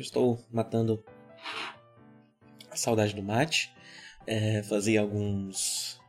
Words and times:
Estou 0.00 0.38
matando 0.50 1.04
a 2.70 2.76
saudade 2.76 3.14
do 3.14 3.22
mate. 3.22 3.72
É, 4.26 4.62
fazia 4.62 5.00
alguns. 5.00 6.00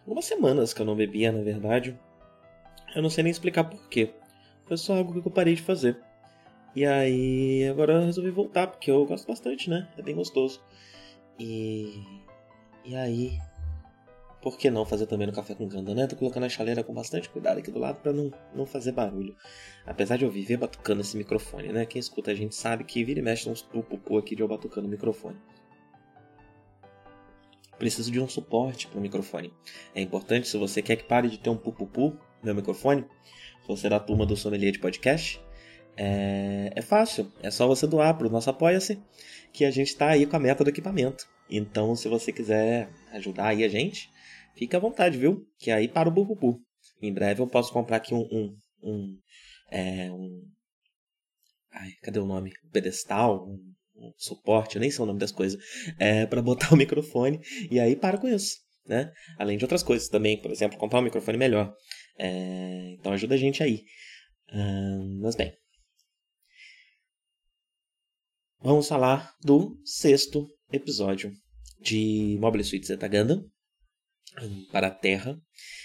algumas 0.00 0.24
semanas 0.24 0.72
que 0.72 0.80
eu 0.80 0.86
não 0.86 0.96
bebia, 0.96 1.32
na 1.32 1.42
verdade. 1.42 1.98
Eu 2.94 3.02
não 3.02 3.10
sei 3.10 3.24
nem 3.24 3.30
explicar 3.30 3.64
porquê. 3.64 4.14
Foi 4.64 4.76
só 4.76 4.96
algo 4.96 5.20
que 5.20 5.26
eu 5.26 5.32
parei 5.32 5.54
de 5.54 5.62
fazer. 5.62 5.98
E 6.74 6.86
aí, 6.86 7.68
agora 7.68 7.94
eu 7.94 8.04
resolvi 8.04 8.30
voltar, 8.30 8.66
porque 8.68 8.90
eu 8.90 9.04
gosto 9.04 9.26
bastante, 9.26 9.68
né? 9.68 9.88
É 9.96 10.02
bem 10.02 10.14
gostoso. 10.14 10.62
E. 11.38 12.02
E 12.84 12.94
aí, 12.94 13.38
por 14.50 14.56
que 14.56 14.70
não 14.70 14.86
fazer 14.86 15.06
também 15.06 15.26
no 15.26 15.32
café 15.32 15.54
com 15.54 15.68
canda, 15.68 15.94
né? 15.94 16.06
Tô 16.06 16.16
colocando 16.16 16.44
a 16.44 16.48
chaleira 16.48 16.82
com 16.82 16.94
bastante 16.94 17.28
cuidado 17.28 17.58
aqui 17.58 17.70
do 17.70 17.78
lado 17.78 18.00
para 18.00 18.14
não, 18.14 18.32
não 18.54 18.64
fazer 18.64 18.92
barulho. 18.92 19.36
Apesar 19.84 20.16
de 20.16 20.24
eu 20.24 20.30
viver 20.30 20.56
batucando 20.56 21.02
esse 21.02 21.18
microfone, 21.18 21.70
né? 21.70 21.84
Quem 21.84 22.00
escuta 22.00 22.30
a 22.30 22.34
gente 22.34 22.54
sabe 22.54 22.82
que 22.84 23.04
vira 23.04 23.20
e 23.20 23.22
mexe 23.22 23.46
uns 23.46 23.60
pupupu 23.60 24.16
aqui 24.16 24.34
de 24.34 24.40
eu 24.40 24.48
batucando 24.48 24.86
o 24.86 24.90
microfone. 24.90 25.36
Preciso 27.78 28.10
de 28.10 28.18
um 28.18 28.26
suporte 28.26 28.86
para 28.86 28.98
o 28.98 29.02
microfone. 29.02 29.52
É 29.94 30.00
importante, 30.00 30.48
se 30.48 30.56
você 30.56 30.80
quer 30.80 30.96
que 30.96 31.04
pare 31.04 31.28
de 31.28 31.38
ter 31.38 31.50
um 31.50 31.56
pupupu 31.56 32.16
no 32.42 32.54
microfone, 32.54 33.04
se 33.60 33.68
você 33.68 33.86
é 33.86 33.90
da 33.90 34.00
turma 34.00 34.24
do 34.24 34.34
sommelier 34.34 34.72
de 34.72 34.78
podcast, 34.78 35.38
é, 35.94 36.72
é 36.74 36.80
fácil. 36.80 37.30
É 37.42 37.50
só 37.50 37.66
você 37.66 37.86
doar 37.86 38.16
para 38.16 38.26
o 38.26 38.30
nosso 38.30 38.48
Apoia-se, 38.48 38.98
que 39.52 39.66
a 39.66 39.70
gente 39.70 39.88
está 39.88 40.08
aí 40.08 40.24
com 40.24 40.36
a 40.36 40.40
meta 40.40 40.64
do 40.64 40.70
equipamento. 40.70 41.28
Então, 41.50 41.94
se 41.94 42.08
você 42.08 42.32
quiser 42.32 42.88
ajudar 43.12 43.48
aí 43.48 43.62
a 43.62 43.68
gente, 43.68 44.10
fica 44.58 44.76
à 44.76 44.80
vontade, 44.80 45.16
viu? 45.16 45.46
Que 45.58 45.70
aí 45.70 45.88
para 45.88 46.08
o 46.08 46.12
bububu. 46.12 46.60
Em 47.00 47.12
breve 47.12 47.40
eu 47.40 47.46
posso 47.46 47.72
comprar 47.72 47.98
aqui 47.98 48.12
um. 48.12 48.26
um, 48.32 48.56
um, 48.82 49.18
é, 49.70 50.10
um 50.10 50.42
ai, 51.70 51.92
cadê 52.02 52.18
o 52.18 52.26
nome? 52.26 52.52
Um 52.64 52.70
pedestal, 52.70 53.46
um, 53.46 53.74
um 53.96 54.12
suporte, 54.16 54.76
eu 54.76 54.80
nem 54.80 54.90
sei 54.90 55.02
o 55.02 55.06
nome 55.06 55.20
das 55.20 55.32
coisas, 55.32 55.62
é, 55.98 56.26
para 56.26 56.42
botar 56.42 56.72
o 56.74 56.76
microfone 56.76 57.40
e 57.70 57.78
aí 57.78 57.94
para 57.94 58.18
com 58.18 58.28
isso, 58.28 58.56
né? 58.86 59.12
Além 59.38 59.56
de 59.56 59.64
outras 59.64 59.82
coisas 59.82 60.08
também, 60.08 60.40
por 60.40 60.50
exemplo, 60.50 60.78
comprar 60.78 61.00
um 61.00 61.04
microfone 61.04 61.38
melhor. 61.38 61.74
É, 62.18 62.96
então 62.98 63.12
ajuda 63.12 63.34
a 63.34 63.38
gente 63.38 63.62
aí. 63.62 63.84
Hum, 64.52 65.20
mas 65.22 65.36
bem. 65.36 65.52
Vamos 68.60 68.88
falar 68.88 69.32
do 69.40 69.80
sexto 69.84 70.48
episódio 70.72 71.32
de 71.80 72.36
Mobile 72.40 72.64
Suit 72.64 72.84
Zeta 72.84 73.06
Gundam, 73.06 73.48
para 74.70 74.88
a 74.88 74.90
Terra. 74.90 75.36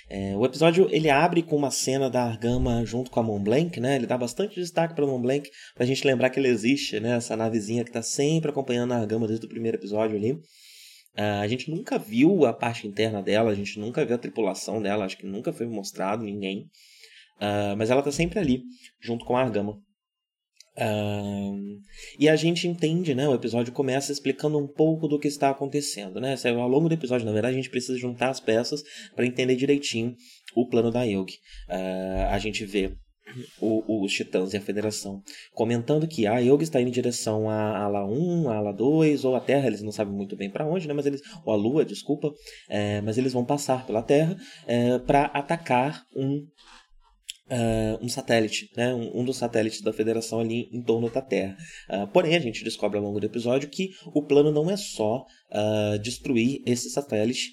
É, 0.09 0.35
o 0.35 0.45
episódio 0.45 0.87
ele 0.91 1.09
abre 1.09 1.41
com 1.41 1.55
uma 1.55 1.71
cena 1.71 2.09
da 2.09 2.23
Argama 2.23 2.85
junto 2.85 3.09
com 3.09 3.19
a 3.19 3.23
Mont 3.23 3.43
Blanc, 3.43 3.79
né? 3.79 3.95
Ele 3.95 4.05
dá 4.05 4.17
bastante 4.17 4.55
destaque 4.55 4.93
para 4.93 5.05
Mont 5.05 5.21
Blanc 5.21 5.49
para 5.73 5.83
a 5.83 5.87
gente 5.87 6.05
lembrar 6.05 6.29
que 6.29 6.39
ele 6.39 6.49
existe, 6.49 6.99
né? 6.99 7.15
Essa 7.17 7.35
navezinha 7.35 7.83
que 7.83 7.89
está 7.89 8.01
sempre 8.01 8.51
acompanhando 8.51 8.91
a 8.93 8.97
Argama 8.97 9.27
desde 9.27 9.45
o 9.45 9.49
primeiro 9.49 9.77
episódio 9.77 10.17
ali. 10.17 10.33
Uh, 10.33 11.41
a 11.41 11.47
gente 11.47 11.69
nunca 11.69 11.97
viu 11.97 12.45
a 12.45 12.53
parte 12.53 12.87
interna 12.87 13.21
dela, 13.21 13.51
a 13.51 13.55
gente 13.55 13.79
nunca 13.79 14.03
viu 14.03 14.15
a 14.15 14.19
tripulação 14.19 14.81
dela, 14.81 15.05
acho 15.05 15.17
que 15.17 15.27
nunca 15.27 15.53
foi 15.53 15.67
mostrado 15.67 16.23
ninguém. 16.23 16.69
Uh, 17.37 17.77
mas 17.77 17.89
ela 17.89 17.99
está 17.99 18.11
sempre 18.11 18.39
ali, 18.39 18.63
junto 18.99 19.23
com 19.23 19.37
a 19.37 19.41
Argama. 19.41 19.79
Um, 20.75 21.79
e 22.17 22.27
a 22.27 22.35
gente 22.35 22.67
entende, 22.67 23.13
né? 23.13 23.27
O 23.27 23.35
episódio 23.35 23.71
começa 23.71 24.11
explicando 24.11 24.57
um 24.57 24.67
pouco 24.67 25.07
do 25.07 25.19
que 25.19 25.27
está 25.27 25.49
acontecendo, 25.49 26.19
né? 26.19 26.35
Ao 26.45 26.67
longo 26.67 26.89
do 26.89 26.95
episódio, 26.95 27.25
na 27.25 27.31
verdade, 27.31 27.53
a 27.53 27.57
gente 27.57 27.69
precisa 27.69 27.97
juntar 27.97 28.29
as 28.29 28.39
peças 28.39 28.83
para 29.15 29.25
entender 29.25 29.55
direitinho 29.55 30.15
o 30.55 30.67
plano 30.67 30.91
da 30.91 31.03
Yogi. 31.03 31.37
Uh, 31.69 32.27
a 32.29 32.39
gente 32.39 32.65
vê 32.65 32.93
o, 33.59 34.03
os 34.03 34.13
Titãs 34.13 34.53
e 34.53 34.57
a 34.57 34.61
Federação 34.61 35.21
comentando 35.53 36.07
que 36.07 36.27
a 36.27 36.39
Yogi 36.39 36.63
está 36.63 36.79
indo 36.79 36.89
em 36.89 36.91
direção 36.91 37.49
à 37.49 37.83
ala 37.83 38.05
1, 38.05 38.49
à 38.49 38.57
ala 38.57 38.73
2 38.73 39.25
ou 39.25 39.35
à 39.35 39.39
Terra, 39.39 39.67
eles 39.67 39.81
não 39.81 39.91
sabem 39.91 40.13
muito 40.13 40.35
bem 40.35 40.49
para 40.49 40.65
onde, 40.65 40.87
né? 40.87 40.93
Mas 40.93 41.05
eles, 41.05 41.21
ou 41.45 41.53
a 41.53 41.55
Lua, 41.55 41.85
desculpa, 41.85 42.31
é, 42.69 43.01
mas 43.01 43.17
eles 43.17 43.33
vão 43.33 43.45
passar 43.45 43.85
pela 43.85 44.01
Terra 44.01 44.35
é, 44.67 44.99
para 44.99 45.25
atacar 45.25 46.03
um 46.15 46.45
Uh, 47.51 48.01
um 48.01 48.07
satélite, 48.07 48.69
né? 48.75 48.93
Um, 48.93 49.19
um, 49.19 49.25
dos 49.25 49.35
satélites 49.35 49.81
da 49.81 49.91
Federação 49.91 50.39
ali 50.39 50.69
em 50.71 50.81
torno 50.81 51.09
da 51.09 51.21
Terra. 51.21 51.57
Uh, 51.89 52.07
porém, 52.07 52.35
a 52.37 52.39
gente 52.39 52.63
descobre 52.63 52.97
ao 52.97 53.03
longo 53.03 53.19
do 53.19 53.25
episódio 53.25 53.69
que 53.69 53.89
o 54.13 54.23
plano 54.23 54.49
não 54.49 54.71
é 54.71 54.77
só 54.77 55.25
uh, 55.51 55.99
destruir 55.99 56.61
esse 56.65 56.89
satélite, 56.89 57.51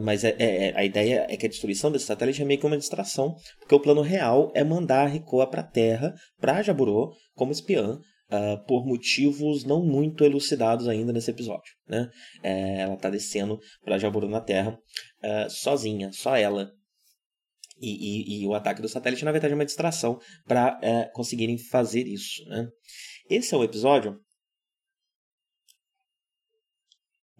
mas 0.00 0.24
é, 0.24 0.34
é, 0.38 0.72
a 0.74 0.84
ideia 0.84 1.26
é 1.28 1.36
que 1.36 1.44
a 1.44 1.48
destruição 1.48 1.92
desse 1.92 2.06
satélite 2.06 2.40
é 2.40 2.44
meio 2.46 2.58
que 2.58 2.66
uma 2.66 2.78
distração, 2.78 3.34
porque 3.60 3.74
o 3.74 3.80
plano 3.80 4.00
real 4.00 4.50
é 4.54 4.64
mandar 4.64 5.04
a 5.04 5.08
Rikoa 5.08 5.46
para 5.46 5.60
a 5.60 5.66
Terra, 5.66 6.14
para 6.40 6.62
Jaburo, 6.62 7.12
como 7.34 7.52
espiã, 7.52 7.98
Uh, 8.28 8.58
por 8.66 8.84
motivos 8.84 9.64
não 9.64 9.86
muito 9.86 10.24
elucidados 10.24 10.88
ainda 10.88 11.12
nesse 11.12 11.30
episódio. 11.30 11.72
Né? 11.86 12.10
É, 12.42 12.80
ela 12.80 12.94
está 12.94 13.08
descendo 13.08 13.56
para 13.84 13.98
Jaburu 13.98 14.28
na 14.28 14.40
Terra 14.40 14.76
uh, 15.22 15.48
sozinha, 15.48 16.10
só 16.12 16.34
ela 16.34 16.68
e, 17.78 18.40
e, 18.40 18.42
e, 18.42 18.46
o 18.46 18.54
ataque 18.54 18.80
do 18.80 18.88
satélite, 18.88 19.24
na 19.24 19.32
verdade, 19.32 19.52
é 19.52 19.56
uma 19.56 19.64
distração 19.64 20.18
para 20.46 20.78
é, 20.82 21.04
conseguirem 21.12 21.58
fazer 21.58 22.06
isso. 22.06 22.44
Né? 22.48 22.68
Esse 23.28 23.54
é 23.54 23.58
um 23.58 23.64
episódio 23.64 24.18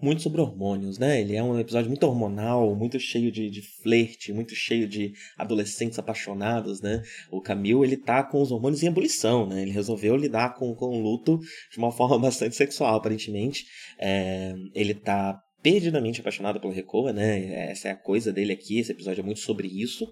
muito 0.00 0.22
sobre 0.22 0.40
hormônios, 0.40 0.98
né? 0.98 1.20
Ele 1.20 1.34
é 1.34 1.42
um 1.42 1.58
episódio 1.58 1.88
muito 1.88 2.04
hormonal, 2.04 2.74
muito 2.76 3.00
cheio 3.00 3.32
de, 3.32 3.48
de 3.48 3.62
flerte, 3.62 4.32
muito 4.32 4.54
cheio 4.54 4.86
de 4.86 5.12
adolescentes 5.38 5.98
apaixonados, 5.98 6.80
né? 6.82 7.02
O 7.30 7.40
Camil, 7.40 7.82
ele 7.82 7.96
tá 7.96 8.22
com 8.22 8.42
os 8.42 8.52
hormônios 8.52 8.82
em 8.82 8.88
ebulição, 8.88 9.46
né? 9.46 9.62
Ele 9.62 9.70
resolveu 9.70 10.14
lidar 10.16 10.54
com, 10.54 10.74
com 10.74 10.86
o 10.86 11.00
luto 11.00 11.38
de 11.72 11.78
uma 11.78 11.90
forma 11.92 12.18
bastante 12.18 12.54
sexual, 12.54 12.96
aparentemente. 12.96 13.64
É, 13.98 14.54
ele 14.74 14.94
tá 14.94 15.40
perdidamente 15.62 16.20
apaixonado 16.20 16.60
pela 16.60 16.74
Recoa, 16.74 17.12
né? 17.12 17.70
Essa 17.70 17.88
é 17.88 17.90
a 17.92 17.96
coisa 17.96 18.32
dele 18.32 18.52
aqui, 18.52 18.78
esse 18.78 18.92
episódio 18.92 19.22
é 19.22 19.24
muito 19.24 19.40
sobre 19.40 19.66
isso. 19.66 20.06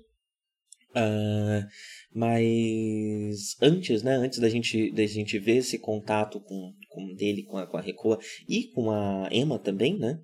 Uh, 0.96 1.66
mas 2.14 3.56
antes, 3.60 4.04
né, 4.04 4.14
antes 4.14 4.38
da 4.38 4.48
gente, 4.48 4.92
da 4.92 5.04
gente 5.04 5.36
ver 5.38 5.56
esse 5.56 5.78
contato 5.78 6.40
com, 6.40 6.72
com 6.88 7.14
dele, 7.16 7.42
com 7.42 7.56
a, 7.58 7.66
com 7.66 7.76
a 7.76 7.80
Recoa 7.80 8.18
e 8.48 8.68
com 8.72 8.92
a 8.92 9.28
Emma 9.32 9.58
também, 9.58 9.98
né, 9.98 10.20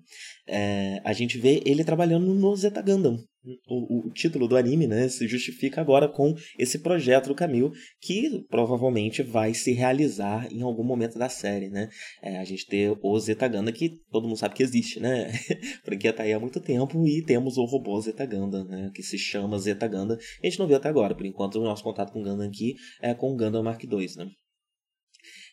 é, 0.47 1.01
a 1.03 1.11
gente 1.11 1.37
vê 1.37 1.61
ele 1.65 1.83
trabalhando 1.83 2.33
no 2.33 2.55
Zeta 2.55 2.81
Gundam, 2.81 3.21
o, 3.67 4.07
o, 4.07 4.11
título 4.11 4.47
do 4.47 4.55
anime, 4.55 4.85
né, 4.85 5.09
se 5.09 5.27
justifica 5.27 5.81
agora 5.81 6.07
com 6.07 6.35
esse 6.57 6.79
projeto 6.79 7.27
do 7.27 7.35
Camil, 7.35 7.71
que 7.99 8.45
provavelmente 8.49 9.23
vai 9.23 9.53
se 9.53 9.71
realizar 9.71 10.51
em 10.51 10.61
algum 10.61 10.83
momento 10.83 11.17
da 11.17 11.27
série, 11.27 11.69
né? 11.69 11.89
É, 12.21 12.37
a 12.37 12.43
gente 12.43 12.67
tem 12.67 12.95
o 13.01 13.19
Zetaganda, 13.19 13.71
que 13.71 13.99
todo 14.11 14.27
mundo 14.27 14.37
sabe 14.37 14.55
que 14.55 14.63
existe, 14.63 14.99
né? 14.99 15.31
franquia 15.83 16.13
tá 16.13 16.23
aí 16.23 16.33
há 16.33 16.39
muito 16.39 16.59
tempo, 16.59 17.07
e 17.07 17.23
temos 17.23 17.57
o 17.57 17.65
robô 17.65 17.99
Zetaganda, 17.99 18.63
né? 18.63 18.91
Que 18.93 19.01
se 19.01 19.17
chama 19.17 19.57
Zetaganda. 19.57 20.17
A 20.41 20.45
gente 20.45 20.59
não 20.59 20.67
viu 20.67 20.77
até 20.77 20.89
agora, 20.89 21.15
por 21.15 21.25
enquanto 21.25 21.55
o 21.55 21.63
nosso 21.63 21.83
contato 21.83 22.11
com 22.11 22.21
o 22.21 22.23
Gundam 22.23 22.47
aqui 22.47 22.75
é 23.01 23.13
com 23.13 23.33
o 23.33 23.35
Gundam 23.35 23.63
Mark 23.63 23.83
II, 23.83 24.07
né? 24.17 24.29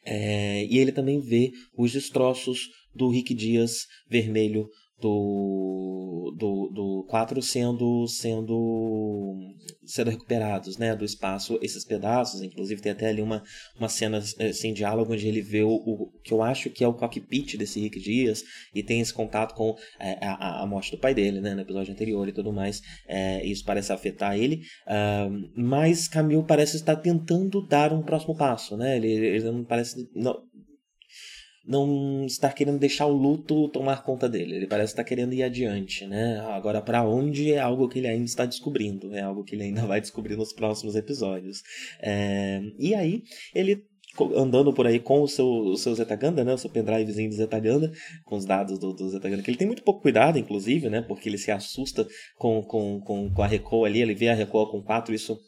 É, 0.04 0.64
e 0.64 0.78
ele 0.78 0.92
também 0.92 1.20
vê 1.20 1.50
os 1.76 1.92
destroços 1.92 2.68
do 2.94 3.08
Rick 3.08 3.34
Dias 3.34 3.86
vermelho 4.08 4.66
do, 5.00 6.34
do, 6.36 6.70
do 6.74 7.06
4 7.08 7.40
sendo, 7.40 8.06
sendo, 8.08 9.36
sendo 9.84 10.10
recuperados, 10.10 10.76
né, 10.76 10.94
do 10.94 11.04
espaço, 11.04 11.58
esses 11.62 11.84
pedaços, 11.84 12.42
inclusive 12.42 12.82
tem 12.82 12.92
até 12.92 13.08
ali 13.08 13.22
uma, 13.22 13.42
uma 13.78 13.88
cena 13.88 14.20
sem 14.52 14.72
diálogo 14.72 15.12
onde 15.12 15.26
ele 15.26 15.40
vê 15.40 15.62
o, 15.62 15.70
o 15.70 16.12
que 16.22 16.32
eu 16.32 16.42
acho 16.42 16.70
que 16.70 16.82
é 16.82 16.88
o 16.88 16.94
cockpit 16.94 17.56
desse 17.56 17.80
Rick 17.80 18.00
Dias 18.00 18.42
e 18.74 18.82
tem 18.82 19.00
esse 19.00 19.14
contato 19.14 19.54
com 19.54 19.76
é, 20.00 20.18
a, 20.24 20.62
a 20.62 20.66
morte 20.66 20.90
do 20.90 20.98
pai 20.98 21.14
dele, 21.14 21.40
né, 21.40 21.54
no 21.54 21.60
episódio 21.60 21.92
anterior 21.92 22.28
e 22.28 22.32
tudo 22.32 22.52
mais, 22.52 22.80
é, 23.06 23.44
isso 23.44 23.64
parece 23.64 23.92
afetar 23.92 24.36
ele, 24.36 24.62
uh, 24.86 25.50
mas 25.56 26.08
Camille 26.08 26.44
parece 26.46 26.76
estar 26.76 26.96
tentando 26.96 27.66
dar 27.66 27.92
um 27.92 28.02
próximo 28.02 28.36
passo, 28.36 28.76
né, 28.76 28.96
ele, 28.96 29.08
ele 29.12 29.50
não 29.50 29.64
parece, 29.64 30.08
não, 30.14 30.47
não 31.68 32.24
está 32.24 32.50
querendo 32.50 32.78
deixar 32.78 33.06
o 33.06 33.12
luto 33.12 33.68
tomar 33.68 34.02
conta 34.02 34.26
dele. 34.26 34.56
Ele 34.56 34.66
parece 34.66 34.92
estar 34.92 35.04
querendo 35.04 35.34
ir 35.34 35.42
adiante, 35.42 36.06
né? 36.06 36.40
Agora, 36.48 36.80
para 36.80 37.06
onde 37.06 37.52
é 37.52 37.58
algo 37.58 37.88
que 37.88 37.98
ele 37.98 38.08
ainda 38.08 38.24
está 38.24 38.46
descobrindo, 38.46 39.14
é 39.14 39.20
algo 39.20 39.44
que 39.44 39.54
ele 39.54 39.64
ainda 39.64 39.84
vai 39.86 40.00
descobrir 40.00 40.34
nos 40.34 40.54
próximos 40.54 40.96
episódios. 40.96 41.62
É... 42.00 42.62
E 42.78 42.94
aí, 42.94 43.22
ele 43.54 43.84
andando 44.34 44.72
por 44.72 44.86
aí 44.86 44.98
com 44.98 45.22
o 45.22 45.28
seu, 45.28 45.46
o 45.46 45.76
seu 45.76 45.94
Zetaganda, 45.94 46.42
né? 46.42 46.54
O 46.54 46.58
seu 46.58 46.70
pendrivezinho 46.70 47.28
de 47.28 47.36
Zetaganda, 47.36 47.92
com 48.24 48.36
os 48.36 48.46
dados 48.46 48.78
do, 48.78 48.94
do 48.94 49.10
Zetaganda, 49.10 49.42
que 49.42 49.50
ele 49.50 49.58
tem 49.58 49.66
muito 49.66 49.82
pouco 49.82 50.00
cuidado, 50.00 50.38
inclusive, 50.38 50.88
né? 50.88 51.02
Porque 51.02 51.28
ele 51.28 51.38
se 51.38 51.50
assusta 51.50 52.06
com, 52.36 52.62
com, 52.62 53.00
com, 53.00 53.30
com 53.30 53.42
a 53.42 53.46
Recoa 53.46 53.86
ali, 53.86 54.00
ele 54.00 54.14
vê 54.14 54.28
a 54.28 54.34
Recoa 54.34 54.70
com 54.70 54.82
quatro, 54.82 55.14
isso 55.14 55.38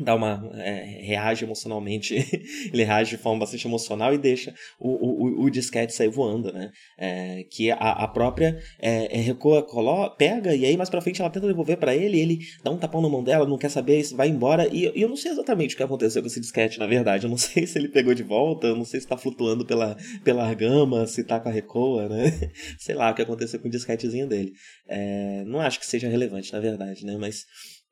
dá 0.00 0.14
uma 0.14 0.50
é, 0.54 1.00
reage 1.02 1.44
emocionalmente 1.44 2.14
ele 2.72 2.84
reage 2.84 3.16
de 3.16 3.22
forma 3.22 3.40
bastante 3.40 3.66
emocional 3.66 4.14
e 4.14 4.18
deixa 4.18 4.54
o, 4.78 4.88
o, 4.88 5.44
o 5.44 5.50
disquete 5.50 5.92
sair 5.92 6.08
voando 6.08 6.52
né? 6.52 6.70
É, 6.98 7.44
que 7.50 7.70
a, 7.70 7.76
a 7.76 8.08
própria 8.08 8.58
é, 8.78 9.18
é 9.18 9.20
recua 9.20 9.62
colo, 9.62 10.10
pega 10.10 10.54
e 10.54 10.64
aí 10.64 10.76
mais 10.76 10.90
para 10.90 11.00
frente 11.00 11.20
ela 11.20 11.30
tenta 11.30 11.46
devolver 11.46 11.76
para 11.76 11.94
ele 11.94 12.18
ele 12.18 12.38
dá 12.62 12.70
um 12.70 12.78
tapão 12.78 13.00
na 13.00 13.08
mão 13.08 13.22
dela 13.22 13.46
não 13.46 13.58
quer 13.58 13.70
saber 13.70 14.02
vai 14.14 14.28
embora. 14.28 14.68
E, 14.68 14.86
e, 14.94 15.02
eu 15.02 15.08
não 15.08 15.16
sei 15.16 15.32
exatamente 15.32 15.74
o 15.74 15.76
que 15.76 15.82
aconteceu 15.82 16.22
com 16.22 16.28
esse 16.28 16.40
disquete 16.40 16.78
na 16.78 16.86
verdade. 16.86 17.26
Eu 17.26 17.30
não 17.30 17.36
sei 17.38 17.66
se 17.66 17.78
ele 17.78 17.88
pegou 17.88 18.14
de 18.14 18.22
volta 18.22 18.68
eu 18.68 18.76
não 18.76 18.84
sei 18.84 19.00
se 19.00 19.06
tá 19.06 19.16
flutuando 19.16 19.64
pela 19.64 19.96
pela 20.24 20.44
argama 20.44 21.06
se 21.06 21.24
tá 21.24 21.40
com 21.40 21.48
a 21.48 21.52
recoa 21.52 22.08
né? 22.08 22.50
Sei 22.78 22.94
lá 22.94 23.10
o 23.10 23.14
que 23.14 23.22
aconteceu 23.22 23.60
com 23.60 23.68
o 23.68 23.70
disquetezinho 23.70 24.26
dele. 24.26 24.52
É, 24.86 25.44
não 25.46 25.60
acho 25.60 25.78
que 25.78 25.86
seja 25.86 26.08
relevante 26.08 26.52
na 26.52 26.60
verdade 26.60 27.04
né? 27.04 27.16
Mas 27.18 27.44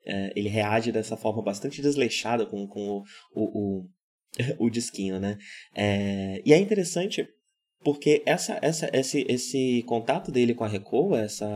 é, 0.07 0.31
ele 0.35 0.49
reage 0.49 0.91
dessa 0.91 1.17
forma 1.17 1.41
bastante 1.41 1.81
desleixada 1.81 2.45
com, 2.45 2.67
com 2.67 2.89
o, 2.89 3.03
o, 3.33 3.43
o, 3.43 3.89
o 4.65 4.69
disquinho, 4.69 5.19
né? 5.19 5.37
É, 5.75 6.41
e 6.45 6.53
é 6.53 6.57
interessante 6.57 7.27
porque 7.83 8.23
essa, 8.25 8.57
essa, 8.61 8.89
esse, 8.93 9.25
esse 9.29 9.83
contato 9.83 10.31
dele 10.31 10.53
com 10.53 10.63
a 10.63 10.67
Recoa, 10.67 11.21
essa, 11.21 11.47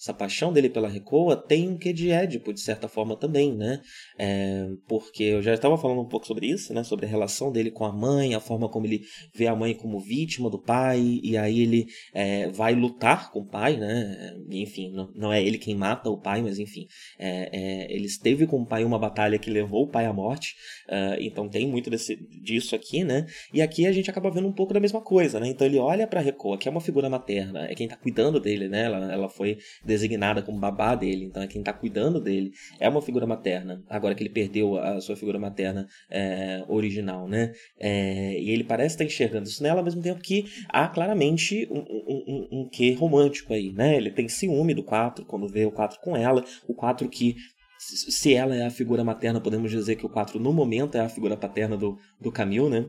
essa 0.00 0.14
paixão 0.14 0.50
dele 0.50 0.70
pela 0.70 0.88
Recoa, 0.88 1.36
tem 1.36 1.68
um 1.68 1.76
quê 1.76 1.92
de 1.92 2.10
Édipo, 2.10 2.54
de 2.54 2.60
certa 2.60 2.88
forma, 2.88 3.16
também, 3.16 3.54
né? 3.54 3.82
É, 4.18 4.66
porque 4.88 5.24
eu 5.24 5.42
já 5.42 5.52
estava 5.52 5.76
falando 5.76 6.00
um 6.00 6.08
pouco 6.08 6.26
sobre 6.26 6.46
isso, 6.46 6.72
né? 6.72 6.82
Sobre 6.82 7.04
a 7.04 7.08
relação 7.08 7.52
dele 7.52 7.70
com 7.70 7.84
a 7.84 7.92
mãe, 7.92 8.34
a 8.34 8.40
forma 8.40 8.66
como 8.66 8.86
ele 8.86 9.02
vê 9.34 9.46
a 9.46 9.54
mãe 9.54 9.74
como 9.74 10.00
vítima 10.00 10.48
do 10.48 10.58
pai, 10.58 11.20
e 11.22 11.36
aí 11.36 11.60
ele 11.60 11.86
é, 12.14 12.48
vai 12.48 12.74
lutar 12.74 13.30
com 13.30 13.40
o 13.40 13.46
pai, 13.46 13.76
né? 13.76 14.34
Enfim, 14.50 14.90
não, 14.90 15.12
não 15.14 15.32
é 15.32 15.44
ele 15.44 15.58
quem 15.58 15.74
mata 15.74 16.08
o 16.08 16.16
pai, 16.16 16.40
mas 16.40 16.58
enfim, 16.58 16.86
é, 17.18 17.50
é 17.52 17.94
ele 17.94 18.06
esteve 18.06 18.46
com 18.46 18.62
o 18.62 18.66
pai 18.66 18.84
uma 18.84 18.98
batalha 18.98 19.38
que 19.38 19.50
levou 19.50 19.84
o 19.84 19.88
pai 19.88 20.06
à 20.06 20.12
morte, 20.14 20.54
uh, 20.88 21.20
então 21.20 21.46
tem 21.46 21.66
muito 21.66 21.90
desse, 21.90 22.16
disso 22.42 22.74
aqui, 22.74 23.04
né? 23.04 23.26
E 23.52 23.60
aqui 23.60 23.86
a 23.86 23.92
gente 23.92 24.08
acaba 24.08 24.30
vendo 24.30 24.48
um 24.48 24.52
pouco 24.52 24.72
da 24.72 24.80
mesma 24.80 25.02
coisa, 25.02 25.38
né? 25.38 25.48
Então 25.48 25.66
ele 25.66 25.78
olha 25.78 26.06
para 26.06 26.20
Recoa, 26.20 26.56
que 26.56 26.68
é 26.68 26.70
uma 26.70 26.80
figura 26.80 27.10
materna, 27.10 27.66
é 27.66 27.74
quem 27.74 27.84
está 27.84 27.96
cuidando 27.96 28.40
dele, 28.40 28.66
né? 28.66 28.84
Ela, 28.84 29.12
ela 29.12 29.28
foi 29.28 29.58
designada 29.90 30.40
como 30.40 30.58
babá 30.58 30.94
dele, 30.94 31.24
então 31.24 31.42
é 31.42 31.48
quem 31.48 31.60
está 31.60 31.72
cuidando 31.72 32.20
dele, 32.20 32.52
é 32.78 32.88
uma 32.88 33.02
figura 33.02 33.26
materna. 33.26 33.82
Agora 33.88 34.14
que 34.14 34.22
ele 34.22 34.30
perdeu 34.30 34.78
a 34.78 35.00
sua 35.00 35.16
figura 35.16 35.38
materna 35.38 35.86
é, 36.08 36.64
original, 36.68 37.26
né? 37.26 37.52
É, 37.78 38.38
e 38.38 38.50
ele 38.50 38.62
parece 38.62 38.94
estar 38.94 39.04
enxergando 39.04 39.48
isso 39.48 39.62
nela, 39.62 39.80
ao 39.80 39.84
mesmo 39.84 40.00
tempo 40.00 40.20
que 40.20 40.46
há 40.68 40.86
claramente 40.86 41.68
um, 41.70 41.80
um, 41.80 42.24
um, 42.28 42.60
um 42.60 42.68
quê 42.68 42.92
romântico 42.92 43.52
aí, 43.52 43.72
né? 43.72 43.96
Ele 43.96 44.10
tem 44.10 44.28
ciúme 44.28 44.74
do 44.74 44.84
4 44.84 45.24
quando 45.24 45.48
vê 45.48 45.66
o 45.66 45.72
4 45.72 46.00
com 46.00 46.16
ela, 46.16 46.44
o 46.68 46.74
4 46.74 47.08
que 47.08 47.34
se 47.80 48.34
ela 48.34 48.54
é 48.54 48.66
a 48.66 48.70
figura 48.70 49.02
materna, 49.02 49.40
podemos 49.40 49.70
dizer 49.70 49.96
que 49.96 50.04
o 50.04 50.08
4 50.08 50.38
no 50.38 50.52
momento 50.52 50.96
é 50.96 51.00
a 51.00 51.08
figura 51.08 51.36
paterna 51.36 51.76
do, 51.76 51.98
do 52.20 52.30
Camil, 52.30 52.68
né? 52.68 52.86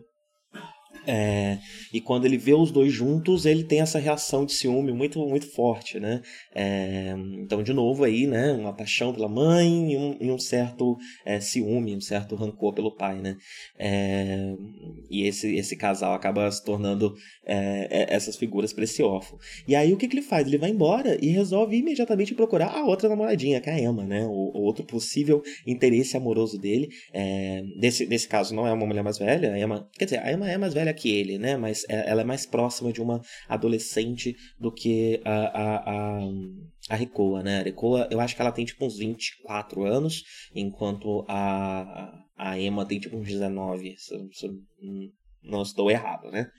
É, 1.07 1.57
e 1.91 1.99
quando 1.99 2.25
ele 2.25 2.37
vê 2.37 2.53
os 2.53 2.71
dois 2.71 2.93
juntos, 2.93 3.45
ele 3.45 3.63
tem 3.63 3.81
essa 3.81 3.97
reação 3.97 4.45
de 4.45 4.53
ciúme 4.53 4.91
muito, 4.91 5.19
muito 5.27 5.47
forte, 5.47 5.99
né? 5.99 6.21
É, 6.53 7.15
então, 7.39 7.63
de 7.63 7.73
novo 7.73 8.03
aí, 8.03 8.27
né? 8.27 8.53
Uma 8.53 8.73
paixão 8.73 9.11
pela 9.13 9.27
mãe 9.27 9.93
e 9.93 9.97
um, 9.97 10.17
e 10.19 10.31
um 10.31 10.37
certo 10.37 10.97
é, 11.25 11.39
ciúme, 11.39 11.95
um 11.95 12.01
certo 12.01 12.35
rancor 12.35 12.73
pelo 12.73 12.95
pai, 12.95 13.19
né? 13.19 13.35
É, 13.79 14.53
e 15.09 15.27
esse, 15.27 15.55
esse 15.55 15.75
casal 15.75 16.13
acaba 16.13 16.51
se 16.51 16.63
tornando 16.63 17.15
é, 17.45 17.87
é, 17.89 18.13
essas 18.13 18.35
figuras 18.35 18.71
para 18.71 18.83
esse 18.83 19.01
órfão. 19.01 19.39
E 19.67 19.75
aí, 19.75 19.91
o 19.93 19.97
que, 19.97 20.07
que 20.07 20.15
ele 20.15 20.21
faz? 20.21 20.47
Ele 20.47 20.57
vai 20.57 20.69
embora 20.69 21.17
e 21.19 21.29
resolve 21.29 21.75
imediatamente 21.75 22.35
procurar 22.35 22.75
a 22.75 22.85
outra 22.85 23.09
namoradinha, 23.09 23.59
que 23.59 23.69
é 23.69 23.73
a 23.73 23.79
Emma, 23.79 24.05
né? 24.05 24.23
O, 24.25 24.51
o 24.55 24.61
outro 24.61 24.85
possível 24.85 25.41
interesse 25.65 26.15
amoroso 26.15 26.59
dele. 26.59 26.89
nesse, 27.77 28.05
nesse 28.05 28.27
caso, 28.27 28.53
não 28.53 28.67
é 28.67 28.71
uma 28.71 28.85
mulher 28.85 29.03
mais 29.03 29.17
velha, 29.17 29.53
a 29.53 29.59
Emma... 29.59 29.89
Quer 29.97 30.05
dizer, 30.05 30.19
a 30.19 30.31
Emma 30.31 30.49
é 30.49 30.57
mais 30.57 30.73
velha 30.73 30.90
que 30.93 31.09
ele, 31.09 31.37
né? 31.37 31.57
Mas 31.57 31.85
é, 31.89 32.09
ela 32.09 32.21
é 32.21 32.25
mais 32.25 32.45
próxima 32.45 32.91
de 32.91 33.01
uma 33.01 33.21
adolescente 33.47 34.35
do 34.59 34.71
que 34.71 35.21
a, 35.25 35.31
a, 35.31 35.75
a, 35.77 36.17
a 36.17 37.43
né? 37.43 37.59
A 37.59 37.63
Recoa, 37.63 38.07
eu 38.11 38.19
acho 38.19 38.35
que 38.35 38.41
ela 38.41 38.51
tem 38.51 38.65
tipo 38.65 38.85
uns 38.85 38.97
24 38.97 39.83
anos, 39.83 40.23
enquanto 40.53 41.25
a, 41.27 42.23
a 42.37 42.59
Emma 42.59 42.85
tem 42.85 42.99
tipo 42.99 43.17
uns 43.17 43.27
19, 43.27 43.95
se, 43.97 44.29
se 44.31 44.49
não 45.43 45.61
estou 45.61 45.89
errado, 45.89 46.29
né? 46.31 46.49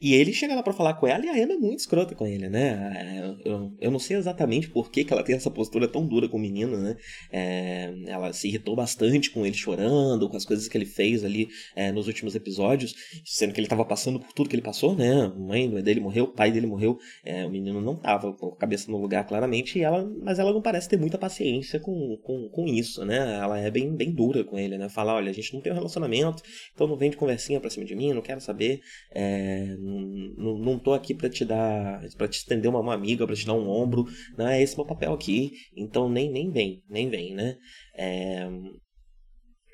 E 0.00 0.14
ele 0.14 0.32
chega 0.32 0.54
lá 0.54 0.62
para 0.62 0.72
falar 0.72 0.94
com 0.94 1.06
ela 1.06 1.24
e 1.24 1.28
a 1.28 1.38
Emma 1.38 1.54
é 1.54 1.56
muito 1.56 1.80
escrota 1.80 2.14
com 2.14 2.26
ele, 2.26 2.48
né? 2.48 3.36
Eu, 3.44 3.72
eu 3.80 3.90
não 3.90 3.98
sei 3.98 4.16
exatamente 4.16 4.68
por 4.68 4.90
que, 4.90 5.04
que 5.04 5.12
ela 5.12 5.22
tem 5.22 5.36
essa 5.36 5.50
postura 5.50 5.88
tão 5.88 6.06
dura 6.06 6.28
com 6.28 6.36
o 6.36 6.40
menino, 6.40 6.76
né? 6.76 6.96
É, 7.32 7.92
ela 8.06 8.32
se 8.32 8.48
irritou 8.48 8.76
bastante 8.76 9.30
com 9.30 9.44
ele 9.44 9.54
chorando, 9.54 10.28
com 10.28 10.36
as 10.36 10.44
coisas 10.44 10.68
que 10.68 10.76
ele 10.76 10.86
fez 10.86 11.24
ali 11.24 11.48
é, 11.74 11.92
nos 11.92 12.06
últimos 12.06 12.34
episódios, 12.34 12.94
sendo 13.24 13.52
que 13.52 13.60
ele 13.60 13.66
estava 13.66 13.84
passando 13.84 14.20
por 14.20 14.32
tudo 14.32 14.48
que 14.48 14.56
ele 14.56 14.62
passou, 14.62 14.94
né? 14.94 15.22
A 15.22 15.28
mãe 15.28 15.70
dele 15.82 16.00
morreu, 16.00 16.24
o 16.24 16.32
pai 16.32 16.50
dele 16.50 16.66
morreu, 16.66 16.98
é, 17.24 17.44
o 17.44 17.50
menino 17.50 17.80
não 17.80 17.94
estava 17.94 18.32
com 18.32 18.48
a 18.48 18.56
cabeça 18.56 18.90
no 18.90 18.98
lugar 18.98 19.26
claramente, 19.26 19.78
e 19.78 19.82
ela, 19.82 20.04
mas 20.22 20.38
ela 20.38 20.52
não 20.52 20.62
parece 20.62 20.88
ter 20.88 20.98
muita 20.98 21.18
paciência 21.18 21.78
com, 21.80 22.18
com, 22.22 22.48
com 22.48 22.66
isso, 22.66 23.04
né? 23.04 23.38
Ela 23.38 23.58
é 23.58 23.70
bem, 23.70 23.94
bem 23.94 24.12
dura 24.12 24.44
com 24.44 24.58
ele, 24.58 24.78
né? 24.78 24.88
Fala, 24.88 25.14
olha, 25.14 25.30
a 25.30 25.34
gente 25.34 25.52
não 25.54 25.60
tem 25.60 25.72
um 25.72 25.76
relacionamento, 25.76 26.42
então 26.74 26.86
não 26.86 26.96
vem 26.96 27.10
de 27.10 27.16
conversinha 27.16 27.60
pra 27.60 27.70
cima 27.70 27.84
de 27.84 27.94
mim, 27.94 28.12
não 28.12 28.22
quero 28.22 28.40
saber. 28.40 28.80
É, 29.12 29.73
não, 29.78 30.58
não 30.58 30.78
tô 30.78 30.92
aqui 30.92 31.14
para 31.14 31.28
te 31.28 31.44
dar, 31.44 32.02
para 32.16 32.28
te 32.28 32.38
estender 32.38 32.70
uma, 32.70 32.80
uma 32.80 32.94
amiga, 32.94 33.26
para 33.26 33.36
te 33.36 33.46
dar 33.46 33.54
um 33.54 33.68
ombro, 33.68 34.04
não 34.36 34.46
é 34.46 34.62
esse 34.62 34.76
meu 34.76 34.86
papel 34.86 35.12
aqui, 35.12 35.52
então 35.76 36.08
nem, 36.08 36.30
nem 36.30 36.50
vem, 36.50 36.82
nem 36.88 37.08
vem, 37.08 37.34
né? 37.34 37.56
É... 37.96 38.48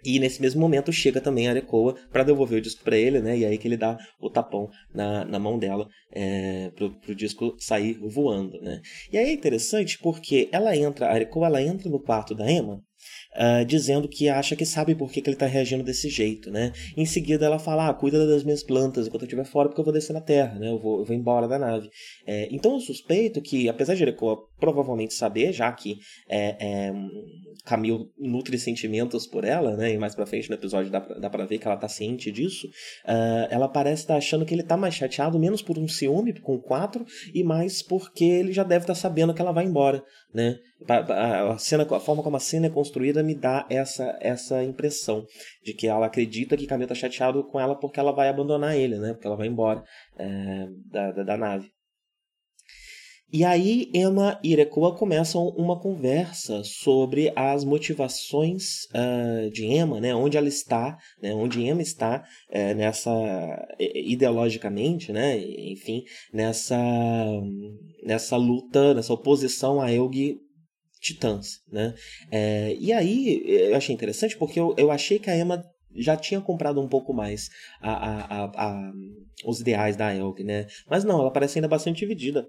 E 0.03 0.19
nesse 0.19 0.41
mesmo 0.41 0.61
momento 0.61 0.91
chega 0.91 1.21
também 1.21 1.47
a 1.47 1.51
Arecoa 1.51 1.95
para 2.11 2.25
devolver 2.25 2.59
o 2.59 2.63
disco 2.63 2.83
para 2.83 2.97
ele, 2.97 3.21
né? 3.21 3.37
E 3.37 3.45
aí 3.45 3.59
que 3.59 3.69
ele 3.69 3.77
dá 3.77 3.99
o 4.19 4.31
tapão 4.31 4.71
na, 4.95 5.27
na 5.27 5.39
mão 5.39 5.59
dela 5.59 5.87
é, 6.11 6.71
pro, 6.71 6.99
pro 7.01 7.15
disco 7.15 7.55
sair 7.59 7.99
voando, 7.99 8.59
né? 8.63 8.81
E 9.13 9.19
aí 9.19 9.27
é 9.27 9.33
interessante 9.33 9.99
porque 9.99 10.49
ela 10.53 10.75
entra, 10.75 11.07
a 11.07 11.13
Arecoa 11.13 11.47
ela 11.47 11.63
entra 11.63 11.91
no 11.91 12.01
quarto 12.01 12.35
da 12.35 12.51
Emma 12.51 12.83
uh, 13.35 13.65
dizendo 13.65 14.09
que 14.09 14.29
acha 14.29 14.57
que 14.57 14.65
sabe 14.65 14.95
por 14.95 15.11
que, 15.11 15.21
que 15.21 15.29
ele 15.29 15.37
está 15.37 15.47
reagindo 15.47 15.83
desse 15.83 16.09
jeito, 16.09 16.51
né? 16.51 16.73
Em 16.97 17.07
seguida 17.07 17.47
ela 17.47 17.59
fala, 17.59 17.89
ah, 17.89 17.95
cuida 17.95 18.27
das 18.27 18.45
minhas 18.45 18.63
plantas 18.63 19.07
enquanto 19.07 19.23
eu 19.23 19.27
estiver 19.27 19.45
fora 19.45 19.69
porque 19.69 19.81
eu 19.81 19.85
vou 19.85 19.95
descer 19.95 20.13
na 20.13 20.21
Terra, 20.21 20.59
né? 20.59 20.71
Eu 20.71 20.79
vou, 20.79 21.01
eu 21.01 21.05
vou 21.05 21.17
embora 21.17 21.49
da 21.49 21.59
nave. 21.59 21.89
É, 22.27 22.49
então 22.51 22.75
eu 22.75 22.81
suspeito 22.81 23.41
que, 23.41 23.69
apesar 23.69 23.95
de 23.95 24.01
Jericho 24.01 24.49
provavelmente 24.59 25.15
saber, 25.15 25.53
já 25.53 25.73
que 25.73 25.99
é, 26.29 26.57
é, 26.61 26.93
nutre 28.19 28.59
sentimentos 28.59 29.27
por 29.27 29.45
ela, 29.45 29.77
né? 29.77 29.93
E 29.93 29.99
mais 29.99 30.15
pra 30.15 30.27
frente 30.27 30.49
no 30.49 30.57
episódio 30.57 30.91
dá, 30.91 31.01
dá 31.01 31.31
pra 31.31 31.47
ver 31.47 31.59
que 31.59 31.67
ela 31.67 31.77
tá 31.77 31.89
ciente 31.89 32.31
disso. 32.31 32.67
Uh, 33.07 33.47
ela 33.51 33.69
parece 33.69 34.03
estar 34.03 34.15
tá 34.15 34.19
achando 34.19 34.45
que 34.45 34.55
ele 34.55 34.63
tá 34.63 34.77
mais 34.77 34.95
chateado, 34.95 35.39
menos 35.39 35.63
por 35.63 35.79
um 35.79 35.89
ciúme 35.89 36.39
com 36.41 36.55
o 36.55 36.61
4 36.61 37.05
e 37.35 37.43
mais 37.43 37.83
porque 37.83 38.25
ele 38.25 38.53
já 38.53 38.63
deve 38.63 38.85
estar 38.85 38.95
tá 38.95 39.01
sabendo 39.01 39.35
que 39.35 39.41
ela 39.41 39.53
vai 39.53 39.65
embora, 39.65 40.03
né? 40.33 40.57
A, 40.89 41.59
cena, 41.59 41.85
a 41.85 42.01
forma 42.01 42.23
como 42.23 42.37
a 42.37 42.41
cena 42.41 42.67
é 42.67 42.71
construída 42.71 43.23
me 43.23 43.35
dá 43.35 43.67
essa, 43.69 44.17
essa 44.21 44.63
impressão 44.63 45.25
de 45.65 45.75
que 45.75 45.87
ela 45.87 46.07
acredita 46.07 46.57
que 46.57 46.67
Camille 46.67 46.89
tá 46.89 46.95
chateado 46.95 47.45
com 47.45 47.59
ela 47.61 47.79
porque 47.79 48.01
ela 48.01 48.13
vai 48.13 48.29
abandonar 48.29 48.77
ele, 48.77 48.99
né? 48.99 49.13
Porque 49.13 49.27
ela 49.27 49.37
vai 49.37 49.47
embora 49.47 49.83
é, 50.19 50.67
da, 50.87 51.13
da, 51.13 51.23
da 51.23 51.37
nave. 51.37 51.71
E 53.33 53.45
aí 53.45 53.89
Emma 53.95 54.41
e 54.43 54.53
Irekoa 54.53 54.97
começam 54.97 55.49
uma 55.51 55.79
conversa 55.79 56.65
sobre 56.65 57.33
as 57.37 57.65
motivações 57.65 58.87
uh, 58.87 59.49
de 59.53 59.67
Emma, 59.67 60.01
né, 60.01 60.13
onde 60.13 60.37
ela 60.37 60.49
está, 60.49 60.99
né, 61.23 61.33
onde 61.33 61.63
Emma 61.63 61.81
está 61.81 62.25
uh, 62.49 62.75
nessa 62.75 63.11
ideologicamente, 63.79 65.13
né, 65.13 65.39
enfim, 65.39 66.03
nessa 66.33 66.77
nessa 68.03 68.37
luta, 68.37 68.95
nessa 68.95 69.13
oposição 69.13 69.81
a 69.81 69.93
Elg 69.93 70.37
Titãs, 71.01 71.61
né? 71.71 71.95
É, 72.31 72.77
e 72.79 72.93
aí 72.93 73.43
eu 73.47 73.77
achei 73.77 73.95
interessante 73.95 74.37
porque 74.37 74.59
eu, 74.59 74.75
eu 74.77 74.91
achei 74.91 75.19
que 75.19 75.31
a 75.31 75.37
Emma 75.37 75.65
já 75.95 76.17
tinha 76.17 76.41
comprado 76.41 76.81
um 76.81 76.89
pouco 76.89 77.13
mais 77.13 77.49
a, 77.81 77.93
a, 77.93 78.45
a 78.45 78.93
os 79.45 79.61
ideais 79.61 79.97
da 79.97 80.15
Elg, 80.15 80.43
né? 80.45 80.67
Mas 80.89 81.05
não, 81.05 81.21
ela 81.21 81.33
parece 81.33 81.59
ainda 81.59 81.69
bastante 81.69 82.01
dividida 82.01 82.47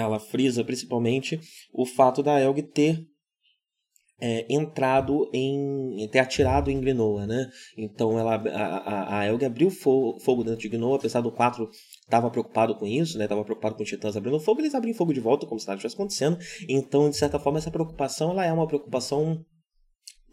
ela 0.00 0.18
frisa 0.18 0.64
principalmente 0.64 1.40
o 1.72 1.86
fato 1.86 2.22
da 2.22 2.40
Elg 2.40 2.62
ter 2.62 3.06
é, 4.20 4.46
entrado 4.48 5.28
em. 5.32 6.08
ter 6.10 6.20
atirado 6.20 6.70
em 6.70 6.80
Grinoa, 6.80 7.26
né? 7.26 7.50
Então 7.76 8.18
ela, 8.18 8.36
a, 8.36 9.18
a, 9.18 9.26
Elg 9.26 9.44
abriu 9.44 9.70
fogo, 9.70 10.18
fogo 10.20 10.42
dentro 10.42 10.60
de 10.60 10.68
Grinoa, 10.68 10.96
apesar 10.96 11.20
do 11.20 11.30
4 11.30 11.68
estava 12.02 12.30
preocupado 12.30 12.74
com 12.76 12.86
isso, 12.86 13.18
né? 13.18 13.24
Estava 13.24 13.44
preocupado 13.44 13.74
com 13.74 13.82
os 13.82 13.88
titãs 13.88 14.16
abrindo 14.16 14.40
fogo, 14.40 14.60
eles 14.60 14.74
abrem 14.74 14.94
fogo 14.94 15.12
de 15.12 15.20
volta, 15.20 15.46
como 15.46 15.60
se 15.60 15.66
nada 15.66 15.76
estivesse 15.76 15.96
acontecendo. 15.96 16.38
Então, 16.68 17.10
de 17.10 17.16
certa 17.16 17.38
forma, 17.38 17.58
essa 17.58 17.70
preocupação 17.70 18.30
ela 18.30 18.46
é 18.46 18.52
uma 18.52 18.66
preocupação 18.66 19.44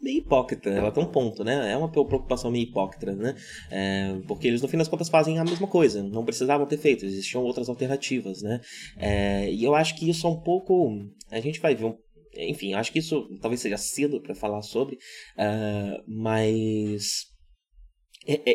meio 0.04 0.18
hipócrita, 0.18 0.70
ela 0.70 0.92
tem 0.92 1.02
um 1.02 1.10
ponto, 1.10 1.42
né? 1.42 1.72
É 1.72 1.76
uma 1.76 1.90
preocupação 1.90 2.50
meio 2.50 2.64
hipócrita, 2.64 3.12
né? 3.12 3.34
É, 3.70 4.16
porque 4.28 4.46
eles, 4.46 4.62
no 4.62 4.68
fim 4.68 4.76
das 4.76 4.88
contas, 4.88 5.08
fazem 5.08 5.38
a 5.38 5.44
mesma 5.44 5.66
coisa, 5.66 6.02
não 6.02 6.24
precisavam 6.24 6.66
ter 6.66 6.76
feito, 6.76 7.04
existiam 7.04 7.42
outras 7.42 7.68
alternativas, 7.68 8.42
né? 8.42 8.60
É, 8.96 9.50
e 9.50 9.64
eu 9.64 9.74
acho 9.74 9.96
que 9.96 10.08
isso 10.08 10.26
é 10.26 10.30
um 10.30 10.40
pouco. 10.40 10.96
A 11.30 11.40
gente 11.40 11.60
vai 11.60 11.74
ver 11.74 11.86
um 11.86 11.96
enfim, 12.36 12.74
acho 12.74 12.90
que 12.90 12.98
isso 12.98 13.28
talvez 13.40 13.60
seja 13.60 13.76
cedo 13.76 14.20
para 14.20 14.34
falar 14.34 14.60
sobre, 14.62 14.96
uh, 14.96 16.02
mas 16.04 17.26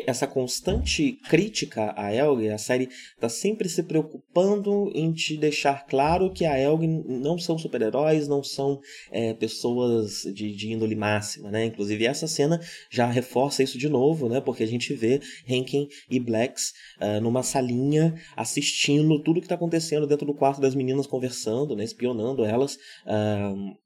essa 0.06 0.26
constante 0.26 1.18
crítica 1.28 1.94
a 1.96 2.12
Elg, 2.12 2.48
a 2.48 2.58
série 2.58 2.88
está 3.14 3.28
sempre 3.28 3.68
se 3.68 3.82
preocupando 3.82 4.90
em 4.94 5.12
te 5.12 5.36
deixar 5.36 5.86
claro 5.86 6.32
que 6.32 6.44
a 6.44 6.58
Elg 6.58 6.86
não 6.86 7.38
são 7.38 7.56
super-heróis, 7.56 8.26
não 8.26 8.42
são 8.42 8.80
é, 9.10 9.32
pessoas 9.34 10.22
de, 10.34 10.54
de, 10.54 10.72
índole 10.72 10.96
máxima, 10.96 11.50
né? 11.50 11.64
Inclusive 11.64 12.04
essa 12.04 12.26
cena 12.26 12.60
já 12.90 13.06
reforça 13.06 13.62
isso 13.62 13.78
de 13.78 13.88
novo, 13.88 14.28
né? 14.28 14.40
Porque 14.40 14.62
a 14.62 14.68
gente 14.68 14.92
vê 14.94 15.20
Henkin 15.46 15.88
e 16.10 16.18
Blacks 16.18 16.72
uh, 17.00 17.20
numa 17.20 17.42
salinha 17.42 18.14
assistindo 18.36 19.22
tudo 19.22 19.40
que 19.40 19.46
está 19.46 19.54
acontecendo 19.54 20.06
dentro 20.06 20.26
do 20.26 20.34
quarto 20.34 20.60
das 20.60 20.74
meninas 20.74 21.06
conversando, 21.06 21.76
né? 21.76 21.84
Espionando 21.84 22.44
elas. 22.44 22.76
Uh, 23.06 23.78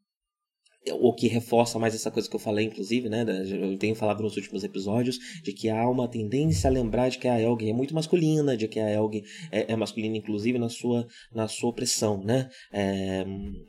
o 0.92 1.14
que 1.14 1.28
reforça 1.28 1.78
mais 1.78 1.94
essa 1.94 2.10
coisa 2.10 2.28
que 2.28 2.36
eu 2.36 2.40
falei, 2.40 2.66
inclusive, 2.66 3.08
né? 3.08 3.24
Eu 3.48 3.78
tenho 3.78 3.94
falado 3.94 4.22
nos 4.22 4.36
últimos 4.36 4.64
episódios, 4.64 5.18
de 5.42 5.52
que 5.52 5.68
há 5.70 5.88
uma 5.88 6.08
tendência 6.08 6.68
a 6.68 6.72
lembrar 6.72 7.08
de 7.08 7.18
que 7.18 7.28
a 7.28 7.40
Elgin 7.40 7.70
é 7.70 7.72
muito 7.72 7.94
masculina, 7.94 8.56
de 8.56 8.68
que 8.68 8.78
a 8.78 8.90
Elgin 8.90 9.22
é, 9.50 9.72
é 9.72 9.76
masculina, 9.76 10.16
inclusive, 10.16 10.58
na 10.58 10.68
sua, 10.68 11.06
na 11.32 11.48
sua 11.48 11.70
opressão, 11.70 12.22
né? 12.22 12.48
É, 12.72 13.24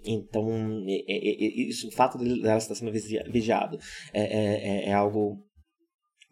então, 0.06 0.50
é, 0.88 1.04
é, 1.08 1.46
é 1.46 1.70
isso, 1.70 1.88
o 1.88 1.92
fato 1.92 2.18
dela 2.18 2.58
estar 2.58 2.76
sendo 2.76 2.92
vigiado 2.92 3.78
é, 4.14 4.90
é 4.90 4.94
algo 4.94 5.45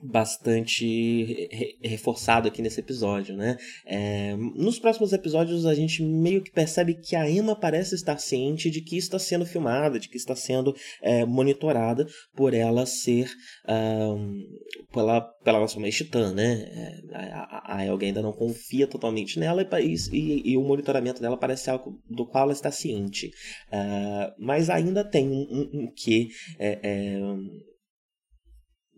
bastante 0.04 1.50
reforçado 1.82 2.48
aqui 2.48 2.62
nesse 2.62 2.80
episódio, 2.80 3.38
né? 3.38 3.58
É, 3.86 4.36
nos 4.36 4.78
próximos 4.78 5.14
episódios 5.14 5.66
a 5.66 5.74
gente 5.74 6.04
meio 6.04 6.44
que 6.44 6.52
percebe 6.52 6.96
que 6.96 7.16
a 7.16 7.30
Emma 7.30 7.56
parece 7.56 7.96
estar 7.96 8.18
ciente 8.18 8.70
de 8.70 8.82
que 8.82 8.98
está 8.98 9.18
sendo 9.18 9.46
filmada, 9.46 10.00
de 10.00 10.10
que 10.10 10.18
está 10.18 10.36
sendo 10.36 10.76
é, 11.02 11.26
monitorada 11.26 12.06
por 12.36 12.54
ela 12.54 12.86
ser 12.86 13.32
um, 13.68 14.44
pela 14.92 15.22
pela 15.44 15.60
nossa 15.60 15.80
mãe 15.80 15.92
titã, 15.92 16.34
né? 16.34 17.02
É, 17.12 17.32
a, 17.34 17.78
a 17.78 17.86
Elga 17.86 18.06
ainda 18.06 18.22
não 18.22 18.34
confia 18.34 18.88
totalmente 18.88 19.40
nela 19.40 19.62
e, 19.62 19.96
e, 20.12 20.52
e, 20.52 20.58
o 20.58 20.64
monitoramento 20.64 21.22
dela 21.22 21.38
parece 21.38 21.70
algo 21.70 22.02
do 22.10 22.26
qual 22.26 22.46
ela 22.46 22.54
está 22.54 22.72
ciente, 22.72 23.28
uh, 23.68 24.34
mas 24.38 24.70
ainda 24.70 25.04
tem 25.04 25.30
um, 25.30 25.48
um, 25.50 25.70
um 25.82 25.92
que 25.94 26.30
é 26.58 26.80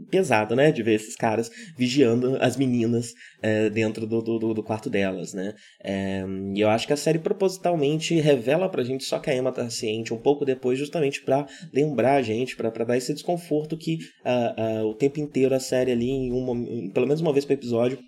pesado, 0.10 0.56
né? 0.56 0.72
De 0.72 0.84
ver 0.84 0.96
esses 0.96 1.16
caras 1.16 1.50
vigiando 1.78 2.38
as 2.42 2.58
meninas 2.58 3.14
é, 3.42 3.70
dentro 3.70 4.06
do, 4.06 4.22
do, 4.22 4.54
do, 4.54 4.64
quarto 4.64 4.90
delas, 4.90 5.34
né? 5.34 5.54
É, 5.84 6.24
e 6.54 6.60
eu 6.60 6.70
acho 6.70 6.88
que 6.88 6.94
a 6.94 6.98
série 6.98 7.20
propositalmente 7.20 8.20
revela 8.20 8.70
pra 8.70 8.84
gente 8.84 9.04
só 9.04 9.20
que 9.20 9.30
a 9.30 9.36
Emma 9.36 9.52
tá 9.52 9.70
ciente 9.70 10.14
um 10.14 10.18
pouco 10.18 10.46
depois, 10.46 10.78
justamente 10.78 11.22
para 11.22 11.48
lembrar 11.74 12.16
a 12.16 12.22
gente, 12.22 12.56
para 12.56 12.70
dar 12.70 12.98
esse 12.98 13.14
desconforto 13.14 13.78
que 13.78 14.00
uh, 14.26 14.84
uh, 14.84 14.88
o 14.88 14.94
tempo 14.94 15.20
inteiro 15.20 15.56
a 15.56 15.60
série 15.60 15.92
ali, 15.92 16.10
em 16.10 16.90
pelo 16.92 17.08
menos 17.08 17.22
uma 17.22 17.34
vez 17.34 17.46
por 17.46 17.54
episódio, 17.54 18.00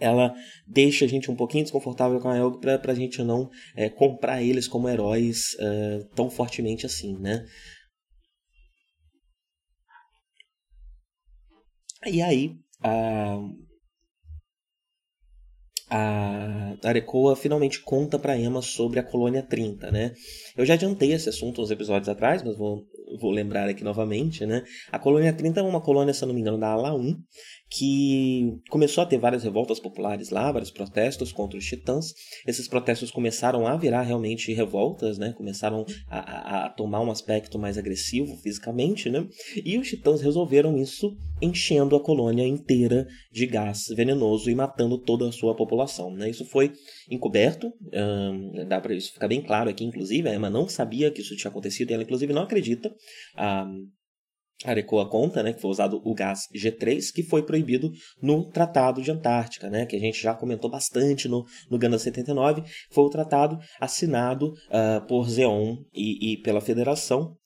ela 0.00 0.34
deixa 0.66 1.04
a 1.04 1.08
gente 1.08 1.30
um 1.30 1.36
pouquinho 1.36 1.62
desconfortável 1.62 2.18
com 2.18 2.28
a 2.28 2.36
Elg 2.36 2.58
pra, 2.58 2.78
pra 2.78 2.94
gente 2.94 3.22
não 3.22 3.50
é, 3.76 3.90
comprar 3.90 4.42
eles 4.42 4.66
como 4.66 4.88
heróis 4.88 5.54
uh, 5.60 6.04
tão 6.14 6.30
fortemente 6.30 6.86
assim, 6.86 7.18
né? 7.18 7.44
E 12.06 12.22
aí, 12.22 12.56
a, 12.82 13.38
a 15.90 16.88
Arecoa 16.88 17.36
finalmente 17.36 17.82
conta 17.82 18.18
para 18.18 18.38
Emma 18.38 18.62
sobre 18.62 18.98
a 18.98 19.02
Colônia 19.02 19.42
30, 19.42 19.90
né? 19.90 20.14
Eu 20.56 20.64
já 20.64 20.74
adiantei 20.74 21.12
esse 21.12 21.28
assunto 21.28 21.60
uns 21.60 21.70
episódios 21.70 22.08
atrás, 22.08 22.42
mas 22.42 22.56
vou, 22.56 22.86
vou 23.18 23.30
lembrar 23.30 23.68
aqui 23.68 23.82
novamente, 23.82 24.44
né? 24.44 24.62
A 24.90 24.98
Colônia 24.98 25.32
30 25.32 25.60
é 25.60 25.62
uma 25.62 25.80
colônia, 25.80 26.14
se 26.14 26.24
não 26.26 26.34
me 26.34 26.40
engano, 26.40 26.58
da 26.58 26.68
Ala 26.68 26.94
1, 26.94 27.16
que 27.70 28.58
começou 28.68 29.02
a 29.02 29.06
ter 29.06 29.18
várias 29.18 29.44
revoltas 29.44 29.78
populares 29.78 30.30
lá, 30.30 30.50
vários 30.50 30.70
protestos 30.70 31.32
contra 31.32 31.56
os 31.56 31.64
titãs. 31.64 32.12
Esses 32.46 32.66
protestos 32.66 33.10
começaram 33.10 33.66
a 33.66 33.76
virar 33.76 34.02
realmente 34.02 34.52
revoltas, 34.52 35.18
né? 35.18 35.32
Começaram 35.36 35.86
a, 36.08 36.18
a, 36.18 36.66
a, 36.66 36.68
tomar 36.68 37.00
um 37.00 37.10
aspecto 37.10 37.58
mais 37.58 37.78
agressivo 37.78 38.36
fisicamente, 38.38 39.08
né? 39.08 39.26
E 39.64 39.78
os 39.78 39.88
titãs 39.88 40.20
resolveram 40.20 40.76
isso 40.76 41.16
enchendo 41.40 41.96
a 41.96 42.00
colônia 42.00 42.46
inteira 42.46 43.06
de 43.32 43.46
gás 43.46 43.86
venenoso 43.96 44.50
e 44.50 44.54
matando 44.54 44.98
toda 44.98 45.28
a 45.28 45.32
sua 45.32 45.54
população, 45.54 46.10
né? 46.10 46.28
Isso 46.28 46.44
foi 46.44 46.72
encoberto, 47.08 47.72
dá 48.68 48.80
para 48.80 48.94
isso 48.94 49.12
ficar 49.12 49.28
bem 49.28 49.40
claro 49.40 49.70
aqui, 49.70 49.84
inclusive, 49.84 50.28
a 50.28 50.34
Emma 50.34 50.50
não 50.50 50.68
sabia 50.68 51.10
que 51.10 51.20
isso 51.20 51.36
tinha 51.36 51.50
acontecido 51.50 51.90
e 51.90 51.94
ela 51.94 52.02
inclusive 52.02 52.32
não 52.32 52.42
acredita. 52.42 52.94
Hum, 53.38 53.88
Arecoa 54.64 55.08
conta, 55.08 55.42
né, 55.42 55.54
que 55.54 55.60
foi 55.60 55.70
usado 55.70 56.02
o 56.04 56.14
gás 56.14 56.46
G3, 56.54 57.12
que 57.14 57.22
foi 57.22 57.42
proibido 57.42 57.90
no 58.20 58.50
Tratado 58.50 59.00
de 59.00 59.10
Antártica, 59.10 59.70
né, 59.70 59.86
que 59.86 59.96
a 59.96 59.98
gente 59.98 60.20
já 60.20 60.34
comentou 60.34 60.70
bastante 60.70 61.28
no, 61.28 61.46
no 61.70 61.78
Gana 61.78 61.98
79, 61.98 62.62
foi 62.90 63.04
o 63.04 63.10
tratado 63.10 63.58
assinado 63.80 64.52
uh, 64.68 65.06
por 65.06 65.28
Zeon 65.30 65.78
e, 65.94 66.32
e, 66.32 66.36
pela 66.42 66.60
Federação 66.60 67.36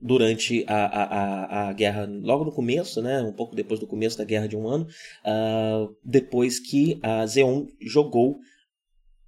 durante 0.00 0.64
a, 0.66 0.86
a, 0.86 1.04
a, 1.04 1.68
a, 1.68 1.72
guerra, 1.72 2.08
logo 2.22 2.44
no 2.44 2.52
começo, 2.52 3.02
né, 3.02 3.20
um 3.20 3.32
pouco 3.32 3.54
depois 3.54 3.78
do 3.78 3.86
começo 3.86 4.16
da 4.16 4.24
guerra 4.24 4.48
de 4.48 4.56
um 4.56 4.66
ano, 4.66 4.86
uh, 4.86 5.94
depois 6.02 6.58
que 6.58 6.98
a 7.02 7.26
Zeon 7.26 7.66
jogou 7.82 8.38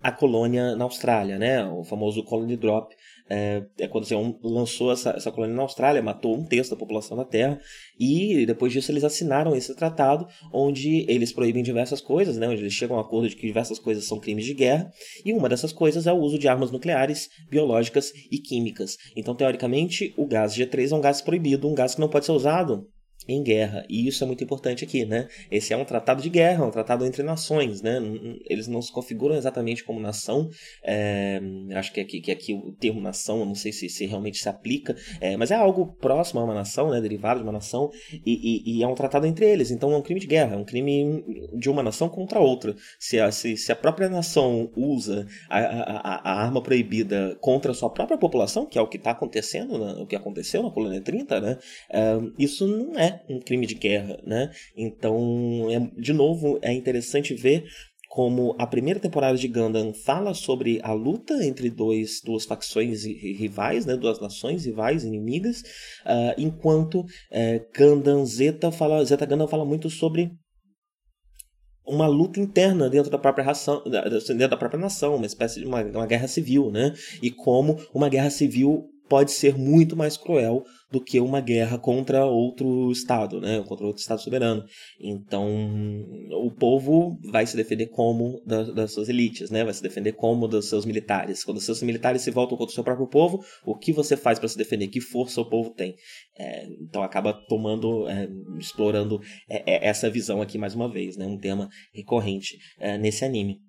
a 0.00 0.12
colônia 0.12 0.74
na 0.74 0.84
Austrália, 0.84 1.38
né, 1.38 1.64
o 1.66 1.84
famoso 1.84 2.24
Colony 2.24 2.56
Drop, 2.56 2.94
é, 3.28 3.86
quando 3.88 4.06
Zeon 4.06 4.34
lançou 4.42 4.92
essa, 4.92 5.10
essa 5.10 5.30
colônia 5.30 5.54
na 5.54 5.62
Austrália, 5.62 6.02
matou 6.02 6.36
um 6.36 6.44
terço 6.44 6.70
da 6.70 6.76
população 6.76 7.16
da 7.16 7.24
Terra, 7.24 7.60
e 7.98 8.46
depois 8.46 8.72
disso 8.72 8.90
eles 8.90 9.04
assinaram 9.04 9.54
esse 9.54 9.74
tratado, 9.74 10.26
onde 10.52 11.04
eles 11.08 11.32
proíbem 11.32 11.62
diversas 11.62 12.00
coisas, 12.00 12.36
né, 12.36 12.48
onde 12.48 12.62
eles 12.62 12.72
chegam 12.72 12.96
a 12.96 13.00
um 13.00 13.02
acordo 13.02 13.28
de 13.28 13.36
que 13.36 13.46
diversas 13.46 13.78
coisas 13.78 14.06
são 14.06 14.18
crimes 14.18 14.44
de 14.44 14.54
guerra, 14.54 14.90
e 15.24 15.32
uma 15.32 15.48
dessas 15.48 15.72
coisas 15.72 16.06
é 16.06 16.12
o 16.12 16.18
uso 16.18 16.38
de 16.38 16.48
armas 16.48 16.70
nucleares, 16.70 17.28
biológicas 17.50 18.12
e 18.30 18.38
químicas. 18.38 18.96
Então, 19.16 19.34
teoricamente, 19.34 20.14
o 20.16 20.26
gás 20.26 20.54
G3 20.54 20.92
é 20.92 20.94
um 20.94 21.00
gás 21.00 21.20
proibido, 21.20 21.68
um 21.68 21.74
gás 21.74 21.94
que 21.94 22.00
não 22.00 22.08
pode 22.08 22.24
ser 22.24 22.32
usado 22.32 22.86
em 23.28 23.42
guerra. 23.42 23.84
E 23.88 24.08
isso 24.08 24.24
é 24.24 24.26
muito 24.26 24.42
importante 24.42 24.82
aqui, 24.82 25.04
né? 25.04 25.28
Esse 25.50 25.74
é 25.74 25.76
um 25.76 25.84
tratado 25.84 26.22
de 26.22 26.30
guerra, 26.30 26.64
um 26.64 26.70
tratado 26.70 27.04
entre 27.04 27.22
nações, 27.22 27.82
né? 27.82 28.00
Eles 28.48 28.66
não 28.66 28.80
se 28.80 28.90
configuram 28.90 29.36
exatamente 29.36 29.84
como 29.84 30.00
nação. 30.00 30.48
É, 30.82 31.40
acho 31.74 31.92
que 31.92 32.00
aqui, 32.00 32.20
que 32.20 32.32
aqui 32.32 32.54
o 32.54 32.72
termo 32.72 33.00
nação, 33.00 33.40
eu 33.40 33.46
não 33.46 33.54
sei 33.54 33.70
se, 33.70 33.88
se 33.88 34.06
realmente 34.06 34.38
se 34.38 34.48
aplica, 34.48 34.96
é, 35.20 35.36
mas 35.36 35.50
é 35.50 35.54
algo 35.54 35.94
próximo 36.00 36.40
a 36.40 36.44
uma 36.44 36.54
nação, 36.54 36.90
né? 36.90 37.00
Derivado 37.00 37.40
de 37.40 37.44
uma 37.44 37.52
nação, 37.52 37.90
e, 38.10 38.20
e, 38.24 38.78
e, 38.78 38.82
é 38.82 38.86
um 38.86 38.94
tratado 38.94 39.26
entre 39.26 39.46
eles. 39.46 39.70
Então 39.70 39.92
é 39.92 39.96
um 39.96 40.02
crime 40.02 40.20
de 40.20 40.26
guerra, 40.26 40.54
é 40.54 40.58
um 40.58 40.64
crime 40.64 41.22
de 41.54 41.68
uma 41.68 41.82
nação 41.82 42.08
contra 42.08 42.40
outra. 42.40 42.74
Se 42.98 43.20
a, 43.20 43.30
se, 43.30 43.56
se 43.56 43.70
a 43.70 43.76
própria 43.76 44.08
nação 44.08 44.70
usa 44.74 45.26
a, 45.50 45.58
a, 45.58 46.30
a 46.32 46.42
arma 46.42 46.62
proibida 46.62 47.36
contra 47.40 47.72
a 47.72 47.74
sua 47.74 47.90
própria 47.90 48.16
população, 48.16 48.64
que 48.64 48.78
é 48.78 48.82
o 48.82 48.86
que 48.86 48.96
está 48.96 49.10
acontecendo, 49.10 49.78
né? 49.78 50.00
o 50.00 50.06
que 50.06 50.16
aconteceu 50.16 50.62
na 50.62 50.70
colônia 50.70 51.00
30, 51.00 51.40
né? 51.40 51.58
É, 51.90 52.18
isso 52.38 52.66
não 52.66 52.98
é 52.98 53.17
um 53.28 53.40
crime 53.40 53.66
de 53.66 53.74
guerra, 53.74 54.20
né? 54.26 54.50
Então, 54.76 55.68
é, 55.70 56.00
de 56.00 56.12
novo, 56.12 56.58
é 56.62 56.72
interessante 56.72 57.34
ver 57.34 57.64
como 58.08 58.56
a 58.58 58.66
primeira 58.66 58.98
temporada 58.98 59.36
de 59.36 59.46
Gundam 59.46 59.92
fala 59.92 60.32
sobre 60.32 60.80
a 60.82 60.92
luta 60.92 61.44
entre 61.44 61.68
dois, 61.68 62.22
duas 62.24 62.44
facções 62.44 63.04
rivais, 63.04 63.84
né, 63.84 63.96
duas 63.96 64.18
nações 64.18 64.64
rivais, 64.64 65.04
inimigas, 65.04 65.60
uh, 66.06 66.34
enquanto 66.38 67.00
uh, 67.00 67.06
Gundam 67.76 68.24
Zeta 68.24 68.72
fala, 68.72 69.04
Zeta 69.04 69.26
Gundam 69.26 69.46
fala 69.46 69.64
muito 69.64 69.90
sobre 69.90 70.32
uma 71.86 72.06
luta 72.06 72.38
interna 72.38 72.88
dentro 72.88 73.10
da 73.10 73.18
própria 73.18 73.44
ração, 73.44 73.82
dentro 73.84 74.48
da 74.48 74.56
própria 74.56 74.80
nação, 74.80 75.16
uma 75.16 75.26
espécie 75.26 75.60
de 75.60 75.66
uma, 75.66 75.82
uma 75.82 76.06
guerra 76.06 76.28
civil, 76.28 76.70
né? 76.70 76.92
E 77.22 77.30
como 77.30 77.78
uma 77.94 78.10
guerra 78.10 78.28
civil 78.28 78.84
pode 79.08 79.32
ser 79.32 79.56
muito 79.56 79.96
mais 79.96 80.16
cruel 80.16 80.64
do 80.90 81.00
que 81.00 81.20
uma 81.20 81.40
guerra 81.40 81.78
contra 81.78 82.24
outro 82.24 82.90
Estado, 82.90 83.40
né? 83.40 83.62
contra 83.66 83.86
outro 83.86 84.00
Estado 84.00 84.20
soberano. 84.22 84.64
Então, 84.98 85.46
o 86.32 86.50
povo 86.50 87.18
vai 87.30 87.46
se 87.46 87.56
defender 87.56 87.88
como 87.88 88.42
das, 88.46 88.74
das 88.74 88.92
suas 88.92 89.08
elites, 89.08 89.50
né? 89.50 89.64
vai 89.64 89.74
se 89.74 89.82
defender 89.82 90.12
como 90.12 90.48
dos 90.48 90.68
seus 90.68 90.86
militares. 90.86 91.44
Quando 91.44 91.60
seus 91.60 91.82
militares 91.82 92.22
se 92.22 92.30
voltam 92.30 92.56
contra 92.56 92.72
o 92.72 92.74
seu 92.74 92.84
próprio 92.84 93.06
povo, 93.06 93.44
o 93.64 93.76
que 93.76 93.92
você 93.92 94.16
faz 94.16 94.38
para 94.38 94.48
se 94.48 94.56
defender? 94.56 94.88
Que 94.88 95.00
força 95.00 95.40
o 95.40 95.48
povo 95.48 95.70
tem? 95.70 95.94
É, 96.38 96.66
então, 96.80 97.02
acaba 97.02 97.32
tomando, 97.32 98.08
é, 98.08 98.28
explorando 98.58 99.20
é, 99.48 99.74
é 99.74 99.88
essa 99.88 100.08
visão 100.08 100.40
aqui 100.40 100.56
mais 100.56 100.74
uma 100.74 100.90
vez, 100.90 101.16
né? 101.16 101.26
um 101.26 101.38
tema 101.38 101.68
recorrente 101.92 102.56
é, 102.78 102.96
nesse 102.96 103.24
anime. 103.24 103.67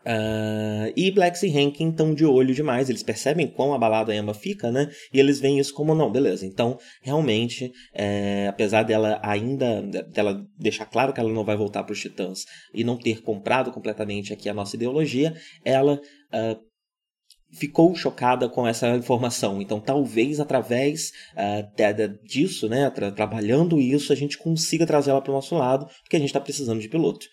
Uh, 0.00 0.92
e 0.96 1.10
Blex 1.10 1.42
e 1.42 1.48
Hankin 1.48 1.90
estão 1.90 2.14
de 2.14 2.24
olho 2.24 2.54
demais, 2.54 2.88
eles 2.88 3.02
percebem 3.02 3.46
quão 3.46 3.74
abalado 3.74 4.10
a 4.10 4.16
Emma 4.16 4.32
fica, 4.32 4.70
né? 4.70 4.90
E 5.12 5.20
eles 5.20 5.40
veem 5.40 5.58
isso 5.58 5.74
como, 5.74 5.94
não, 5.94 6.10
beleza. 6.10 6.46
Então, 6.46 6.78
realmente, 7.02 7.70
é, 7.94 8.46
apesar 8.48 8.82
dela 8.82 9.20
ainda, 9.22 9.82
dela 9.82 10.42
deixar 10.58 10.86
claro 10.86 11.12
que 11.12 11.20
ela 11.20 11.32
não 11.32 11.44
vai 11.44 11.56
voltar 11.56 11.84
para 11.84 11.92
os 11.92 12.00
Titãs 12.00 12.44
e 12.72 12.82
não 12.82 12.96
ter 12.96 13.22
comprado 13.22 13.70
completamente 13.70 14.32
aqui 14.32 14.48
a 14.48 14.54
nossa 14.54 14.74
ideologia, 14.74 15.34
ela 15.64 15.94
uh, 15.94 16.70
ficou 17.52 17.94
chocada 17.94 18.48
com 18.48 18.66
essa 18.66 18.88
informação. 18.96 19.60
Então, 19.60 19.80
talvez 19.80 20.40
através 20.40 21.10
uh, 21.34 22.26
disso, 22.26 22.68
né, 22.68 22.88
tra 22.90 23.10
trabalhando 23.10 23.78
isso, 23.78 24.12
a 24.12 24.16
gente 24.16 24.38
consiga 24.38 24.86
trazer 24.86 25.10
ela 25.10 25.20
para 25.20 25.30
o 25.30 25.34
nosso 25.34 25.54
lado, 25.56 25.86
porque 26.02 26.16
a 26.16 26.18
gente 26.18 26.28
está 26.28 26.40
precisando 26.40 26.80
de 26.80 26.88
piloto. 26.88 27.26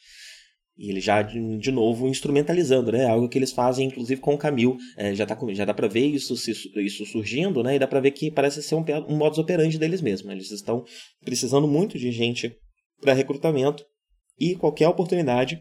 E 0.77 0.91
ele 0.91 1.01
já, 1.01 1.23
de 1.23 1.71
novo, 1.71 2.07
instrumentalizando, 2.07 2.91
né? 2.91 3.07
Algo 3.07 3.27
que 3.27 3.37
eles 3.37 3.51
fazem, 3.51 3.87
inclusive, 3.87 4.21
com 4.21 4.35
o 4.35 4.37
Camil. 4.37 4.77
É, 4.95 5.15
já, 5.15 5.25
tá, 5.25 5.35
já 5.51 5.65
dá 5.65 5.73
para 5.73 5.87
ver 5.87 6.05
isso, 6.05 6.35
isso 6.79 7.05
surgindo, 7.05 7.63
né? 7.63 7.75
E 7.75 7.79
dá 7.79 7.87
para 7.87 7.99
ver 7.99 8.11
que 8.11 8.29
parece 8.29 8.61
ser 8.61 8.75
um, 8.75 8.85
um 9.09 9.17
modus 9.17 9.39
operandi 9.39 9.79
deles 9.79 10.01
mesmos. 10.01 10.31
Eles 10.31 10.51
estão 10.51 10.85
precisando 11.25 11.67
muito 11.67 11.97
de 11.97 12.11
gente 12.11 12.55
para 13.01 13.13
recrutamento. 13.13 13.83
E 14.39 14.55
qualquer 14.55 14.87
oportunidade, 14.87 15.59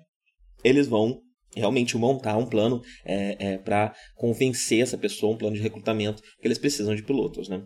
eles 0.63 0.87
vão 0.87 1.23
realmente 1.55 1.97
montar 1.97 2.37
um 2.37 2.47
plano 2.47 2.83
é, 3.03 3.53
é, 3.53 3.59
para 3.59 3.95
convencer 4.15 4.83
essa 4.83 4.99
pessoa, 4.99 5.33
um 5.33 5.39
plano 5.39 5.57
de 5.57 5.63
recrutamento, 5.63 6.23
que 6.41 6.47
eles 6.47 6.59
precisam 6.59 6.95
de 6.95 7.03
pilotos, 7.03 7.49
né? 7.49 7.65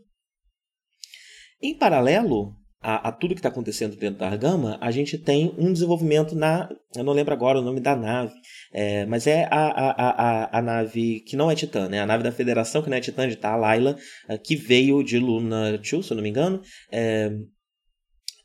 Em 1.61 1.77
paralelo, 1.77 2.55
a, 2.83 3.09
a 3.09 3.13
tudo 3.13 3.35
que 3.35 3.41
está 3.41 3.51
acontecendo 3.51 3.95
dentro 3.95 4.19
da 4.19 4.29
Argama, 4.29 4.79
a 4.81 4.91
gente 4.91 5.19
tem 5.19 5.55
um 5.59 5.73
desenvolvimento 5.73 6.35
na. 6.35 6.69
Eu 6.97 7.05
não 7.05 7.13
lembro 7.13 7.35
agora 7.35 7.59
o 7.59 7.63
nome 7.63 7.79
da 7.79 7.95
nave, 7.95 8.33
é, 8.73 9.05
mas 9.05 9.27
é 9.27 9.45
a, 9.51 9.67
a, 9.67 9.91
a, 9.91 10.59
a, 10.59 10.63
nave 10.63 11.21
que 11.21 11.37
não 11.37 11.51
é 11.51 11.55
Titã, 11.55 11.89
né? 11.89 12.01
A 12.01 12.07
nave 12.07 12.25
da 12.25 12.33
Federação, 12.33 12.83
que 12.83 12.89
não 12.89 12.97
é 12.97 13.01
Titã, 13.01 13.29
de 13.29 13.37
tá, 13.37 13.53
a 13.53 13.57
Laila, 13.57 13.97
é, 14.29 14.39
que 14.39 14.57
veio 14.57 15.05
de 15.05 15.19
Luna 15.19 15.77
2, 15.77 16.07
se 16.07 16.13
eu 16.13 16.17
não 16.17 16.23
me 16.23 16.31
engano. 16.31 16.63
É, 16.91 17.31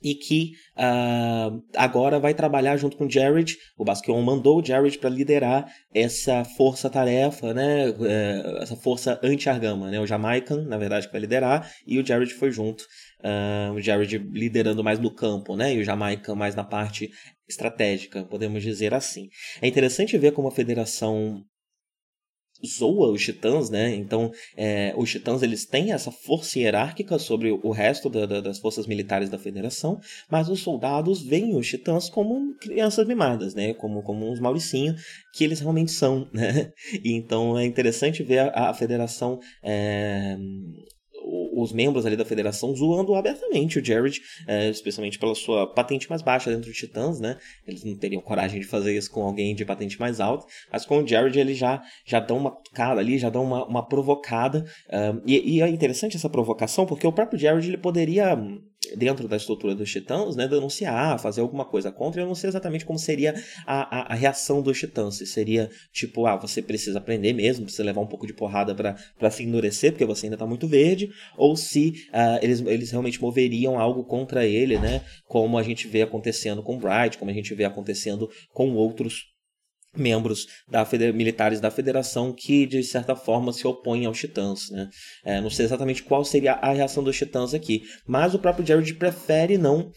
e 0.05 0.13
que 0.13 0.51
uh, 0.77 1.59
agora 1.75 2.19
vai 2.19 2.35
trabalhar 2.35 2.77
junto 2.77 2.95
com 2.95 3.07
o 3.07 3.11
Jared. 3.11 3.57
O 3.75 3.83
Basquion 3.83 4.21
mandou 4.21 4.61
o 4.61 4.63
Jared 4.63 4.99
para 4.99 5.09
liderar 5.09 5.65
essa 5.91 6.45
força-tarefa, 6.45 7.55
né? 7.55 7.89
Uh, 7.89 8.61
essa 8.61 8.75
força 8.75 9.19
anti-argama. 9.23 9.89
Né? 9.89 9.99
O 9.99 10.05
Jamaican, 10.05 10.63
na 10.67 10.77
verdade, 10.77 11.07
que 11.07 11.11
vai 11.11 11.21
liderar, 11.21 11.67
e 11.87 11.97
o 11.97 12.05
Jared 12.05 12.31
foi 12.35 12.51
junto. 12.51 12.83
Uh, 13.19 13.73
o 13.73 13.81
Jared 13.81 14.15
liderando 14.31 14.83
mais 14.83 14.99
no 14.99 15.09
campo, 15.09 15.55
né? 15.55 15.73
E 15.73 15.79
o 15.79 15.83
Jamaican 15.83 16.35
mais 16.35 16.53
na 16.53 16.63
parte 16.63 17.09
estratégica, 17.49 18.23
podemos 18.25 18.61
dizer 18.61 18.93
assim. 18.93 19.29
É 19.59 19.67
interessante 19.67 20.15
ver 20.19 20.33
como 20.33 20.49
a 20.49 20.51
federação 20.51 21.43
zoa 22.65 23.11
os 23.11 23.21
titãs, 23.21 23.69
né? 23.69 23.93
Então, 23.95 24.31
é, 24.55 24.93
os 24.97 25.09
titãs 25.09 25.41
eles 25.43 25.65
têm 25.65 25.91
essa 25.91 26.11
força 26.11 26.59
hierárquica 26.59 27.17
sobre 27.19 27.51
o 27.51 27.71
resto 27.71 28.09
da, 28.09 28.25
da, 28.25 28.41
das 28.41 28.59
forças 28.59 28.87
militares 28.87 29.29
da 29.29 29.37
Federação, 29.37 29.99
mas 30.29 30.49
os 30.49 30.61
soldados 30.61 31.21
veem 31.21 31.55
os 31.55 31.67
titãs 31.67 32.09
como 32.09 32.55
crianças 32.55 33.07
mimadas, 33.07 33.53
né? 33.53 33.73
Como, 33.73 34.01
como 34.03 34.29
uns 34.29 34.39
mauricinhos 34.39 35.01
que 35.33 35.43
eles 35.43 35.59
realmente 35.59 35.91
são, 35.91 36.27
né? 36.33 36.71
E, 37.03 37.13
então 37.13 37.57
é 37.57 37.65
interessante 37.65 38.23
ver 38.23 38.39
a, 38.39 38.69
a 38.69 38.73
Federação 38.73 39.39
é, 39.63 40.37
os 41.55 41.71
membros 41.71 42.05
ali 42.05 42.15
da 42.15 42.25
federação 42.25 42.75
zoando 42.75 43.15
abertamente 43.15 43.79
o 43.79 43.85
Jared, 43.85 44.21
é, 44.47 44.69
especialmente 44.69 45.17
pela 45.17 45.33
sua 45.33 45.65
patente 45.67 46.09
mais 46.09 46.21
baixa 46.21 46.51
dentro 46.51 46.71
de 46.71 46.77
Titãs, 46.77 47.19
né? 47.19 47.37
Eles 47.67 47.83
não 47.83 47.95
teriam 47.95 48.21
coragem 48.21 48.59
de 48.59 48.67
fazer 48.67 48.95
isso 48.95 49.09
com 49.11 49.23
alguém 49.23 49.55
de 49.55 49.63
patente 49.65 49.99
mais 49.99 50.19
alta, 50.19 50.45
mas 50.71 50.85
com 50.85 51.01
o 51.01 51.07
Jared 51.07 51.39
eles 51.39 51.57
já, 51.57 51.81
já 52.05 52.19
dão 52.19 52.37
uma 52.37 52.51
cutucada 52.51 52.99
ali, 52.99 53.17
já 53.17 53.29
dão 53.29 53.43
uma, 53.43 53.65
uma 53.65 53.87
provocada. 53.87 54.65
Um, 54.91 55.21
e, 55.25 55.55
e 55.55 55.61
é 55.61 55.69
interessante 55.69 56.17
essa 56.17 56.29
provocação, 56.29 56.85
porque 56.85 57.07
o 57.07 57.11
próprio 57.11 57.39
Jared 57.39 57.67
ele 57.67 57.77
poderia 57.77 58.35
dentro 58.95 59.27
da 59.27 59.35
estrutura 59.37 59.75
dos 59.75 59.91
titãs, 59.91 60.35
né, 60.35 60.47
denunciar, 60.47 61.19
fazer 61.19 61.41
alguma 61.41 61.65
coisa 61.65 61.91
contra. 61.91 62.21
Eu 62.21 62.27
não 62.27 62.35
sei 62.35 62.49
exatamente 62.49 62.85
como 62.85 62.99
seria 62.99 63.33
a, 63.65 63.99
a, 63.99 64.13
a, 64.13 64.15
reação 64.15 64.61
dos 64.61 64.77
titãs. 64.77 65.15
Se 65.15 65.25
seria 65.25 65.69
tipo, 65.91 66.25
ah, 66.25 66.35
você 66.35 66.61
precisa 66.61 66.99
aprender 66.99 67.33
mesmo, 67.33 67.65
precisa 67.65 67.83
levar 67.83 68.01
um 68.01 68.07
pouco 68.07 68.27
de 68.27 68.33
porrada 68.33 68.75
para 68.75 69.31
se 69.31 69.43
endurecer, 69.43 69.91
porque 69.91 70.05
você 70.05 70.25
ainda 70.25 70.35
está 70.35 70.45
muito 70.45 70.67
verde, 70.67 71.09
ou 71.37 71.55
se 71.55 71.93
uh, 72.09 72.43
eles, 72.43 72.61
eles 72.61 72.91
realmente 72.91 73.21
moveriam 73.21 73.79
algo 73.79 74.03
contra 74.03 74.45
ele, 74.45 74.77
né, 74.77 75.01
como 75.25 75.57
a 75.57 75.63
gente 75.63 75.87
vê 75.87 76.01
acontecendo 76.01 76.61
com 76.63 76.77
Bright, 76.77 77.17
como 77.17 77.31
a 77.31 77.33
gente 77.33 77.53
vê 77.53 77.65
acontecendo 77.65 78.29
com 78.53 78.73
outros 78.73 79.34
membros 79.95 80.47
da 80.67 80.85
militares 81.13 81.59
da 81.59 81.71
federação 81.71 82.33
que 82.33 82.65
de 82.65 82.83
certa 82.83 83.15
forma 83.15 83.53
se 83.53 83.65
opõem 83.67 84.05
aos 84.05 84.19
titãs 84.19 84.69
né? 84.69 84.89
É, 85.23 85.41
não 85.41 85.49
sei 85.49 85.65
exatamente 85.65 86.03
qual 86.03 86.23
seria 86.23 86.53
a 86.53 86.71
reação 86.71 87.03
dos 87.03 87.17
titãs 87.17 87.53
aqui 87.53 87.83
mas 88.07 88.33
o 88.33 88.39
próprio 88.39 88.65
Jared 88.65 88.93
prefere 88.95 89.57
não 89.57 89.91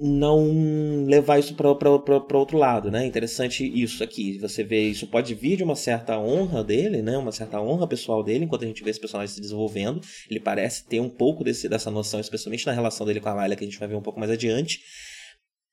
não 0.00 1.04
levar 1.06 1.38
isso 1.38 1.54
para 1.54 2.38
outro 2.38 2.56
lado, 2.56 2.90
né? 2.90 3.04
Interessante 3.04 3.64
isso 3.64 4.04
aqui. 4.04 4.38
Você 4.38 4.62
vê, 4.62 4.82
isso 4.82 5.08
pode 5.08 5.34
vir 5.34 5.56
de 5.56 5.64
uma 5.64 5.74
certa 5.74 6.18
honra 6.18 6.62
dele, 6.62 7.02
né? 7.02 7.18
Uma 7.18 7.32
certa 7.32 7.60
honra 7.60 7.86
pessoal 7.86 8.22
dele, 8.22 8.44
enquanto 8.44 8.62
a 8.62 8.66
gente 8.66 8.84
vê 8.84 8.90
esse 8.90 9.00
personagem 9.00 9.34
se 9.34 9.40
desenvolvendo. 9.40 10.00
Ele 10.30 10.38
parece 10.38 10.86
ter 10.86 11.00
um 11.00 11.08
pouco 11.08 11.42
desse, 11.42 11.68
dessa 11.68 11.90
noção, 11.90 12.20
especialmente 12.20 12.64
na 12.64 12.72
relação 12.72 13.04
dele 13.04 13.20
com 13.20 13.28
a 13.28 13.34
Layla, 13.34 13.56
que 13.56 13.64
a 13.64 13.66
gente 13.66 13.78
vai 13.78 13.88
ver 13.88 13.96
um 13.96 14.02
pouco 14.02 14.20
mais 14.20 14.30
adiante 14.30 14.80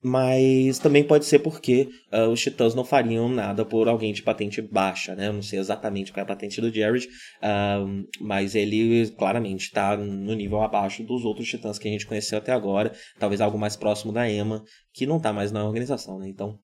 mas 0.02 0.78
também 0.78 1.02
pode 1.02 1.24
ser 1.24 1.40
porque 1.40 1.88
uh, 2.12 2.28
os 2.30 2.40
titãs 2.40 2.74
não 2.74 2.84
fariam 2.84 3.28
nada 3.28 3.64
por 3.64 3.88
alguém 3.88 4.12
de 4.12 4.22
patente 4.22 4.60
baixa, 4.60 5.14
né? 5.14 5.28
Eu 5.28 5.32
não 5.32 5.42
sei 5.42 5.58
exatamente 5.58 6.12
qual 6.12 6.20
é 6.20 6.24
a 6.24 6.26
patente 6.26 6.60
do 6.60 6.72
Jared, 6.72 7.06
uh, 7.06 8.06
mas 8.20 8.54
ele 8.54 9.10
claramente 9.12 9.62
está 9.62 9.96
no 9.96 10.34
nível 10.34 10.60
abaixo 10.62 11.02
dos 11.02 11.24
outros 11.24 11.48
titãs 11.48 11.78
que 11.78 11.88
a 11.88 11.90
gente 11.90 12.06
conheceu 12.06 12.38
até 12.38 12.52
agora, 12.52 12.92
talvez 13.18 13.40
algo 13.40 13.58
mais 13.58 13.74
próximo 13.76 14.12
da 14.12 14.30
Emma, 14.30 14.62
que 14.92 15.06
não 15.06 15.16
está 15.16 15.32
mais 15.32 15.50
na 15.50 15.64
organização, 15.64 16.18
né? 16.18 16.28
Então. 16.28 16.58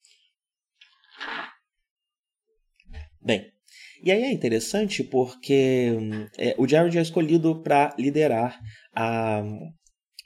Bem, 3.21 3.53
e 4.03 4.11
aí 4.11 4.23
é 4.23 4.33
interessante 4.33 5.05
porque 5.05 5.97
é, 6.37 6.55
o 6.59 6.67
Jared 6.67 6.99
é 6.99 7.03
escolhido 7.03 7.63
para 7.63 7.95
liderar 7.97 8.59
a, 8.93 9.43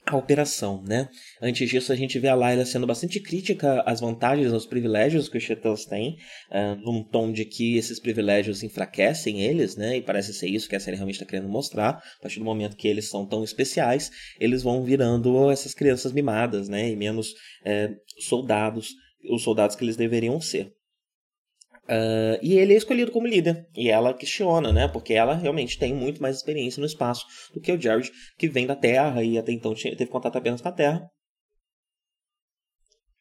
a 0.07 0.17
operação, 0.17 0.83
né? 0.87 1.09
Antes 1.43 1.69
disso, 1.69 1.93
a 1.93 1.97
gente 1.97 2.17
vê 2.19 2.29
a 2.29 2.35
Layla 2.35 2.65
sendo 2.65 2.87
bastante 2.87 3.19
crítica 3.19 3.83
às 3.83 4.01
vantagens, 4.01 4.53
aos 4.53 4.65
privilégios 4.65 5.29
que 5.29 5.37
os 5.37 5.45
titãs 5.45 5.85
têm, 5.85 6.17
uh, 6.51 6.77
num 6.77 7.03
tom 7.03 7.33
de 7.33 7.45
que 7.45 7.77
esses 7.77 7.99
privilégios 7.99 8.63
enfraquecem 8.63 9.43
eles, 9.43 9.75
né? 9.75 9.97
E 9.97 10.03
parece 10.03 10.33
ser 10.33 10.47
isso 10.47 10.69
que 10.69 10.77
a 10.77 10.81
série 10.81 10.97
realmente 10.97 11.17
está 11.17 11.27
querendo 11.27 11.49
mostrar. 11.49 12.01
A 12.19 12.23
partir 12.23 12.39
do 12.39 12.45
momento 12.45 12.77
que 12.77 12.87
eles 12.87 13.09
são 13.09 13.27
tão 13.27 13.43
especiais, 13.43 14.13
eles 14.39 14.63
vão 14.63 14.85
virando 14.85 15.51
essas 15.51 15.75
crianças 15.75 16.13
mimadas, 16.13 16.69
né? 16.69 16.89
E 16.89 16.95
menos 16.95 17.35
é, 17.65 17.91
soldados, 18.21 18.95
os 19.29 19.43
soldados 19.43 19.75
que 19.75 19.85
eles 19.85 19.97
deveriam 19.97 20.41
ser. 20.41 20.73
Uh, 21.89 22.39
e 22.43 22.59
ele 22.59 22.75
é 22.75 22.77
escolhido 22.77 23.13
como 23.13 23.27
líder. 23.27 23.67
E 23.77 23.89
ela 23.89 24.13
questiona, 24.13 24.73
né? 24.73 24.89
Porque 24.89 25.15
ela 25.15 25.35
realmente 25.35 25.79
tem 25.79 25.95
muito 25.95 26.21
mais 26.21 26.37
experiência 26.37 26.81
no 26.81 26.87
espaço 26.87 27.25
do 27.55 27.61
que 27.61 27.73
o 27.73 27.81
Jared, 27.81 28.11
que 28.37 28.49
vem 28.49 28.67
da 28.67 28.75
Terra 28.77 29.23
e 29.23 29.39
até 29.39 29.53
então 29.53 29.75
teve 29.75 30.07
contato 30.07 30.37
apenas 30.37 30.61
com 30.61 30.69
a 30.69 30.73
Terra. 30.73 31.09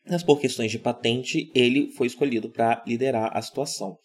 Mas 0.08 0.23
por 0.23 0.39
questões 0.39 0.71
de 0.71 0.78
patente, 0.78 1.51
ele 1.56 1.91
foi 1.93 2.08
escolhido 2.08 2.49
para 2.49 2.84
liderar 2.86 3.36
a 3.36 3.41
situação. 3.41 3.97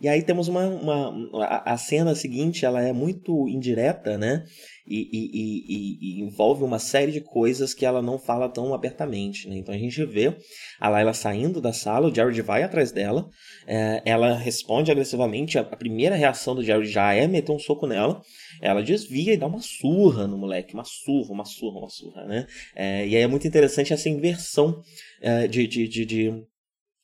E 0.00 0.08
aí 0.08 0.22
temos 0.22 0.48
uma, 0.48 0.66
uma 0.68 1.62
a, 1.64 1.76
cena 1.76 2.14
seguinte, 2.14 2.64
ela 2.64 2.82
é 2.82 2.92
muito 2.92 3.48
indireta, 3.48 4.18
né? 4.18 4.44
e, 4.86 5.08
e, 5.12 6.20
e, 6.20 6.22
envolve 6.22 6.62
uma 6.62 6.78
série 6.78 7.10
de 7.10 7.20
coisas 7.20 7.74
que 7.74 7.84
ela 7.84 8.00
não 8.00 8.18
fala 8.18 8.48
tão 8.48 8.72
abertamente. 8.72 9.48
Né? 9.48 9.56
Então 9.56 9.74
a 9.74 9.78
gente 9.78 10.04
vê 10.04 10.36
a 10.80 10.88
Layla 10.88 11.12
saindo 11.12 11.60
da 11.60 11.72
sala, 11.72 12.08
o 12.08 12.14
Jared 12.14 12.40
vai 12.42 12.62
atrás 12.62 12.92
dela, 12.92 13.28
é, 13.66 14.02
ela 14.04 14.34
responde 14.34 14.90
agressivamente, 14.90 15.58
a, 15.58 15.62
a 15.62 15.76
primeira 15.76 16.14
reação 16.14 16.54
do 16.54 16.62
Jared 16.62 16.90
já 16.90 17.12
é 17.12 17.26
meter 17.26 17.52
um 17.52 17.58
soco 17.58 17.86
nela, 17.86 18.22
ela 18.62 18.82
desvia 18.82 19.34
e 19.34 19.36
dá 19.36 19.46
uma 19.46 19.60
surra 19.60 20.26
no 20.26 20.38
moleque, 20.38 20.74
uma 20.74 20.84
surra, 20.84 21.32
uma 21.32 21.44
surra, 21.44 21.78
uma 21.78 21.88
surra, 21.88 22.24
né? 22.24 22.46
É, 22.74 23.06
e 23.06 23.16
aí 23.16 23.22
é 23.22 23.26
muito 23.26 23.46
interessante 23.46 23.92
essa 23.92 24.08
inversão 24.08 24.82
é, 25.20 25.48
de, 25.48 25.66
de, 25.66 25.88
de, 25.88 26.04
de 26.04 26.44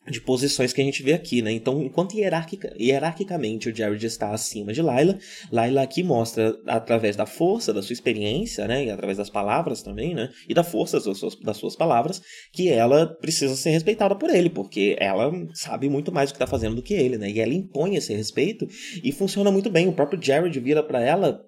de 0.08 0.20
posições 0.20 0.72
que 0.72 0.80
a 0.80 0.84
gente 0.84 1.02
vê 1.02 1.12
aqui, 1.12 1.42
né? 1.42 1.52
Então, 1.52 1.82
enquanto 1.82 2.16
hierarquica, 2.16 2.74
hierarquicamente 2.78 3.68
o 3.68 3.76
Jared 3.76 4.04
está 4.04 4.30
acima 4.30 4.72
de 4.72 4.82
Layla, 4.82 5.18
Layla 5.50 5.82
aqui 5.82 6.02
mostra 6.02 6.58
através 6.66 7.14
da 7.14 7.24
força 7.24 7.72
da 7.72 7.82
sua 7.82 7.92
experiência, 7.92 8.66
né? 8.66 8.86
E 8.86 8.90
através 8.90 9.18
das 9.18 9.30
palavras 9.30 9.80
também, 9.82 10.14
né? 10.14 10.30
E 10.48 10.54
da 10.54 10.64
força 10.64 10.98
das 11.00 11.18
suas, 11.18 11.36
das 11.36 11.56
suas 11.56 11.76
palavras, 11.76 12.20
que 12.52 12.68
ela 12.68 13.06
precisa 13.06 13.54
ser 13.54 13.70
respeitada 13.70 14.16
por 14.16 14.28
ele, 14.28 14.50
porque 14.50 14.96
ela 14.98 15.30
sabe 15.54 15.88
muito 15.88 16.10
mais 16.10 16.30
o 16.30 16.32
que 16.32 16.36
está 16.36 16.46
fazendo 16.48 16.76
do 16.76 16.82
que 16.82 16.94
ele, 16.94 17.16
né? 17.16 17.30
E 17.30 17.40
ela 17.40 17.54
impõe 17.54 17.94
esse 17.94 18.12
respeito 18.12 18.66
e 19.04 19.12
funciona 19.12 19.52
muito 19.52 19.70
bem. 19.70 19.88
O 19.88 19.92
próprio 19.92 20.20
Jared 20.20 20.58
vira 20.58 20.82
para 20.82 21.00
ela 21.00 21.44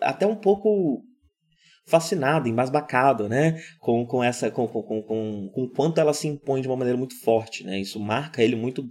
até 0.00 0.26
um 0.26 0.34
pouco 0.34 1.04
fascinado, 1.86 2.48
embasbacado, 2.48 3.28
né? 3.28 3.60
Com, 3.80 4.06
com 4.06 4.22
essa. 4.22 4.50
Com, 4.50 4.66
com, 4.66 4.82
com, 4.82 5.50
com, 5.52 5.68
quanto 5.74 6.00
ela 6.00 6.14
se 6.14 6.28
impõe 6.28 6.60
de 6.60 6.68
uma 6.68 6.76
maneira 6.76 6.98
muito 6.98 7.18
forte, 7.20 7.64
né? 7.64 7.78
Isso 7.80 7.98
marca 8.00 8.42
ele 8.42 8.56
muito 8.56 8.84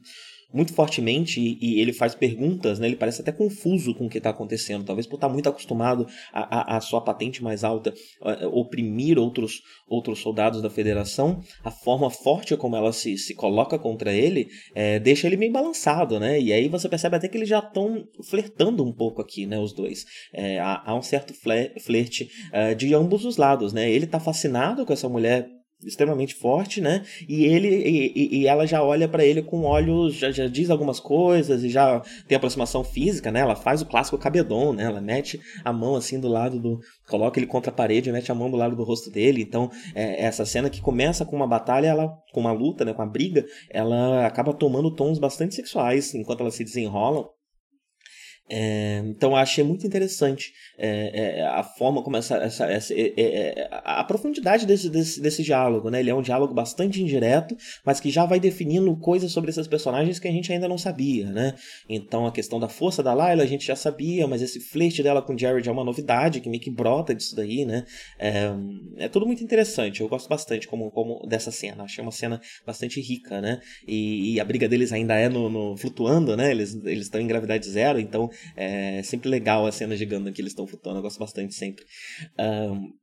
muito 0.53 0.73
fortemente 0.73 1.39
e, 1.39 1.79
ele 1.79 1.93
faz 1.93 2.13
perguntas, 2.13 2.79
né? 2.79 2.87
Ele 2.87 2.95
parece 2.95 3.21
até 3.21 3.31
confuso 3.31 3.95
com 3.95 4.05
o 4.05 4.09
que 4.09 4.17
está 4.17 4.29
acontecendo, 4.29 4.83
talvez 4.83 5.07
por 5.07 5.15
estar 5.15 5.27
tá 5.27 5.33
muito 5.33 5.49
acostumado 5.49 6.07
a, 6.31 6.73
a, 6.73 6.77
a, 6.77 6.81
sua 6.81 7.01
patente 7.01 7.43
mais 7.43 7.63
alta 7.63 7.93
a, 8.21 8.47
oprimir 8.47 9.17
outros, 9.17 9.61
outros 9.87 10.19
soldados 10.19 10.61
da 10.61 10.69
Federação, 10.69 11.41
a 11.63 11.71
forma 11.71 12.09
forte 12.09 12.55
como 12.57 12.75
ela 12.75 12.91
se, 12.91 13.17
se 13.17 13.33
coloca 13.33 13.79
contra 13.79 14.13
ele 14.13 14.47
é, 14.75 14.99
deixa 14.99 15.27
ele 15.27 15.37
meio 15.37 15.51
balançado, 15.51 16.19
né? 16.19 16.39
E 16.39 16.51
aí 16.51 16.67
você 16.67 16.87
percebe 16.89 17.15
até 17.15 17.27
que 17.27 17.37
eles 17.37 17.49
já 17.49 17.59
estão 17.59 18.05
flertando 18.23 18.83
um 18.83 18.93
pouco 18.93 19.21
aqui, 19.21 19.45
né? 19.45 19.57
Os 19.59 19.73
dois. 19.73 20.05
É, 20.33 20.59
há, 20.59 20.83
há, 20.85 20.95
um 20.95 21.01
certo 21.01 21.33
flerte 21.33 22.29
uh, 22.49 22.75
de 22.75 22.93
ambos 22.93 23.25
os 23.25 23.37
lados, 23.37 23.73
né? 23.73 23.89
Ele 23.89 24.05
está 24.05 24.19
fascinado 24.19 24.85
com 24.85 24.93
essa 24.93 25.09
mulher 25.09 25.49
extremamente 25.85 26.35
forte, 26.35 26.81
né? 26.81 27.03
E 27.27 27.45
ele 27.45 27.67
e, 27.67 28.39
e 28.39 28.47
ela 28.47 28.65
já 28.65 28.83
olha 28.83 29.07
para 29.07 29.25
ele 29.25 29.41
com 29.41 29.63
olhos, 29.63 30.15
já, 30.15 30.31
já 30.31 30.47
diz 30.47 30.69
algumas 30.69 30.99
coisas 30.99 31.63
e 31.63 31.69
já 31.69 32.01
tem 32.27 32.35
aproximação 32.35 32.83
física, 32.83 33.31
né? 33.31 33.39
Ela 33.39 33.55
faz 33.55 33.81
o 33.81 33.85
clássico 33.85 34.17
cabedon, 34.17 34.73
né? 34.73 34.83
Ela 34.83 35.01
mete 35.01 35.39
a 35.63 35.73
mão 35.73 35.95
assim 35.95 36.19
do 36.19 36.27
lado 36.27 36.59
do, 36.59 36.79
coloca 37.07 37.39
ele 37.39 37.47
contra 37.47 37.71
a 37.71 37.75
parede, 37.75 38.11
mete 38.11 38.31
a 38.31 38.35
mão 38.35 38.49
do 38.49 38.57
lado 38.57 38.75
do 38.75 38.83
rosto 38.83 39.09
dele. 39.11 39.41
Então, 39.41 39.69
é, 39.93 40.23
essa 40.23 40.45
cena 40.45 40.69
que 40.69 40.81
começa 40.81 41.25
com 41.25 41.35
uma 41.35 41.47
batalha, 41.47 41.87
ela 41.87 42.13
com 42.33 42.39
uma 42.39 42.51
luta, 42.51 42.85
né, 42.85 42.93
com 42.93 43.01
uma 43.01 43.11
briga, 43.11 43.45
ela 43.69 44.25
acaba 44.25 44.53
tomando 44.53 44.95
tons 44.95 45.19
bastante 45.19 45.55
sexuais 45.55 46.13
enquanto 46.13 46.41
elas 46.41 46.55
se 46.55 46.63
desenrolam. 46.63 47.27
É, 48.53 49.01
então 49.05 49.33
achei 49.33 49.63
muito 49.63 49.87
interessante 49.87 50.51
é, 50.77 51.37
é, 51.37 51.47
a 51.47 51.63
forma 51.63 52.03
como 52.03 52.17
essa, 52.17 52.35
essa, 52.35 52.65
essa 52.65 52.93
é, 52.93 53.13
é, 53.15 53.23
é, 53.25 53.69
a 53.71 54.03
profundidade 54.03 54.65
desse, 54.65 54.89
desse, 54.89 55.21
desse 55.21 55.41
diálogo, 55.41 55.89
né? 55.89 56.01
Ele 56.01 56.09
é 56.09 56.13
um 56.13 56.21
diálogo 56.21 56.53
bastante 56.53 57.01
indireto, 57.01 57.55
mas 57.85 58.01
que 58.01 58.09
já 58.09 58.25
vai 58.25 58.41
definindo 58.41 58.93
coisas 58.97 59.31
sobre 59.31 59.51
esses 59.51 59.67
personagens 59.67 60.19
que 60.19 60.27
a 60.27 60.31
gente 60.31 60.51
ainda 60.51 60.67
não 60.67 60.77
sabia, 60.77 61.27
né? 61.27 61.55
Então 61.87 62.25
a 62.25 62.31
questão 62.31 62.59
da 62.59 62.67
força 62.67 63.01
da 63.01 63.13
Layla 63.13 63.43
a 63.43 63.45
gente 63.45 63.65
já 63.65 63.75
sabia, 63.75 64.27
mas 64.27 64.41
esse 64.41 64.59
flerte 64.59 65.01
dela 65.01 65.21
com 65.21 65.37
Jared 65.37 65.69
é 65.69 65.71
uma 65.71 65.85
novidade 65.85 66.41
que 66.41 66.49
meio 66.49 66.61
que 66.61 66.69
brota 66.69 67.15
disso 67.15 67.33
daí, 67.33 67.63
né? 67.63 67.85
É, 68.19 69.07
tudo 69.07 69.25
muito 69.25 69.41
interessante. 69.41 70.01
Eu 70.01 70.09
gosto 70.09 70.27
bastante 70.27 70.67
como, 70.67 70.91
como 70.91 71.25
dessa 71.25 71.51
cena. 71.51 71.83
Achei 71.83 72.01
uma 72.01 72.11
cena 72.11 72.41
bastante 72.65 72.99
rica, 72.99 73.39
né? 73.39 73.61
E, 73.87 74.33
e 74.33 74.39
a 74.41 74.43
briga 74.43 74.67
deles 74.67 74.91
ainda 74.91 75.15
é 75.15 75.29
no, 75.29 75.49
no 75.49 75.77
flutuando, 75.77 76.35
né? 76.35 76.51
Eles 76.51 76.75
eles 76.83 77.03
estão 77.03 77.21
em 77.21 77.27
gravidade 77.27 77.69
zero, 77.69 77.97
então 77.97 78.29
é 78.55 79.01
sempre 79.03 79.29
legal 79.29 79.65
a 79.65 79.71
cena 79.71 79.95
de 79.95 80.05
Gundam 80.05 80.33
que 80.33 80.41
eles 80.41 80.51
estão 80.51 80.67
flutuando, 80.67 80.99
eu 80.99 81.03
gosto 81.03 81.19
bastante 81.19 81.53
sempre. 81.53 81.85
Um, 82.39 82.93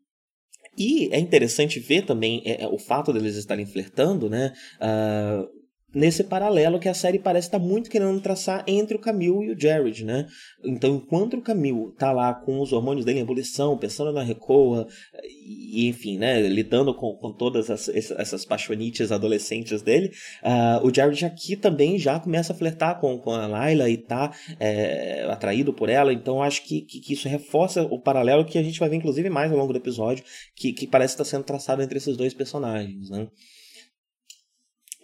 e 0.77 1.13
é 1.13 1.19
interessante 1.19 1.81
ver 1.81 2.03
também 2.07 2.41
é, 2.45 2.63
é, 2.63 2.69
o 2.69 2.79
fato 2.79 3.13
deles 3.13 3.37
estarem 3.37 3.67
flertando, 3.67 4.31
né? 4.31 4.53
Uh, 4.81 5.58
nesse 5.95 6.23
paralelo 6.23 6.79
que 6.79 6.89
a 6.89 6.95
série 6.95 7.19
parece 7.19 7.49
estar 7.49 7.59
tá 7.59 7.65
muito 7.65 7.89
querendo 7.89 8.21
traçar 8.21 8.63
entre 8.67 8.97
o 8.97 9.01
Camille 9.01 9.47
e 9.47 9.53
o 9.53 9.61
Jared, 9.61 10.05
né? 10.05 10.27
Então, 10.65 10.97
enquanto 10.97 11.37
o 11.37 11.43
Camille 11.43 11.93
tá 11.99 12.13
lá 12.13 12.35
com 12.35 12.61
os 12.61 12.73
hormônios 12.73 13.05
dele 13.05 13.21
em 13.21 13.23
ebulição, 13.23 13.79
pensando 13.79 14.13
na 14.13 14.23
Recoa, 14.23 14.87
e 15.25 15.89
enfim, 15.89 16.19
né, 16.19 16.41
lidando 16.43 16.95
com, 16.95 17.15
com 17.15 17.33
todas 17.33 17.71
as, 17.71 17.89
essas 17.89 18.45
paixonites 18.45 19.11
adolescentes 19.11 19.81
dele, 19.81 20.11
uh, 20.43 20.87
o 20.87 20.95
Jared 20.95 21.25
aqui 21.25 21.57
também 21.57 21.99
já 21.99 22.21
começa 22.21 22.53
a 22.53 22.57
flertar 22.57 23.01
com, 23.01 23.19
com 23.19 23.31
a 23.31 23.47
Layla 23.47 23.89
e 23.89 23.97
tá 23.97 24.33
é, 24.61 25.25
atraído 25.31 25.73
por 25.73 25.89
ela, 25.89 26.13
então 26.13 26.43
acho 26.43 26.65
que, 26.65 26.83
que, 26.83 27.01
que, 27.01 27.13
isso 27.15 27.29
reforça 27.29 27.83
o 27.83 27.99
paralelo 27.99 28.45
que 28.45 28.59
a 28.59 28.63
gente 28.63 28.79
vai 28.79 28.89
ver 28.89 28.97
inclusive 28.97 29.31
mais 29.31 29.51
ao 29.51 29.59
longo 29.59 29.73
do 29.73 29.79
episódio, 29.79 30.25
que, 30.55 30.73
que 30.73 30.87
parece 30.87 31.15
estar 31.15 31.25
sendo 31.25 31.45
traçado 31.45 31.83
entre 31.83 31.97
esses 31.97 32.17
dois 32.17 32.35
personagens, 32.35 33.09
né? 33.09 33.29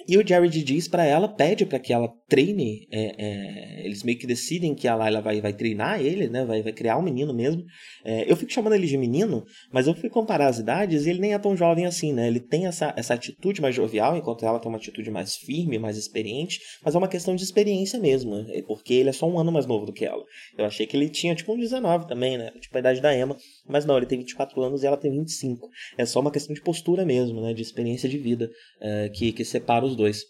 E 0.06 0.18
o 0.18 0.26
Jared 0.26 0.62
diz 0.62 0.86
para 0.86 1.04
ela, 1.04 1.28
pede 1.28 1.64
para 1.64 1.78
que 1.78 1.92
ela 1.92 2.08
treine. 2.28 2.86
É, 2.90 3.14
é, 3.18 3.86
eles 3.86 4.02
meio 4.02 4.18
que 4.18 4.26
decidem 4.26 4.74
que 4.74 4.88
a 4.88 4.94
Layla 4.94 5.20
vai, 5.20 5.40
vai 5.40 5.52
treinar 5.52 6.00
ele, 6.00 6.28
né? 6.28 6.44
Vai, 6.44 6.62
vai 6.62 6.72
criar 6.72 6.98
um 6.98 7.02
menino 7.02 7.32
mesmo. 7.32 7.64
É, 8.04 8.30
eu 8.30 8.36
fico 8.36 8.52
chamando 8.52 8.74
ele 8.74 8.86
de 8.86 8.96
menino, 8.96 9.44
mas 9.72 9.86
eu 9.86 9.94
fui 9.94 10.08
comparar 10.08 10.48
as 10.48 10.58
idades 10.58 11.06
e 11.06 11.10
ele 11.10 11.20
nem 11.20 11.34
é 11.34 11.38
tão 11.38 11.56
jovem 11.56 11.86
assim, 11.86 12.12
né? 12.12 12.26
Ele 12.26 12.40
tem 12.40 12.66
essa, 12.66 12.92
essa 12.96 13.14
atitude 13.14 13.60
mais 13.60 13.74
jovial, 13.74 14.16
enquanto 14.16 14.44
ela 14.44 14.58
tem 14.58 14.68
uma 14.68 14.78
atitude 14.78 15.10
mais 15.10 15.36
firme, 15.36 15.78
mais 15.78 15.96
experiente. 15.96 16.60
Mas 16.84 16.94
é 16.94 16.98
uma 16.98 17.08
questão 17.08 17.34
de 17.34 17.42
experiência 17.42 17.98
mesmo, 17.98 18.36
né? 18.36 18.62
porque 18.66 18.94
ele 18.94 19.08
é 19.08 19.12
só 19.12 19.28
um 19.28 19.38
ano 19.38 19.52
mais 19.52 19.66
novo 19.66 19.86
do 19.86 19.92
que 19.92 20.04
ela. 20.04 20.22
Eu 20.58 20.64
achei 20.64 20.86
que 20.86 20.96
ele 20.96 21.08
tinha 21.08 21.34
tipo 21.34 21.52
uns 21.52 21.60
19 21.60 22.06
também, 22.06 22.36
né? 22.36 22.50
Tipo 22.60 22.76
a 22.76 22.80
idade 22.80 23.00
da 23.00 23.16
Emma. 23.16 23.36
Mas 23.66 23.84
não, 23.84 23.96
ele 23.96 24.06
tem 24.06 24.18
24 24.18 24.60
anos 24.62 24.82
e 24.82 24.86
ela 24.86 24.96
tem 24.96 25.10
25. 25.10 25.68
É 25.96 26.04
só 26.04 26.20
uma 26.20 26.30
questão 26.30 26.54
de 26.54 26.60
postura 26.60 27.04
mesmo, 27.04 27.40
né? 27.40 27.54
De 27.54 27.62
experiência 27.62 28.08
de 28.08 28.18
vida 28.18 28.50
é, 28.80 29.08
que, 29.08 29.32
que 29.32 29.44
separa 29.44 29.84
os 29.84 29.93
dois. 29.94 30.22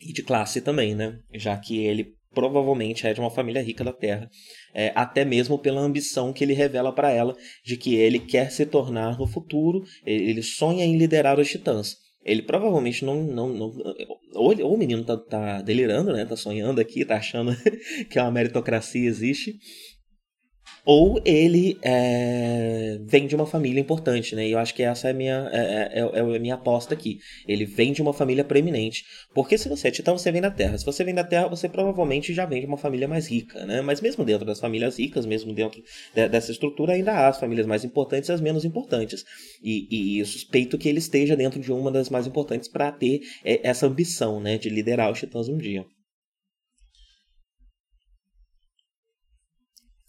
E 0.00 0.12
de 0.12 0.22
classe 0.22 0.60
também, 0.60 0.94
né? 0.94 1.18
Já 1.34 1.56
que 1.56 1.78
ele 1.78 2.18
provavelmente 2.32 3.06
é 3.06 3.12
de 3.12 3.20
uma 3.20 3.30
família 3.30 3.62
rica 3.62 3.82
da 3.82 3.92
Terra, 3.92 4.30
é, 4.74 4.92
até 4.94 5.24
mesmo 5.24 5.58
pela 5.58 5.80
ambição 5.80 6.32
que 6.32 6.44
ele 6.44 6.52
revela 6.52 6.92
para 6.92 7.10
ela 7.10 7.36
de 7.64 7.76
que 7.76 7.94
ele 7.94 8.18
quer 8.18 8.50
se 8.52 8.66
tornar 8.66 9.18
no 9.18 9.26
futuro, 9.26 9.82
ele 10.04 10.42
sonha 10.42 10.84
em 10.84 10.96
liderar 10.96 11.40
os 11.40 11.48
Titãs. 11.48 11.96
Ele 12.24 12.42
provavelmente 12.42 13.04
não. 13.04 13.22
não, 13.22 13.48
não 13.48 13.72
ou, 14.34 14.54
ou 14.62 14.74
o 14.74 14.78
menino 14.78 15.04
tá, 15.04 15.16
tá 15.16 15.62
delirando, 15.62 16.12
né? 16.12 16.24
Tá 16.26 16.36
sonhando 16.36 16.80
aqui, 16.80 17.04
tá 17.04 17.16
achando 17.16 17.56
que 18.10 18.18
uma 18.18 18.30
meritocracia 18.30 19.08
existe 19.08 19.56
ou 20.90 21.20
ele 21.22 21.78
é, 21.82 22.98
vem 23.02 23.26
de 23.26 23.36
uma 23.36 23.44
família 23.44 23.78
importante, 23.78 24.34
né? 24.34 24.48
E 24.48 24.52
eu 24.52 24.58
acho 24.58 24.74
que 24.74 24.82
essa 24.82 25.08
é 25.08 25.10
a 25.10 25.14
minha, 25.14 25.46
é, 25.52 25.58
é, 25.58 26.00
é, 26.00 26.18
é 26.18 26.36
a 26.36 26.38
minha 26.40 26.54
aposta 26.54 26.94
aqui. 26.94 27.18
Ele 27.46 27.66
vem 27.66 27.92
de 27.92 28.00
uma 28.00 28.14
família 28.14 28.42
preeminente. 28.42 29.04
Porque 29.34 29.58
se 29.58 29.68
você 29.68 29.88
é 29.88 29.90
titã, 29.90 30.12
você 30.14 30.32
vem 30.32 30.40
da 30.40 30.50
Terra. 30.50 30.78
Se 30.78 30.86
você 30.86 31.04
vem 31.04 31.14
da 31.14 31.22
Terra, 31.22 31.46
você 31.46 31.68
provavelmente 31.68 32.32
já 32.32 32.46
vem 32.46 32.62
de 32.62 32.66
uma 32.66 32.78
família 32.78 33.06
mais 33.06 33.30
rica, 33.30 33.66
né? 33.66 33.82
Mas 33.82 34.00
mesmo 34.00 34.24
dentro 34.24 34.46
das 34.46 34.60
famílias 34.60 34.98
ricas, 34.98 35.26
mesmo 35.26 35.52
dentro 35.52 35.82
de, 36.14 36.26
dessa 36.26 36.50
estrutura, 36.52 36.94
ainda 36.94 37.12
há 37.12 37.28
as 37.28 37.38
famílias 37.38 37.66
mais 37.66 37.84
importantes 37.84 38.30
e 38.30 38.32
as 38.32 38.40
menos 38.40 38.64
importantes. 38.64 39.26
E, 39.62 39.88
e 39.90 40.18
eu 40.20 40.24
suspeito 40.24 40.78
que 40.78 40.88
ele 40.88 41.00
esteja 41.00 41.36
dentro 41.36 41.60
de 41.60 41.70
uma 41.70 41.92
das 41.92 42.08
mais 42.08 42.26
importantes 42.26 42.66
para 42.66 42.90
ter 42.90 43.20
é, 43.44 43.60
essa 43.62 43.86
ambição, 43.86 44.40
né? 44.40 44.56
De 44.56 44.70
liderar 44.70 45.12
os 45.12 45.18
titãs 45.18 45.50
um 45.50 45.58
dia. 45.58 45.84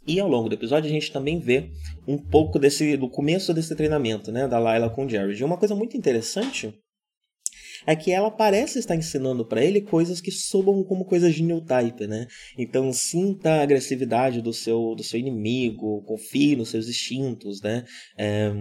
E 0.08 0.20
ao 0.20 0.28
longo 0.28 0.50
do 0.50 0.56
episódio 0.56 0.90
a 0.90 0.94
gente 0.94 1.12
também 1.12 1.40
vê 1.40 1.70
um 2.08 2.18
pouco 2.18 2.58
desse 2.58 2.98
do 2.98 3.10
começo 3.10 3.54
desse 3.54 3.76
treinamento, 3.76 4.32
né, 4.32 4.48
da 4.48 4.60
Layla 4.60 4.90
com 4.90 5.06
o 5.06 5.10
Jared. 5.10 5.40
E 5.40 5.46
uma 5.46 5.58
coisa 5.58 5.76
muito 5.76 5.96
interessante 5.96 6.74
é 7.86 7.96
que 7.96 8.12
ela 8.12 8.30
parece 8.30 8.80
estar 8.80 8.96
ensinando 8.96 9.46
para 9.46 9.64
ele 9.64 9.82
coisas 9.82 10.20
que 10.20 10.32
soam 10.32 10.84
como 10.84 11.06
coisas 11.06 11.34
de 11.34 11.44
new 11.44 11.62
type, 11.62 12.08
né? 12.08 12.28
Então 12.58 12.92
sinta 12.92 13.52
a 13.52 13.62
agressividade 13.62 14.42
do 14.42 14.54
seu 14.54 14.96
do 14.96 15.04
seu 15.04 15.20
inimigo, 15.20 16.04
confie 16.04 16.56
nos 16.56 16.70
seus 16.70 16.88
instintos, 16.90 17.62
né? 17.62 17.86
É 18.18 18.52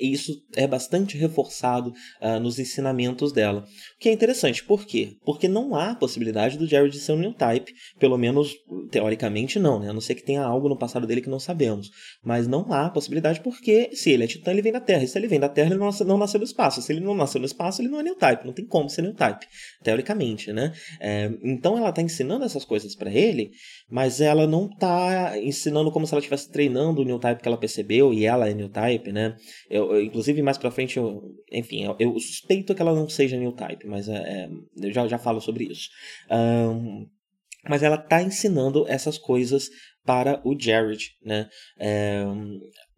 isso 0.00 0.42
é 0.56 0.66
bastante 0.66 1.16
reforçado 1.16 1.92
uh, 2.22 2.40
nos 2.40 2.58
ensinamentos 2.58 3.32
dela. 3.32 3.60
O 3.96 3.98
que 3.98 4.08
é 4.08 4.12
interessante, 4.12 4.64
por 4.64 4.86
quê? 4.86 5.16
Porque 5.24 5.48
não 5.48 5.74
há 5.74 5.94
possibilidade 5.94 6.56
do 6.56 6.66
Jared 6.66 6.96
ser 6.98 7.12
um 7.12 7.18
new 7.18 7.32
type, 7.32 7.72
pelo 7.98 8.16
menos 8.16 8.54
teoricamente 8.90 9.58
não, 9.58 9.80
né? 9.80 9.90
A 9.90 9.92
não 9.92 10.00
ser 10.00 10.14
que 10.14 10.22
tenha 10.22 10.42
algo 10.42 10.68
no 10.68 10.78
passado 10.78 11.06
dele 11.06 11.20
que 11.20 11.28
não 11.28 11.38
sabemos. 11.38 11.90
Mas 12.22 12.46
não 12.46 12.72
há 12.72 12.88
possibilidade 12.90 13.40
porque 13.40 13.90
se 13.94 14.10
ele 14.10 14.24
é 14.24 14.26
titã, 14.26 14.50
ele 14.50 14.62
vem 14.62 14.72
da 14.72 14.80
Terra. 14.80 15.04
E 15.04 15.08
se 15.08 15.18
ele 15.18 15.28
vem 15.28 15.40
da 15.40 15.48
Terra, 15.48 15.70
ele 15.70 15.78
não, 15.78 15.86
nasceu, 15.86 16.06
não 16.06 16.18
nasceu 16.18 16.38
no 16.38 16.44
espaço. 16.44 16.82
Se 16.82 16.92
ele 16.92 17.00
não 17.00 17.14
nasceu 17.14 17.40
no 17.40 17.46
espaço, 17.46 17.82
ele 17.82 17.88
não 17.88 18.00
é 18.00 18.02
new 18.02 18.14
type. 18.14 18.46
Não 18.46 18.52
tem 18.52 18.64
como 18.64 18.88
ser 18.88 19.02
new 19.02 19.14
type, 19.14 19.46
teoricamente, 19.82 20.52
né? 20.52 20.72
É, 21.00 21.30
então 21.42 21.76
ela 21.76 21.90
está 21.90 22.02
ensinando 22.02 22.44
essas 22.44 22.64
coisas 22.64 22.94
para 22.94 23.10
ele, 23.10 23.50
mas 23.90 24.20
ela 24.20 24.46
não 24.46 24.66
está 24.66 25.38
ensinando 25.38 25.90
como 25.90 26.06
se 26.06 26.14
ela 26.14 26.20
estivesse 26.20 26.50
treinando 26.50 27.02
o 27.02 27.04
new 27.04 27.18
type 27.18 27.42
que 27.42 27.48
ela 27.48 27.58
percebeu 27.58 28.12
e 28.12 28.24
ela 28.24 28.48
é 28.48 28.54
new 28.54 28.68
type, 28.68 29.12
né? 29.12 29.36
Eu, 29.70 29.92
eu, 29.92 30.02
inclusive, 30.02 30.42
mais 30.42 30.56
pra 30.56 30.70
frente, 30.70 30.96
eu, 30.96 31.22
enfim, 31.52 31.84
eu, 31.84 31.96
eu, 31.98 32.18
suspeito 32.18 32.74
que 32.74 32.80
ela 32.80 32.94
não 32.94 33.08
seja 33.08 33.36
new 33.36 33.52
type, 33.52 33.86
mas 33.86 34.08
é, 34.08 34.16
é, 34.16 34.48
eu 34.76 34.92
já, 34.92 35.06
já 35.06 35.18
falo 35.18 35.40
sobre 35.40 35.64
isso. 35.64 35.88
Um, 36.30 37.06
mas 37.68 37.82
ela 37.82 37.98
tá 37.98 38.22
ensinando 38.22 38.86
essas 38.88 39.18
coisas 39.18 39.68
para 40.04 40.40
o 40.42 40.58
Jared, 40.58 41.10
né? 41.22 41.48
É, 41.78 42.24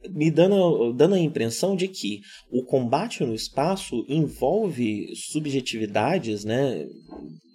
me 0.09 0.31
dando, 0.31 0.93
dando 0.93 1.15
a 1.15 1.19
impressão 1.19 1.77
de 1.77 1.89
que 1.89 2.21
o 2.51 2.65
combate 2.65 3.25
no 3.25 3.35
espaço 3.35 4.05
envolve 4.09 5.09
subjetividades, 5.15 6.45
né? 6.45 6.87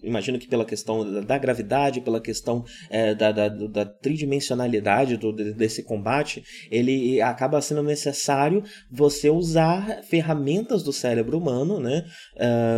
Imagino 0.05 0.39
que 0.39 0.47
pela 0.47 0.65
questão 0.65 1.23
da, 1.23 1.37
gravidade, 1.37 2.01
pela 2.01 2.21
questão 2.21 2.63
é, 2.89 3.13
da, 3.13 3.31
da, 3.31 3.49
da, 3.49 3.85
tridimensionalidade 3.85 5.17
do, 5.17 5.31
desse 5.33 5.83
combate, 5.83 6.43
ele 6.69 7.21
acaba 7.21 7.61
sendo 7.61 7.83
necessário 7.83 8.63
você 8.91 9.29
usar 9.29 10.03
ferramentas 10.03 10.83
do 10.83 10.93
cérebro 10.93 11.37
humano, 11.37 11.79
né, 11.79 12.05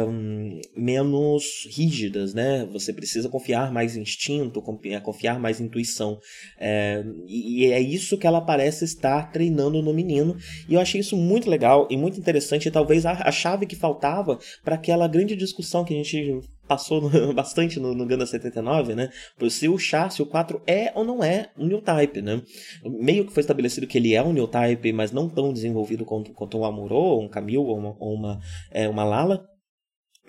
um, 0.07 0.59
menos 0.75 1.67
rígidas, 1.69 2.33
né? 2.33 2.67
Você 2.71 2.93
precisa 2.93 3.29
confiar 3.29 3.71
mais 3.71 3.95
em 3.95 4.01
instinto, 4.01 4.61
confiar 5.03 5.39
mais 5.39 5.59
em 5.59 5.65
intuição, 5.65 6.19
é, 6.59 7.03
e 7.27 7.65
é 7.65 7.79
isso 7.79 8.17
que 8.17 8.25
ela 8.25 8.41
parece 8.41 8.85
estar 8.85 9.31
treinando 9.31 9.81
no 9.81 9.93
menino. 9.93 10.37
E 10.67 10.73
eu 10.73 10.79
achei 10.79 11.01
isso 11.01 11.15
muito 11.15 11.49
legal 11.49 11.87
e 11.89 11.97
muito 11.97 12.19
interessante, 12.19 12.67
e 12.67 12.71
talvez 12.71 13.05
a, 13.05 13.11
a 13.11 13.31
chave 13.31 13.65
que 13.65 13.75
faltava 13.75 14.39
para 14.63 14.75
aquela 14.75 15.07
grande 15.07 15.35
discussão 15.35 15.83
que 15.83 15.93
a 15.93 15.97
gente 15.97 16.39
passou 16.67 17.09
bastante 17.33 17.79
no, 17.79 17.93
no 17.93 18.05
Ganda 18.05 18.25
79, 18.25 18.95
né? 18.95 19.09
Se 19.49 19.67
o 19.67 19.77
chá, 19.77 20.09
se 20.09 20.21
o 20.21 20.25
4 20.25 20.61
é 20.67 20.91
ou 20.93 21.03
não 21.03 21.23
é 21.23 21.49
um 21.57 21.65
new 21.65 21.81
type, 21.81 22.21
né? 22.21 22.41
Meio 22.83 23.25
que 23.25 23.33
foi 23.33 23.41
estabelecido 23.41 23.87
que 23.87 23.97
ele 23.97 24.13
é 24.13 24.21
um 24.21 24.33
new 24.33 24.47
type, 24.47 24.91
mas 24.91 25.11
não 25.11 25.29
tão 25.29 25.53
desenvolvido 25.53 26.05
quanto, 26.05 26.31
quanto 26.33 26.57
um 26.57 26.65
Amuro, 26.65 27.19
um 27.19 27.29
Camille 27.29 27.57
ou 27.57 27.77
uma, 27.77 27.95
ou 27.99 28.13
uma, 28.13 28.39
é, 28.71 28.87
uma 28.87 29.03
Lala. 29.03 29.45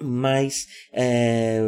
Mas 0.01 0.66
é, 0.92 1.61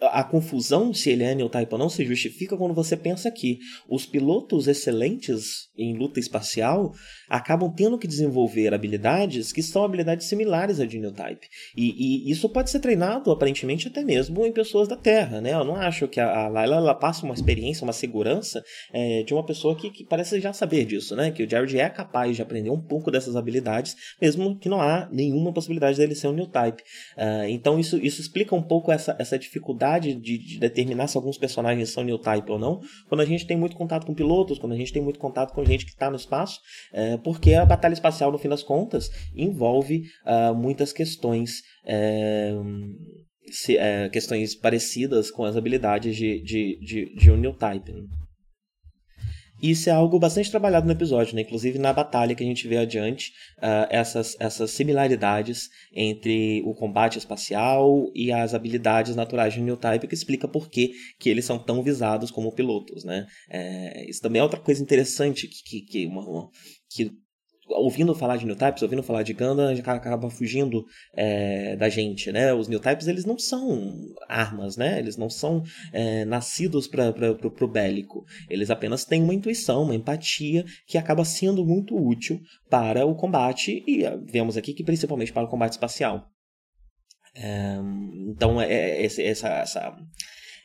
a 0.00 0.24
confusão 0.24 0.92
se 0.92 1.10
ele 1.10 1.22
é 1.22 1.34
new 1.34 1.48
type 1.48 1.72
ou 1.72 1.78
não 1.78 1.88
se 1.88 2.04
justifica 2.04 2.56
quando 2.56 2.74
você 2.74 2.96
pensa 2.96 3.30
que 3.30 3.58
os 3.88 4.04
pilotos 4.06 4.66
excelentes 4.66 5.68
em 5.76 5.96
luta 5.96 6.18
espacial 6.18 6.92
acabam 7.28 7.72
tendo 7.74 7.98
que 7.98 8.06
desenvolver 8.06 8.72
habilidades 8.72 9.52
que 9.52 9.62
são 9.62 9.84
habilidades 9.84 10.26
similares 10.26 10.80
a 10.80 10.86
de 10.86 10.98
new 10.98 11.12
type. 11.12 11.46
E, 11.76 12.26
e, 12.26 12.30
isso 12.30 12.48
pode 12.48 12.70
ser 12.70 12.80
treinado, 12.80 13.30
aparentemente, 13.30 13.88
até 13.88 14.02
mesmo 14.02 14.44
em 14.44 14.52
pessoas 14.52 14.88
da 14.88 14.96
Terra. 14.96 15.40
Né? 15.40 15.52
Eu 15.52 15.64
não 15.64 15.76
acho 15.76 16.08
que 16.08 16.20
a, 16.20 16.44
a 16.44 16.48
Layla 16.48 16.76
ela 16.76 16.94
passa 16.94 17.24
uma 17.24 17.34
experiência, 17.34 17.84
uma 17.84 17.92
segurança 17.92 18.62
é, 18.92 19.22
de 19.22 19.34
uma 19.34 19.44
pessoa 19.44 19.76
que, 19.76 19.90
que 19.90 20.04
parece 20.04 20.40
já 20.40 20.52
saber 20.52 20.84
disso, 20.84 21.14
né? 21.14 21.30
que 21.30 21.42
o 21.42 21.50
Jared 21.50 21.78
é 21.78 21.88
capaz 21.88 22.36
de 22.36 22.42
aprender 22.42 22.70
um 22.70 22.80
pouco 22.80 23.10
dessas 23.10 23.36
habilidades, 23.36 23.96
mesmo 24.20 24.56
que 24.58 24.68
não 24.68 24.80
há 24.80 25.08
nenhuma 25.10 25.52
possibilidade 25.52 25.98
dele 25.98 26.14
ser 26.14 26.28
um 26.28 26.32
new 26.32 26.46
type. 26.46 26.82
Uh, 27.16 27.48
então 27.48 27.78
isso, 27.78 27.96
isso 27.98 28.20
explica 28.20 28.54
um 28.54 28.62
pouco 28.62 28.90
essa, 28.90 29.16
essa 29.18 29.38
dificuldade 29.38 30.14
de, 30.14 30.38
de 30.38 30.58
determinar 30.58 31.06
se 31.08 31.16
alguns 31.16 31.36
personagens 31.36 31.90
são 31.90 32.02
new 32.02 32.18
type 32.18 32.50
ou 32.50 32.58
não, 32.58 32.80
quando 33.08 33.20
a 33.20 33.24
gente 33.24 33.46
tem 33.46 33.56
muito 33.56 33.76
contato 33.76 34.06
com 34.06 34.14
pilotos, 34.14 34.58
quando 34.58 34.72
a 34.72 34.76
gente 34.76 34.92
tem 34.92 35.02
muito 35.02 35.18
contato 35.18 35.52
com 35.52 35.64
gente 35.64 35.84
que 35.84 35.90
está 35.90 36.10
no 36.10 36.16
espaço, 36.16 36.60
é, 36.92 37.16
porque 37.18 37.54
a 37.54 37.66
batalha 37.66 37.92
espacial, 37.92 38.32
no 38.32 38.38
fim 38.38 38.48
das 38.48 38.62
contas, 38.62 39.10
envolve 39.34 40.04
uh, 40.26 40.54
muitas 40.54 40.92
questões. 40.92 41.62
É, 41.86 42.52
se, 43.50 43.76
é, 43.76 44.08
questões 44.08 44.54
parecidas 44.54 45.30
com 45.30 45.44
as 45.44 45.56
habilidades 45.56 46.16
de, 46.16 46.42
de, 46.42 46.78
de, 46.80 47.14
de 47.14 47.30
um 47.30 47.36
new 47.36 47.54
type. 47.54 47.92
Né? 47.92 48.02
Isso 49.60 49.90
é 49.90 49.92
algo 49.92 50.20
bastante 50.20 50.50
trabalhado 50.50 50.86
no 50.86 50.92
episódio, 50.92 51.34
né? 51.34 51.42
inclusive 51.42 51.80
na 51.80 51.92
batalha 51.92 52.34
que 52.34 52.44
a 52.44 52.46
gente 52.46 52.68
vê 52.68 52.76
adiante, 52.76 53.32
uh, 53.58 53.88
essas, 53.90 54.36
essas 54.38 54.70
similaridades 54.70 55.68
entre 55.92 56.62
o 56.64 56.74
combate 56.74 57.18
espacial 57.18 58.08
e 58.14 58.30
as 58.30 58.54
habilidades 58.54 59.16
naturais 59.16 59.54
de 59.54 59.60
New 59.60 59.76
Type, 59.76 60.06
que 60.06 60.14
explica 60.14 60.46
por 60.46 60.70
que, 60.70 60.92
que 61.18 61.28
eles 61.28 61.44
são 61.44 61.58
tão 61.58 61.82
visados 61.82 62.30
como 62.30 62.54
pilotos. 62.54 63.02
Né? 63.02 63.26
É, 63.50 64.08
isso 64.08 64.20
também 64.20 64.38
é 64.38 64.44
outra 64.44 64.60
coisa 64.60 64.80
interessante 64.80 65.48
que, 65.48 65.62
que, 65.64 65.80
que, 65.80 66.06
uma, 66.06 66.22
uma, 66.22 66.50
que 66.90 67.12
ouvindo 67.68 68.14
falar 68.14 68.36
de 68.36 68.46
new 68.46 68.56
types, 68.56 68.82
ouvindo 68.82 69.02
falar 69.02 69.22
de 69.22 69.32
Gundam, 69.32 69.70
acaba 69.84 70.30
fugindo 70.30 70.86
é, 71.14 71.76
da 71.76 71.88
gente, 71.88 72.32
né? 72.32 72.52
Os 72.52 72.68
new 72.68 72.80
types 72.80 73.06
eles 73.06 73.24
não 73.24 73.38
são 73.38 73.92
armas, 74.28 74.76
né? 74.76 74.98
Eles 74.98 75.16
não 75.16 75.28
são 75.28 75.62
é, 75.92 76.24
nascidos 76.24 76.86
para 76.86 77.10
o 77.10 77.68
bélico. 77.68 78.24
Eles 78.48 78.70
apenas 78.70 79.04
têm 79.04 79.22
uma 79.22 79.34
intuição, 79.34 79.82
uma 79.82 79.94
empatia 79.94 80.64
que 80.86 80.98
acaba 80.98 81.24
sendo 81.24 81.64
muito 81.64 81.96
útil 81.96 82.40
para 82.70 83.06
o 83.06 83.14
combate 83.14 83.84
e 83.86 84.06
ah, 84.06 84.18
vemos 84.24 84.56
aqui 84.56 84.72
que 84.72 84.84
principalmente 84.84 85.32
para 85.32 85.44
o 85.44 85.50
combate 85.50 85.72
espacial. 85.72 86.30
É, 87.34 87.76
então 88.28 88.60
é, 88.60 88.72
é 88.72 89.04
essa, 89.04 89.22
essa 89.48 89.96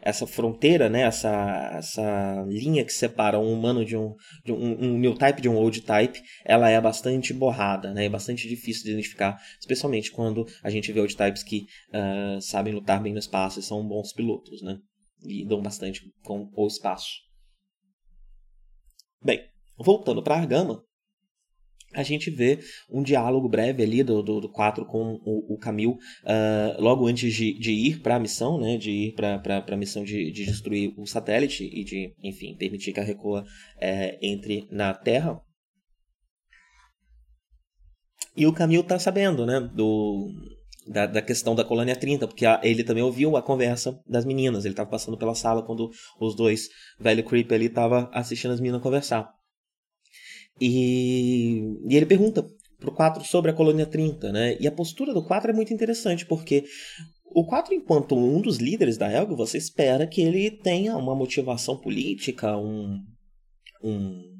essa 0.05 0.27
fronteira, 0.27 0.89
né, 0.89 1.01
essa, 1.03 1.71
essa 1.73 2.45
linha 2.47 2.83
que 2.83 2.91
separa 2.91 3.39
um 3.39 3.53
humano 3.53 3.85
de 3.85 3.95
um, 3.95 4.13
de 4.43 4.51
um, 4.51 4.83
um 4.83 4.97
new 4.99 5.15
type 5.15 5.41
de 5.41 5.47
um 5.47 5.55
old 5.55 5.81
type, 5.81 6.21
ela 6.43 6.69
é 6.69 6.79
bastante 6.79 7.33
borrada, 7.33 7.93
né, 7.93 8.05
é 8.05 8.09
bastante 8.09 8.47
difícil 8.47 8.83
de 8.83 8.91
identificar, 8.91 9.39
especialmente 9.59 10.11
quando 10.11 10.45
a 10.61 10.69
gente 10.69 10.91
vê 10.91 10.99
old 10.99 11.15
types 11.15 11.41
que 11.41 11.65
uh, 11.93 12.41
sabem 12.41 12.73
lutar 12.73 13.01
bem 13.01 13.13
no 13.13 13.19
espaço 13.19 13.59
e 13.59 13.63
são 13.63 13.87
bons 13.87 14.11
pilotos, 14.11 14.61
né, 14.61 14.77
e 15.25 15.45
dão 15.45 15.61
bastante 15.61 16.01
com 16.21 16.49
o 16.53 16.67
espaço. 16.67 17.21
Bem, 19.23 19.39
voltando 19.77 20.21
para 20.21 20.35
Argama, 20.35 20.83
a 21.93 22.03
gente 22.03 22.29
vê 22.29 22.59
um 22.89 23.03
diálogo 23.03 23.47
breve 23.47 23.83
ali 23.83 24.03
do, 24.03 24.21
do, 24.21 24.41
do 24.41 24.49
4 24.49 24.85
com 24.85 25.19
o, 25.23 25.53
o 25.53 25.57
Camil 25.57 25.91
uh, 25.91 26.81
logo 26.81 27.07
antes 27.07 27.33
de, 27.33 27.57
de 27.57 27.71
ir 27.71 28.01
para 28.01 28.15
a 28.15 28.19
missão, 28.19 28.59
né, 28.59 28.77
de 28.77 28.91
ir 28.91 29.13
para 29.13 29.63
a 29.67 29.77
missão 29.77 30.03
de, 30.03 30.31
de 30.31 30.45
destruir 30.45 30.93
o 30.97 31.05
satélite 31.05 31.63
e 31.63 31.83
de, 31.83 32.13
enfim, 32.21 32.55
permitir 32.57 32.93
que 32.93 32.99
a 32.99 33.03
Recoa 33.03 33.45
é, 33.79 34.17
entre 34.21 34.67
na 34.71 34.93
Terra. 34.93 35.39
E 38.35 38.47
o 38.47 38.53
Camil 38.53 38.83
tá 38.83 38.97
sabendo, 38.97 39.45
né, 39.45 39.59
do, 39.59 40.31
da, 40.87 41.05
da, 41.05 41.21
questão 41.21 41.53
da 41.53 41.63
colônia 41.63 41.95
30, 41.95 42.27
porque 42.27 42.45
a, 42.45 42.59
ele 42.63 42.83
também 42.83 43.03
ouviu 43.03 43.37
a 43.37 43.43
conversa 43.43 43.99
das 44.07 44.25
meninas. 44.25 44.65
Ele 44.65 44.73
estava 44.73 44.89
passando 44.89 45.17
pela 45.17 45.35
sala 45.35 45.63
quando 45.63 45.89
os 46.19 46.35
dois 46.35 46.69
velho 46.99 47.23
creep 47.23 47.51
ali 47.51 47.67
estavam 47.67 48.09
assistindo 48.11 48.51
as 48.51 48.59
meninas 48.59 48.81
conversar. 48.81 49.29
E, 50.59 51.59
e 51.87 51.95
ele 51.95 52.05
pergunta 52.05 52.45
pro 52.79 52.91
4 52.91 53.23
sobre 53.25 53.51
a 53.51 53.53
colônia 53.53 53.85
30, 53.85 54.31
né? 54.31 54.57
E 54.59 54.67
a 54.67 54.71
postura 54.71 55.13
do 55.13 55.23
4 55.23 55.51
é 55.51 55.53
muito 55.53 55.73
interessante, 55.73 56.25
porque 56.25 56.65
o 57.25 57.45
4, 57.45 57.73
enquanto 57.73 58.15
um 58.15 58.41
dos 58.41 58.57
líderes 58.57 58.97
da 58.97 59.11
Helga, 59.11 59.35
você 59.35 59.57
espera 59.57 60.05
que 60.05 60.21
ele 60.21 60.51
tenha 60.51 60.95
uma 60.97 61.15
motivação 61.15 61.77
política, 61.77 62.55
um, 62.57 62.99
um 63.83 64.32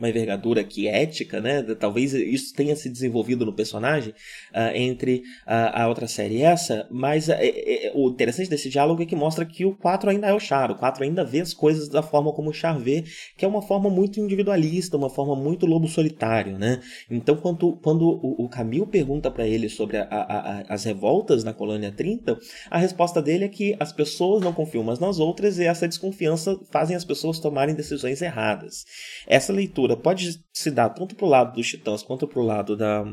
uma 0.00 0.08
envergadura 0.08 0.64
que 0.64 0.88
ética, 0.88 1.40
né? 1.40 1.62
Talvez 1.78 2.14
isso 2.14 2.54
tenha 2.54 2.74
se 2.74 2.88
desenvolvido 2.88 3.44
no 3.44 3.52
personagem 3.52 4.12
uh, 4.52 4.74
entre 4.74 5.22
a, 5.46 5.82
a, 5.82 5.88
outra 5.88 6.08
série 6.08 6.38
e 6.38 6.42
essa, 6.42 6.88
mas 6.90 7.28
uh, 7.28 7.32
é, 7.32 7.92
o 7.94 8.08
interessante 8.08 8.48
desse 8.48 8.70
diálogo 8.70 9.02
é 9.02 9.06
que 9.06 9.14
mostra 9.14 9.44
que 9.44 9.64
o 9.64 9.76
4 9.76 10.10
ainda 10.10 10.26
é 10.26 10.32
o 10.32 10.40
Char, 10.40 10.70
o 10.70 10.74
4 10.74 11.04
ainda 11.04 11.22
vê 11.22 11.40
as 11.40 11.52
coisas 11.52 11.88
da 11.88 12.02
forma 12.02 12.32
como 12.32 12.50
o 12.50 12.52
Char 12.52 12.78
vê, 12.78 13.04
que 13.36 13.44
é 13.44 13.48
uma 13.48 13.60
forma 13.60 13.90
muito 13.90 14.18
individualista, 14.18 14.96
uma 14.96 15.10
forma 15.10 15.36
muito 15.36 15.66
lobo 15.66 15.86
solitário, 15.86 16.58
né? 16.58 16.80
Então, 17.10 17.36
quando, 17.36 17.72
quando 17.82 18.08
o, 18.08 18.44
o 18.44 18.48
Camil 18.48 18.86
pergunta 18.86 19.30
para 19.30 19.46
ele 19.46 19.68
sobre 19.68 19.98
a, 19.98 20.06
a, 20.10 20.64
as 20.68 20.84
revoltas 20.84 21.44
na 21.44 21.52
colônia 21.52 21.92
30, 21.92 22.38
a 22.70 22.78
resposta 22.78 23.20
dele 23.20 23.44
é 23.44 23.48
que 23.48 23.76
as 23.78 23.92
pessoas 23.92 24.42
não 24.42 24.52
confiam 24.52 24.82
umas 24.82 24.98
nas 24.98 25.18
outras 25.18 25.58
e 25.58 25.64
essa 25.64 25.86
desconfiança 25.86 26.58
fazem 26.70 26.96
as 26.96 27.04
pessoas 27.04 27.38
tomarem 27.38 27.74
decisões 27.74 28.22
erradas. 28.22 28.84
Essa 29.26 29.52
leitura 29.52 29.89
pode 29.96 30.42
se 30.52 30.70
dar 30.70 30.90
tanto 30.90 31.14
para 31.14 31.26
o 31.26 31.28
lado 31.28 31.54
dos 31.54 31.66
titãs 31.66 32.02
quanto 32.02 32.26
para 32.26 32.40
o 32.40 32.44
lado 32.44 32.76
da, 32.76 33.04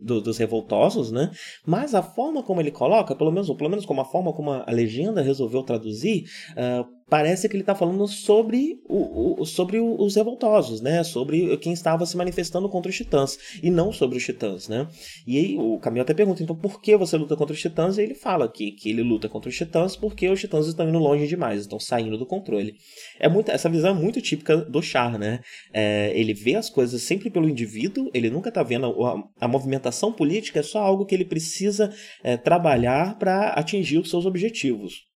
do, 0.00 0.20
dos 0.20 0.38
revoltosos, 0.38 1.10
né? 1.10 1.30
Mas 1.66 1.94
a 1.94 2.02
forma 2.02 2.42
como 2.42 2.60
ele 2.60 2.70
coloca, 2.70 3.14
pelo 3.14 3.30
menos, 3.30 3.50
pelo 3.54 3.70
menos 3.70 3.86
como 3.86 4.00
a 4.00 4.04
forma 4.04 4.32
como 4.32 4.50
a 4.52 4.70
legenda 4.70 5.22
resolveu 5.22 5.62
traduzir, 5.62 6.24
uh, 6.52 6.99
parece 7.10 7.48
que 7.48 7.56
ele 7.56 7.64
está 7.64 7.74
falando 7.74 8.06
sobre, 8.06 8.80
o, 8.88 9.42
o, 9.42 9.44
sobre 9.44 9.80
os 9.80 10.14
revoltosos, 10.14 10.80
né? 10.80 11.02
Sobre 11.02 11.56
quem 11.58 11.72
estava 11.72 12.06
se 12.06 12.16
manifestando 12.16 12.68
contra 12.68 12.88
os 12.88 12.96
titãs 12.96 13.36
e 13.60 13.68
não 13.68 13.92
sobre 13.92 14.16
os 14.16 14.24
titãs, 14.24 14.68
né? 14.68 14.86
E 15.26 15.36
aí 15.36 15.58
o 15.58 15.78
Camilo 15.80 16.02
até 16.02 16.14
pergunta, 16.14 16.42
então 16.42 16.54
por 16.54 16.80
que 16.80 16.96
você 16.96 17.16
luta 17.16 17.36
contra 17.36 17.52
os 17.52 17.60
titãs? 17.60 17.98
E 17.98 18.02
ele 18.02 18.14
fala 18.14 18.48
que, 18.48 18.70
que 18.72 18.88
ele 18.88 19.02
luta 19.02 19.28
contra 19.28 19.50
os 19.50 19.56
titãs 19.56 19.96
porque 19.96 20.28
os 20.28 20.40
titãs 20.40 20.68
estão 20.68 20.88
indo 20.88 20.98
longe 20.98 21.26
demais, 21.26 21.62
estão 21.62 21.80
saindo 21.80 22.16
do 22.16 22.24
controle. 22.24 22.74
É 23.18 23.28
muito, 23.28 23.50
essa 23.50 23.68
visão 23.68 23.90
é 23.90 23.94
muito 23.94 24.20
típica 24.20 24.56
do 24.56 24.80
Char, 24.80 25.18
né? 25.18 25.40
É, 25.72 26.12
ele 26.14 26.32
vê 26.32 26.54
as 26.54 26.70
coisas 26.70 27.02
sempre 27.02 27.28
pelo 27.28 27.48
indivíduo, 27.48 28.08
ele 28.14 28.30
nunca 28.30 28.50
está 28.50 28.62
vendo 28.62 28.86
a, 29.04 29.22
a, 29.40 29.48
movimentação 29.48 30.12
política, 30.12 30.60
é 30.60 30.62
só 30.62 30.78
algo 30.80 31.04
que 31.04 31.14
ele 31.14 31.24
precisa 31.24 31.92
é, 32.22 32.36
trabalhar 32.36 33.18
para 33.18 33.48
atingir 33.50 33.98
os 33.98 34.08
seus 34.08 34.26
objetivos. 34.26 35.09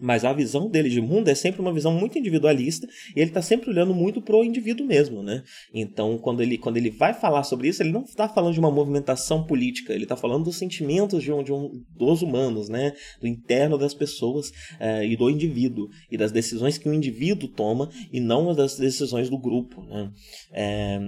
Mas 0.00 0.24
a 0.24 0.32
visão 0.32 0.68
dele 0.68 0.88
de 0.88 1.00
mundo 1.00 1.28
é 1.28 1.34
sempre 1.34 1.60
uma 1.60 1.72
visão 1.72 1.92
muito 1.92 2.18
individualista 2.18 2.86
e 3.14 3.20
ele 3.20 3.30
está 3.30 3.42
sempre 3.42 3.70
olhando 3.70 3.94
muito 3.94 4.22
pro 4.22 4.44
indivíduo 4.44 4.86
mesmo, 4.86 5.22
né? 5.22 5.42
Então, 5.72 6.16
quando 6.18 6.40
ele, 6.42 6.56
quando 6.56 6.76
ele 6.76 6.90
vai 6.90 7.12
falar 7.12 7.42
sobre 7.42 7.68
isso, 7.68 7.82
ele 7.82 7.92
não 7.92 8.02
está 8.02 8.28
falando 8.28 8.54
de 8.54 8.60
uma 8.60 8.70
movimentação 8.70 9.44
política, 9.44 9.92
ele 9.92 10.04
está 10.04 10.16
falando 10.16 10.44
dos 10.44 10.56
sentimentos 10.56 11.22
de 11.22 11.32
um, 11.32 11.42
de 11.42 11.52
um, 11.52 11.82
dos 11.96 12.22
humanos, 12.22 12.68
né? 12.68 12.92
Do 13.20 13.26
interno 13.26 13.76
das 13.76 13.94
pessoas 13.94 14.52
é, 14.78 15.06
e 15.06 15.16
do 15.16 15.28
indivíduo 15.28 15.88
e 16.10 16.16
das 16.16 16.32
decisões 16.32 16.78
que 16.78 16.88
o 16.88 16.94
indivíduo 16.94 17.48
toma 17.48 17.90
e 18.12 18.20
não 18.20 18.54
das 18.54 18.76
decisões 18.76 19.28
do 19.28 19.38
grupo, 19.38 19.82
né? 19.82 20.10
É, 20.52 20.98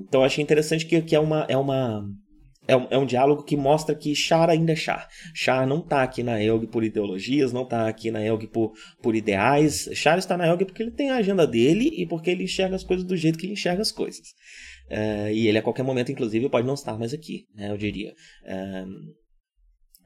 então, 0.00 0.20
eu 0.20 0.24
achei 0.24 0.42
interessante 0.42 0.86
que, 0.86 1.00
que 1.02 1.14
é 1.14 1.20
uma, 1.20 1.46
é 1.48 1.56
uma 1.56 2.04
é 2.70 2.76
um, 2.76 2.86
é 2.90 2.98
um 2.98 3.04
diálogo 3.04 3.42
que 3.42 3.56
mostra 3.56 3.94
que 3.94 4.14
Char 4.14 4.48
ainda 4.48 4.72
é 4.72 4.76
Char. 4.76 5.08
Char 5.34 5.66
não 5.66 5.80
está 5.80 6.02
aqui 6.02 6.22
na 6.22 6.40
Elg 6.42 6.68
por 6.68 6.84
ideologias, 6.84 7.52
não 7.52 7.64
está 7.64 7.88
aqui 7.88 8.10
na 8.10 8.24
Elg 8.24 8.46
por, 8.46 8.72
por 9.02 9.16
ideais. 9.16 9.88
Char 9.92 10.18
está 10.18 10.36
na 10.36 10.46
Elg 10.46 10.64
porque 10.64 10.82
ele 10.82 10.92
tem 10.92 11.10
a 11.10 11.16
agenda 11.16 11.46
dele 11.46 11.90
e 11.96 12.06
porque 12.06 12.30
ele 12.30 12.44
enxerga 12.44 12.76
as 12.76 12.84
coisas 12.84 13.04
do 13.04 13.16
jeito 13.16 13.38
que 13.38 13.46
ele 13.46 13.54
enxerga 13.54 13.82
as 13.82 13.90
coisas. 13.90 14.28
Uh, 14.88 15.30
e 15.32 15.48
ele 15.48 15.58
a 15.58 15.62
qualquer 15.62 15.82
momento, 15.82 16.12
inclusive, 16.12 16.48
pode 16.48 16.66
não 16.66 16.74
estar 16.74 16.96
mais 16.98 17.12
aqui, 17.12 17.46
né, 17.54 17.70
eu 17.70 17.76
diria. 17.76 18.12
Uh, 18.44 19.14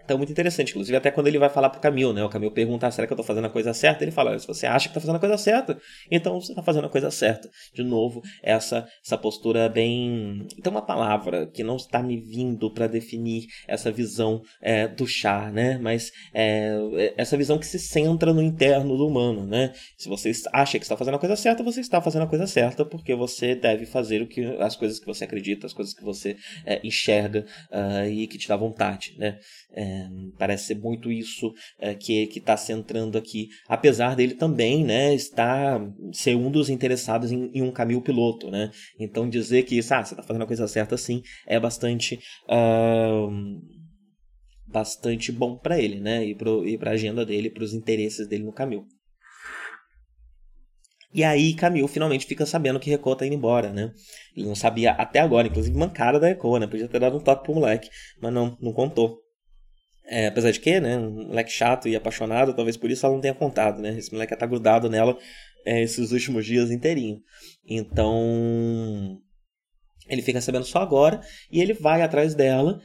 então, 0.04 0.18
muito 0.18 0.30
interessante. 0.30 0.70
Inclusive, 0.70 0.96
até 0.96 1.10
quando 1.10 1.28
ele 1.28 1.38
vai 1.38 1.48
falar 1.48 1.70
pro 1.70 1.80
Camil, 1.80 2.12
né? 2.12 2.22
O 2.22 2.28
Camil 2.28 2.50
pergunta, 2.50 2.90
será 2.90 3.06
que 3.06 3.12
eu 3.12 3.16
tô 3.16 3.22
fazendo 3.22 3.46
a 3.46 3.50
coisa 3.50 3.72
certa? 3.72 4.04
Ele 4.04 4.10
fala, 4.10 4.38
se 4.38 4.46
você 4.46 4.66
acha 4.66 4.88
que 4.88 4.94
tá 4.94 5.00
fazendo 5.00 5.16
a 5.16 5.20
coisa 5.20 5.38
certa, 5.38 5.78
então 6.10 6.40
você 6.40 6.54
tá 6.54 6.62
fazendo 6.62 6.86
a 6.86 6.90
coisa 6.90 7.10
certa. 7.10 7.48
De 7.72 7.82
novo, 7.82 8.22
essa, 8.42 8.86
essa 9.04 9.16
postura 9.16 9.68
bem... 9.68 10.46
Tem 10.62 10.70
uma 10.70 10.84
palavra 10.84 11.46
que 11.46 11.64
não 11.64 11.76
está 11.76 12.02
me 12.02 12.20
vindo 12.20 12.70
para 12.72 12.86
definir 12.86 13.46
essa 13.66 13.90
visão 13.90 14.42
é, 14.60 14.86
do 14.86 15.06
chá, 15.06 15.50
né? 15.50 15.78
Mas 15.78 16.10
é, 16.34 17.14
essa 17.16 17.36
visão 17.36 17.58
que 17.58 17.66
se 17.66 17.78
centra 17.78 18.32
no 18.32 18.42
interno 18.42 18.96
do 18.96 19.06
humano, 19.06 19.46
né? 19.46 19.72
Se 19.96 20.08
você 20.08 20.32
acha 20.52 20.78
que 20.78 20.84
está 20.84 20.96
fazendo 20.96 21.14
a 21.14 21.18
coisa 21.18 21.36
certa, 21.36 21.62
você 21.62 21.80
está 21.80 22.00
fazendo 22.00 22.22
a 22.22 22.28
coisa 22.28 22.46
certa 22.46 22.84
porque 22.84 23.14
você 23.14 23.54
deve 23.54 23.86
fazer 23.86 24.20
o 24.20 24.26
que 24.26 24.44
as 24.60 24.76
coisas 24.76 24.98
que 24.98 25.06
você 25.06 25.24
acredita, 25.24 25.66
as 25.66 25.72
coisas 25.72 25.94
que 25.94 26.04
você 26.04 26.36
é, 26.66 26.80
enxerga 26.84 27.46
uh, 27.70 28.08
e 28.08 28.26
que 28.26 28.36
te 28.36 28.48
dá 28.48 28.56
vontade, 28.56 29.14
né? 29.18 29.38
É, 29.72 29.93
parece 30.38 30.66
ser 30.66 30.74
muito 30.76 31.10
isso 31.10 31.52
é, 31.78 31.94
que 31.94 32.28
está 32.34 32.56
centrando 32.56 33.18
aqui, 33.18 33.48
apesar 33.68 34.14
dele 34.16 34.34
também 34.34 34.84
né, 34.84 35.14
estar 35.14 35.80
ser 36.12 36.36
um 36.36 36.50
dos 36.50 36.68
interessados 36.68 37.32
em, 37.32 37.50
em 37.54 37.62
um 37.62 37.70
caminho 37.70 38.02
piloto. 38.02 38.50
Né? 38.50 38.70
Então 38.98 39.28
dizer 39.28 39.62
que 39.64 39.78
ah, 39.78 40.04
você 40.04 40.14
está 40.14 40.22
fazendo 40.22 40.42
a 40.42 40.46
coisa 40.46 40.66
certa 40.68 40.96
sim 40.96 41.22
é 41.46 41.58
bastante. 41.58 42.18
Uh, 42.48 43.84
bastante 44.66 45.30
bom 45.30 45.56
para 45.56 45.78
ele, 45.78 46.00
né? 46.00 46.24
E 46.24 46.34
para 46.76 46.90
a 46.90 46.94
agenda 46.94 47.24
dele, 47.24 47.48
para 47.48 47.62
os 47.62 47.72
interesses 47.72 48.26
dele 48.26 48.42
no 48.42 48.52
caminho. 48.52 48.84
E 51.14 51.22
aí 51.22 51.54
Camil 51.54 51.86
finalmente 51.86 52.26
fica 52.26 52.44
sabendo 52.44 52.80
que 52.80 52.90
Reco 52.90 53.14
tá 53.14 53.24
indo 53.24 53.36
embora, 53.36 53.72
né? 53.72 53.92
Ele 54.36 54.46
não 54.46 54.56
sabia 54.56 54.90
até 54.90 55.20
agora, 55.20 55.46
inclusive 55.46 55.78
mancada 55.78 56.18
da 56.18 56.26
Reco, 56.26 56.58
né? 56.58 56.66
Podia 56.66 56.88
ter 56.88 56.98
dado 56.98 57.16
um 57.16 57.20
toque 57.20 57.44
pro 57.44 57.54
moleque, 57.54 57.88
mas 58.20 58.32
não, 58.32 58.58
não 58.60 58.72
contou. 58.72 59.23
É, 60.06 60.26
apesar 60.26 60.50
de 60.50 60.60
que, 60.60 60.80
né, 60.80 60.98
um 60.98 61.28
moleque 61.28 61.50
chato 61.50 61.88
e 61.88 61.96
apaixonado, 61.96 62.54
talvez 62.54 62.76
por 62.76 62.90
isso 62.90 63.06
ela 63.06 63.14
não 63.14 63.22
tenha 63.22 63.34
contado, 63.34 63.80
né? 63.80 63.96
Esse 63.96 64.12
moleque 64.12 64.36
tá 64.36 64.46
grudado 64.46 64.90
nela 64.90 65.16
é, 65.64 65.82
esses 65.82 66.12
últimos 66.12 66.44
dias 66.44 66.70
inteirinho. 66.70 67.20
Então, 67.66 69.18
ele 70.08 70.22
fica 70.22 70.40
sabendo 70.40 70.66
só 70.66 70.80
agora 70.80 71.20
e 71.50 71.60
ele 71.60 71.72
vai 71.72 72.02
atrás 72.02 72.34
dela 72.34 72.80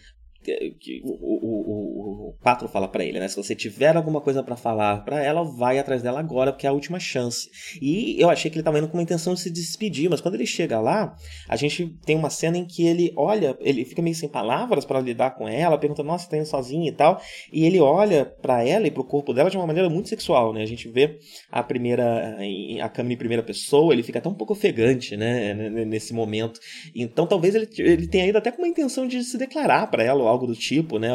o, 1.04 1.12
o, 1.12 2.28
o, 2.28 2.30
o 2.30 2.34
Patro 2.41 2.67
fala 2.67 2.88
para 2.88 3.04
ele, 3.04 3.19
né? 3.19 3.28
Se 3.28 3.36
você 3.36 3.56
tiver 3.56 3.95
alguma 3.95 4.21
coisa 4.21 4.41
para 4.41 4.56
falar 4.56 5.04
para 5.04 5.23
ela, 5.23 5.43
vai 5.43 5.78
atrás 5.78 6.02
dela 6.02 6.19
agora, 6.19 6.52
porque 6.52 6.65
é 6.65 6.69
a 6.69 6.73
última 6.73 6.99
chance. 6.99 7.49
E 7.82 8.19
eu 8.19 8.30
achei 8.30 8.49
que 8.49 8.58
ele 8.58 8.63
tava 8.63 8.80
indo 8.80 8.88
com 8.88 8.97
uma 8.97 9.04
intenção 9.04 9.34
de 9.34 9.41
se 9.41 9.52
despedir, 9.52 10.10
mas 10.10 10.21
quando 10.21 10.36
ele 10.36 10.45
chega 10.45 10.80
lá, 10.80 11.15
a 11.47 11.56
gente 11.56 11.88
tem 12.06 12.15
uma 12.15 12.30
cena 12.30 12.58
em 12.58 12.65
que 12.65 12.86
ele 12.86 13.12
olha, 13.15 13.58
ele 13.60 13.84
fica 13.84 14.02
meio 14.02 14.15
sem 14.15 14.30
palavras 14.30 14.86
para 14.86 15.02
lidar 15.02 15.32
com 15.32 15.47
ela, 15.47 15.78
pergunta, 15.78 16.04
nossa, 16.04 16.30
tá 16.30 16.38
indo 16.38 16.45
sozinho 16.45 16.88
e 16.88 16.91
tal, 16.91 17.21
e 17.52 17.65
ele 17.65 17.80
olha 17.80 18.25
para 18.25 18.63
ela 18.63 18.88
e 18.88 18.91
pro 18.91 19.04
corpo 19.04 19.34
dela 19.34 19.49
de 19.49 19.58
uma 19.58 19.67
maneira 19.67 19.89
muito 19.89 20.10
sexual, 20.10 20.54
né? 20.54 20.62
A 20.62 20.67
gente 20.67 20.88
vê 20.88 21.17
a 21.52 21.62
primeira, 21.62 22.38
a 22.82 22.89
câmera 22.89 23.13
em 23.13 23.17
primeira 23.17 23.43
pessoa, 23.43 23.93
ele 23.93 24.04
fica 24.04 24.19
até 24.19 24.30
um 24.30 24.34
pouco 24.34 24.54
ofegante, 24.54 25.17
né? 25.17 25.54
Nesse 25.86 26.13
momento. 26.13 26.60
Então 26.95 27.28
talvez 27.28 27.56
ele, 27.56 27.67
ele 27.78 28.08
tenha 28.08 28.28
ido 28.28 28.38
até 28.38 28.52
com 28.52 28.62
uma 28.62 28.67
intenção 28.67 29.08
de 29.08 29.23
se 29.23 29.38
declarar 29.38 29.88
para 29.88 30.04
ela, 30.04 30.23
algo 30.29 30.47
do 30.47 30.55
tipo, 30.55 30.97
né? 30.97 31.09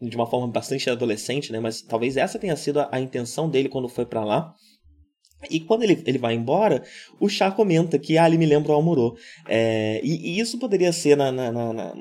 de 0.00 0.16
uma 0.16 0.26
forma 0.26 0.48
bastante 0.48 0.88
adolescente, 0.88 1.52
né? 1.52 1.60
Mas 1.60 1.82
talvez 1.82 2.16
essa 2.16 2.38
tenha 2.38 2.56
sido 2.56 2.80
a, 2.80 2.88
a 2.92 3.00
intenção 3.00 3.48
dele 3.48 3.68
quando 3.68 3.88
foi 3.88 4.06
para 4.06 4.24
lá. 4.24 4.54
E 5.48 5.60
quando 5.60 5.84
ele, 5.84 6.02
ele 6.04 6.18
vai 6.18 6.34
embora, 6.34 6.82
o 7.18 7.28
Chá 7.28 7.50
comenta 7.50 7.98
que 7.98 8.18
ah, 8.18 8.26
ele 8.26 8.36
me 8.36 8.44
lembra 8.44 8.72
o 8.72 8.74
Almorô. 8.74 9.16
É, 9.48 10.00
e, 10.04 10.36
e, 10.36 10.40
isso 10.40 10.58
poderia 10.58 10.92
ser 10.92 11.16
na, 11.16 11.32
na, 11.32 11.50
na, 11.50 11.72
na, 11.72 11.94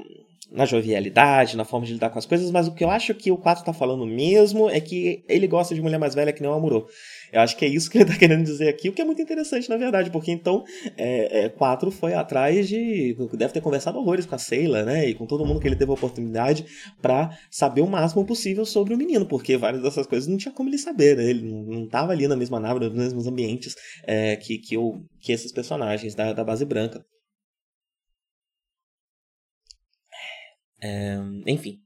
jovialidade, 0.66 1.56
na 1.56 1.64
forma 1.64 1.86
de 1.86 1.94
lidar 1.94 2.10
com 2.10 2.18
as 2.18 2.26
coisas, 2.26 2.50
mas 2.50 2.68
o 2.68 2.74
que 2.74 2.84
eu 2.84 2.90
acho 2.90 3.14
que 3.14 3.32
o 3.32 3.38
4 3.38 3.64
tá 3.64 3.74
falando 3.74 4.06
mesmo 4.06 4.70
é 4.70 4.80
que 4.80 5.24
ele 5.28 5.48
gosta 5.48 5.76
de 5.76 5.82
mulher 5.82 6.00
mais 6.00 6.16
velha 6.16 6.34
que 6.34 6.42
nem 6.42 6.50
o 6.50 6.54
Almorô. 6.54 6.88
Eu 7.32 7.42
acho 7.42 7.56
que 7.56 7.66
é 7.66 7.68
isso 7.68 7.90
que 7.90 7.98
ele 7.98 8.06
está 8.06 8.18
querendo 8.18 8.44
dizer 8.44 8.68
aqui, 8.68 8.90
o 8.90 8.94
que 8.94 9.02
é 9.02 9.06
muito 9.06 9.22
interessante, 9.22 9.70
na 9.70 9.78
verdade, 9.78 10.10
porque 10.10 10.32
então 10.32 10.64
é, 10.98 11.46
é, 11.46 11.50
Quatro 11.50 11.92
foi 11.92 12.14
atrás 12.14 12.68
de. 12.68 13.16
Deve 13.34 13.54
ter 13.54 13.62
conversado 13.62 14.00
horrores 14.00 14.26
com 14.26 14.36
a 14.36 14.40
Seila, 14.40 14.84
né? 14.84 15.08
E 15.08 15.14
com 15.14 15.26
todo 15.26 15.46
mundo 15.46 15.60
que 15.60 15.68
ele 15.68 15.76
teve 15.76 15.92
a 15.92 15.94
oportunidade 15.94 16.66
para 17.02 17.38
saber 17.52 17.82
o 17.82 17.88
máximo 17.88 18.26
possível 18.26 18.66
sobre 18.66 18.94
o 18.94 18.98
menino, 18.98 19.26
porque 19.26 19.58
várias 19.58 19.84
dessas 19.84 20.08
coisas 20.08 20.28
não 20.28 20.38
tinha 20.38 20.54
como 20.54 20.70
ele 20.70 20.78
saber, 20.78 21.16
né? 21.16 21.30
Ele 21.30 21.44
não 21.44 21.84
estava 21.84 22.12
ali 22.12 22.28
na 22.28 22.36
mesma 22.36 22.60
nave, 22.60 22.80
nos 22.80 22.94
mesmos 22.94 23.28
ambientes 23.28 23.76
é, 24.06 24.36
que, 24.36 24.58
que, 24.58 24.78
o, 24.78 25.02
que 25.22 25.32
esses 25.32 25.52
personagens 25.52 26.16
da, 26.16 26.34
da 26.34 26.44
base 26.44 26.66
branca. 26.66 27.04
Enfim. 31.46 31.80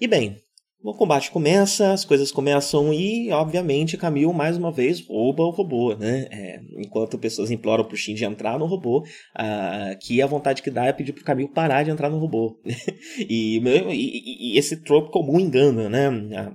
E 0.00 0.06
bem, 0.06 0.36
o 0.82 0.92
combate 0.94 1.30
começa, 1.30 1.92
as 1.92 2.04
coisas 2.04 2.32
começam 2.32 2.92
e, 2.92 3.30
obviamente, 3.30 3.96
Camille 3.96 4.32
mais 4.32 4.56
uma 4.56 4.72
vez 4.72 5.00
rouba 5.06 5.44
o 5.44 5.50
robô, 5.50 5.94
né? 5.94 6.26
É, 6.30 6.60
enquanto 6.76 7.18
pessoas 7.18 7.52
imploram 7.52 7.84
pro 7.84 7.96
Shinji 7.96 8.24
entrar 8.24 8.58
no 8.58 8.66
robô, 8.66 8.98
uh, 9.00 9.98
que 10.00 10.20
a 10.20 10.26
vontade 10.26 10.60
que 10.60 10.70
dá 10.70 10.86
é 10.86 10.92
pedir 10.92 11.12
pro 11.12 11.22
Camille 11.22 11.48
parar 11.48 11.84
de 11.84 11.90
entrar 11.90 12.10
no 12.10 12.18
robô. 12.18 12.60
e, 13.16 13.58
e, 13.58 14.54
e, 14.54 14.58
esse 14.58 14.82
trope 14.82 15.12
comum 15.12 15.38
engana, 15.38 15.88
né? 15.88 16.52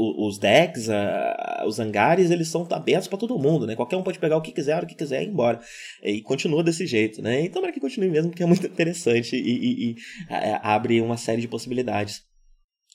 Os 0.00 0.38
decks, 0.38 0.86
uh, 0.86 1.66
os 1.66 1.80
hangares, 1.80 2.30
eles 2.30 2.46
são 2.46 2.66
abertos 2.70 3.08
para 3.08 3.18
todo 3.18 3.36
mundo, 3.36 3.66
né? 3.66 3.74
Qualquer 3.74 3.96
um 3.96 4.02
pode 4.02 4.20
pegar 4.20 4.36
o 4.36 4.40
que 4.40 4.52
quiser, 4.52 4.80
o 4.80 4.86
que 4.86 4.94
quiser 4.94 5.22
e 5.22 5.24
ir 5.24 5.28
embora. 5.28 5.58
E 6.02 6.22
continua 6.22 6.62
desse 6.62 6.86
jeito, 6.86 7.20
né? 7.20 7.40
Então, 7.40 7.60
para 7.60 7.72
que 7.72 7.80
continue 7.80 8.08
mesmo, 8.08 8.30
porque 8.30 8.44
é 8.44 8.46
muito 8.46 8.64
interessante 8.64 9.34
e, 9.34 9.40
e, 9.40 9.90
e 9.90 9.96
abre 10.62 11.00
uma 11.00 11.16
série 11.16 11.40
de 11.40 11.48
possibilidades. 11.48 12.26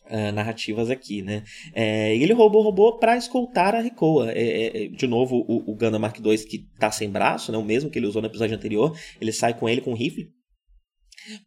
Uh, 0.05 0.33
narrativas 0.33 0.89
aqui, 0.89 1.21
né? 1.21 1.43
É, 1.73 2.13
ele 2.17 2.33
roubou 2.33 2.59
o 2.59 2.65
robô 2.65 2.99
para 2.99 3.15
escoltar 3.15 3.73
a 3.73 3.79
Recoa. 3.79 4.33
É, 4.33 4.41
é, 4.41 4.83
é, 4.83 4.87
de 4.89 5.07
novo, 5.07 5.45
o, 5.47 5.71
o 5.71 5.75
Gundam 5.75 5.97
Mark 5.97 6.19
II 6.19 6.37
que 6.39 6.67
tá 6.77 6.91
sem 6.91 7.09
braço, 7.09 7.53
né? 7.53 7.57
O 7.57 7.63
mesmo 7.63 7.89
que 7.89 7.99
ele 7.99 8.07
usou 8.07 8.21
no 8.21 8.27
episódio 8.27 8.53
anterior. 8.53 8.93
Ele 9.21 9.31
sai 9.31 9.57
com 9.57 9.67
ele 9.69 9.79
com 9.79 9.91
um 9.91 9.95
rifle 9.95 10.29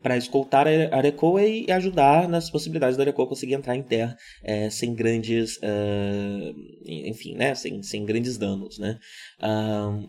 para 0.02 0.16
escoltar 0.16 0.66
a 0.66 1.00
Recoa 1.00 1.42
e 1.42 1.70
ajudar 1.70 2.28
nas 2.28 2.50
possibilidades 2.50 2.96
da 2.96 3.04
Recoa 3.04 3.28
conseguir 3.28 3.54
entrar 3.54 3.76
em 3.76 3.82
terra 3.82 4.16
é, 4.42 4.70
sem 4.70 4.94
grandes, 4.94 5.56
uh, 5.58 6.54
enfim, 6.84 7.34
né? 7.34 7.54
Sem, 7.54 7.82
sem 7.82 8.04
grandes 8.04 8.36
danos, 8.36 8.78
né? 8.78 8.98
Uh, 9.40 10.08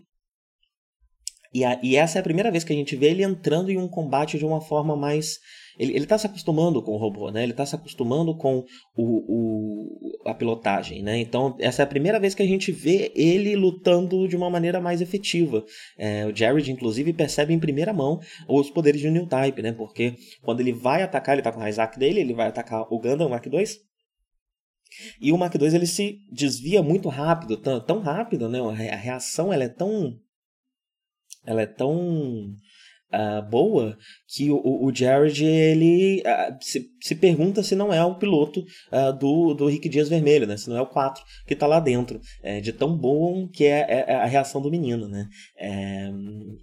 e, 1.54 1.64
a, 1.64 1.80
e 1.82 1.96
essa 1.96 2.20
é 2.20 2.22
a 2.22 2.24
primeira 2.24 2.52
vez 2.52 2.64
que 2.64 2.74
a 2.74 2.76
gente 2.76 2.96
vê 2.96 3.08
ele 3.08 3.24
entrando 3.24 3.72
em 3.72 3.78
um 3.78 3.88
combate 3.88 4.38
de 4.38 4.46
uma 4.46 4.62
forma 4.62 4.96
mais 4.96 5.40
ele 5.80 5.98
está 6.00 6.18
se 6.18 6.26
acostumando 6.26 6.82
com 6.82 6.92
o 6.92 6.98
robô, 6.98 7.30
né? 7.30 7.44
Ele 7.44 7.52
está 7.52 7.66
se 7.66 7.76
acostumando 7.76 8.36
com 8.36 8.64
o, 8.96 9.04
o, 9.28 10.30
a 10.30 10.34
pilotagem, 10.34 11.04
né? 11.04 11.20
Então, 11.20 11.56
essa 11.60 11.82
é 11.82 11.84
a 11.84 11.88
primeira 11.88 12.20
vez 12.20 12.34
que 12.34 12.42
a 12.42 12.48
gente 12.48 12.72
vê 12.72 13.12
ele 13.16 13.56
lutando 13.56 14.28
de 14.28 14.36
uma 14.36 14.50
maneira 14.50 14.82
mais 14.82 15.02
efetiva. 15.02 15.64
É, 15.98 16.26
o 16.26 16.36
Jared, 16.36 16.72
inclusive, 16.72 17.14
percebe 17.14 17.54
em 17.54 17.60
primeira 17.60 17.94
mão 17.94 18.20
os 18.48 18.70
poderes 18.72 19.00
de 19.00 19.10
New 19.10 19.28
Type, 19.28 19.62
né? 19.62 19.72
Porque 19.72 20.16
quando 20.42 20.62
ele 20.62 20.74
vai 20.74 21.04
atacar, 21.04 21.36
ele 21.36 21.42
está 21.42 21.52
com 21.52 21.62
o 21.62 21.68
Isaac 21.68 22.00
dele, 22.00 22.22
ele 22.22 22.34
vai 22.34 22.48
atacar 22.48 22.82
o 22.92 23.00
Gundam 23.00 23.30
Mark 23.30 23.46
II, 23.46 23.64
E 25.22 25.32
o 25.32 25.38
Mark 25.38 25.54
II 25.54 25.76
ele 25.76 25.86
se 25.86 26.18
desvia 26.32 26.82
muito 26.82 27.08
rápido, 27.10 27.56
tão, 27.58 27.80
tão 27.80 28.00
rápido, 28.00 28.50
né? 28.50 28.60
A 28.60 28.96
reação 28.96 29.54
ela 29.54 29.64
é 29.64 29.70
tão 29.70 30.18
ela 31.46 31.62
é 31.62 31.66
tão 31.66 32.54
uh, 33.14 33.42
boa 33.50 33.98
que 34.28 34.50
o, 34.52 34.60
o 34.64 34.92
Jared 34.94 35.44
ele 35.44 36.24
uh, 36.26 36.58
se, 36.62 36.90
se 37.02 37.16
pergunta 37.16 37.64
se 37.64 37.76
não 37.76 37.94
é 37.94 38.04
o 38.04 38.16
piloto 38.16 38.62
uh, 38.92 39.14
do, 39.18 39.54
do 39.54 39.68
Rick 39.68 39.88
Dias 39.90 40.10
Vermelho, 40.10 40.48
né? 40.48 40.58
Se 40.58 40.70
não 40.70 40.78
é 40.78 40.82
o 40.82 40.88
4 40.88 41.24
que 41.46 41.54
está 41.54 41.68
lá 41.68 41.80
dentro. 41.80 42.20
É, 42.42 42.60
de 42.60 42.72
tão 42.72 42.96
bom 42.96 43.48
que 43.48 43.66
é, 43.66 43.80
é, 43.90 44.06
é, 44.08 44.16
a 44.16 44.26
reação 44.26 44.62
do 44.62 44.72
menino, 44.72 45.08
né? 45.08 45.28
É, 45.58 46.10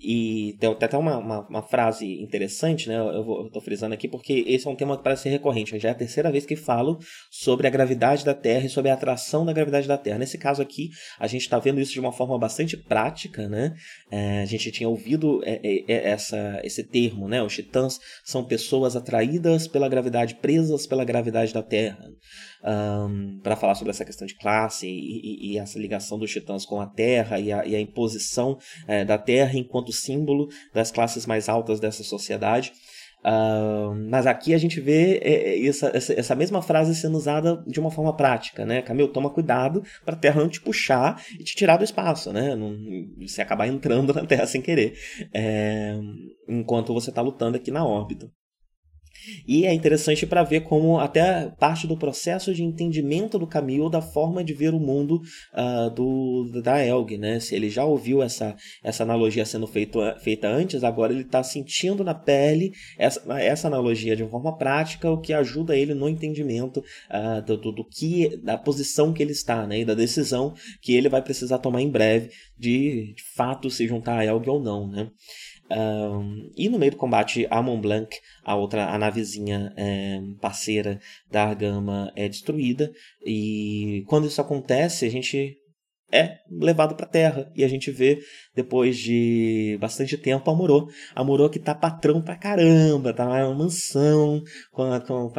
e 0.01 0.57
tem 0.59 0.71
até 0.71 0.97
uma, 0.97 1.19
uma, 1.19 1.49
uma, 1.49 1.63
frase 1.63 2.23
interessante, 2.23 2.89
né? 2.89 2.97
Eu, 2.97 3.47
estou 3.47 3.63
frisando 3.63 3.95
aqui 3.95 4.09
porque 4.09 4.45
esse 4.47 4.67
é 4.67 4.71
um 4.71 4.77
tema 4.77 4.97
que 4.97 5.05
parece 5.05 5.25
ser 5.25 5.31
recorrente. 5.31 5.79
Já 5.79 5.91
é 5.91 5.93
a 5.93 5.97
terceira 5.97 6.31
vez 6.31 6.47
que 6.47 6.57
falo 6.57 6.99
sobre 7.31 7.67
a 7.67 7.71
gravidade 7.71 8.25
da 8.25 8.35
Terra 8.35 8.67
e 8.67 8.69
sobre 8.69 8.91
a 8.91 8.95
atração 8.95 9.45
da 9.45 9.53
gravidade 9.53 9.87
da 9.87 9.99
Terra. 9.99 10.19
Nesse 10.19 10.39
caso 10.39 10.63
aqui, 10.63 10.91
a 11.19 11.27
gente 11.27 11.43
está 11.43 11.59
vendo 11.59 11.81
isso 11.81 11.93
de 11.93 12.01
uma 12.01 12.13
forma 12.13 12.39
bastante 12.39 12.77
prática, 12.77 13.49
né? 13.49 13.75
É, 14.11 14.43
a 14.43 14.47
gente 14.47 14.71
tinha 14.71 14.89
ouvido 14.89 15.41
é, 15.45 15.85
essa, 15.89 16.61
esse 16.65 16.83
termo, 16.85 17.29
né? 17.29 17.43
Os 17.43 17.55
titãs 17.55 17.99
são 18.25 18.45
pessoas 18.45 18.97
atraídas 18.97 19.67
pela 19.69 19.89
gravidade, 19.89 20.24
presas 20.33 20.87
pela 20.87 21.05
gravidade 21.05 21.53
da 21.53 21.63
Terra. 21.63 21.99
Um, 22.65 23.41
para 23.43 23.57
falar 23.57 23.75
sobre 23.75 23.91
essa 23.91 24.07
questão 24.07 24.27
de 24.27 24.35
classe 24.37 24.87
e, 24.87 24.91
e, 24.91 25.53
e, 25.53 25.59
essa 25.59 25.79
ligação 25.79 26.19
dos 26.19 26.31
titãs 26.31 26.65
com 26.65 26.81
a 26.81 26.87
Terra 26.87 27.39
e 27.39 27.53
a, 27.53 27.67
e 27.67 27.77
a 27.77 27.81
imposição 27.81 28.57
é, 28.89 29.05
da 29.05 29.19
Terra 29.19 29.59
enquanto 29.59 29.93
símbolo 29.93 30.49
das 30.73 30.91
classes 30.91 31.27
mais 31.27 31.49
altas 31.51 31.79
dessa 31.79 32.03
sociedade. 32.03 32.73
Uh, 33.25 33.95
mas 34.11 34.27
aqui 34.27 34.53
a 34.53 34.59
gente 34.59 34.79
vê 34.81 35.19
é, 35.23 35.55
é, 35.55 35.67
essa, 35.67 35.91
essa, 35.95 36.35
mesma 36.35 36.61
frase 36.61 36.95
sendo 36.95 37.17
usada 37.17 37.65
de 37.67 37.81
uma 37.81 37.91
forma 37.91 38.15
prática, 38.15 38.67
né? 38.67 38.83
Camilo, 38.83 39.09
toma 39.09 39.31
cuidado 39.31 39.83
para 40.05 40.15
a 40.15 40.19
Terra 40.19 40.43
não 40.43 40.49
te 40.49 40.61
puxar 40.61 41.23
e 41.41 41.43
te 41.43 41.57
tirar 41.57 41.79
do 41.79 41.85
espaço, 41.85 42.35
né? 42.35 42.55
Não, 42.55 42.77
você 43.19 43.41
acabar 43.41 43.67
entrando 43.67 44.13
na 44.13 44.27
Terra 44.27 44.47
sem 44.47 44.61
querer, 44.61 44.93
é, 45.33 45.99
enquanto 46.47 46.93
você 46.93 47.09
está 47.09 47.23
lutando 47.23 47.57
aqui 47.57 47.71
na 47.71 47.83
órbita. 47.83 48.31
E 49.47 49.67
é 49.67 49.73
interessante 49.73 50.27
para 50.27 50.43
ver 50.43 50.61
como 50.61 50.99
até 50.99 51.53
parte 51.59 51.87
do 51.87 51.97
processo 51.97 52.55
de 52.55 52.63
entendimento 52.63 53.39
do 53.39 53.47
Camille 53.47 53.91
da 53.91 54.01
forma 54.01 54.43
de 54.43 54.53
ver 54.53 54.75
o 54.75 54.81
mundo 54.81 55.21
uh, 55.53 55.91
do, 55.91 56.61
da 56.63 56.85
Elg, 56.85 57.17
né? 57.19 57.41
Se 57.41 57.55
ele 57.55 57.69
já 57.69 57.85
ouviu 57.85 58.23
essa, 58.23 58.57
essa 58.83 59.03
analogia 59.03 59.45
sendo 59.45 59.67
feito, 59.67 59.99
feita 60.21 60.49
antes, 60.49 60.85
agora 60.85 61.13
ele 61.13 61.23
está 61.23 61.43
sentindo 61.43 62.05
na 62.05 62.15
pele 62.15 62.73
essa, 62.99 63.23
essa 63.41 63.69
analogia 63.69 64.17
de 64.17 64.27
forma 64.29 64.57
prática, 64.57 65.11
o 65.11 65.21
que 65.21 65.33
ajuda 65.33 65.77
ele 65.77 65.95
no 65.95 66.09
entendimento 66.09 66.79
uh, 66.79 67.43
do, 67.45 67.57
do, 67.57 67.73
do, 67.73 67.85
que 67.85 68.37
da 68.39 68.57
posição 68.57 69.13
que 69.13 69.23
ele 69.23 69.33
está, 69.33 69.67
né? 69.67 69.81
E 69.81 69.85
da 69.85 69.95
decisão 69.95 70.55
que 70.81 70.95
ele 70.95 71.09
vai 71.09 71.23
precisar 71.23 71.59
tomar 71.59 71.83
em 71.83 71.91
breve 71.91 72.31
de, 72.59 73.15
de 73.15 73.23
fato 73.35 73.71
se 73.71 73.87
juntar 73.87 74.19
a 74.19 74.25
Elg 74.25 74.49
ou 74.49 74.61
não, 74.61 74.89
né? 74.89 75.11
Um, 75.75 76.51
e 76.57 76.69
no 76.69 76.79
meio 76.79 76.93
do 76.93 76.97
combate, 76.97 77.47
a 77.51 77.61
Mont 77.61 77.83
Blanc, 77.83 78.17
a 78.45 78.55
outra, 78.55 78.87
a 78.87 78.99
navezinha 78.99 79.73
é, 79.77 80.21
parceira 80.41 81.01
da 81.31 81.45
Argama, 81.45 82.13
é 82.15 82.29
destruída. 82.29 82.93
E 83.25 84.05
quando 84.07 84.27
isso 84.27 84.41
acontece, 84.41 85.05
a 85.05 85.11
gente 85.11 85.57
é 86.13 86.39
levado 86.49 86.95
para 86.95 87.07
terra 87.07 87.51
e 87.57 87.65
a 87.65 87.69
gente 87.69 87.91
vê 87.91 88.21
depois 88.55 88.97
de 88.97 89.77
bastante 89.81 90.17
tempo 90.17 90.49
a 90.49 90.55
Murô, 90.55 90.89
a 91.15 91.25
Murô 91.25 91.51
que 91.51 91.59
tá 91.59 91.75
patrão 91.75 92.23
pra 92.23 92.37
caramba, 92.37 93.13
tá 93.13 93.27
uma 93.27 93.55
mansão 93.55 94.41
com, 94.71 95.01
com, 95.01 95.33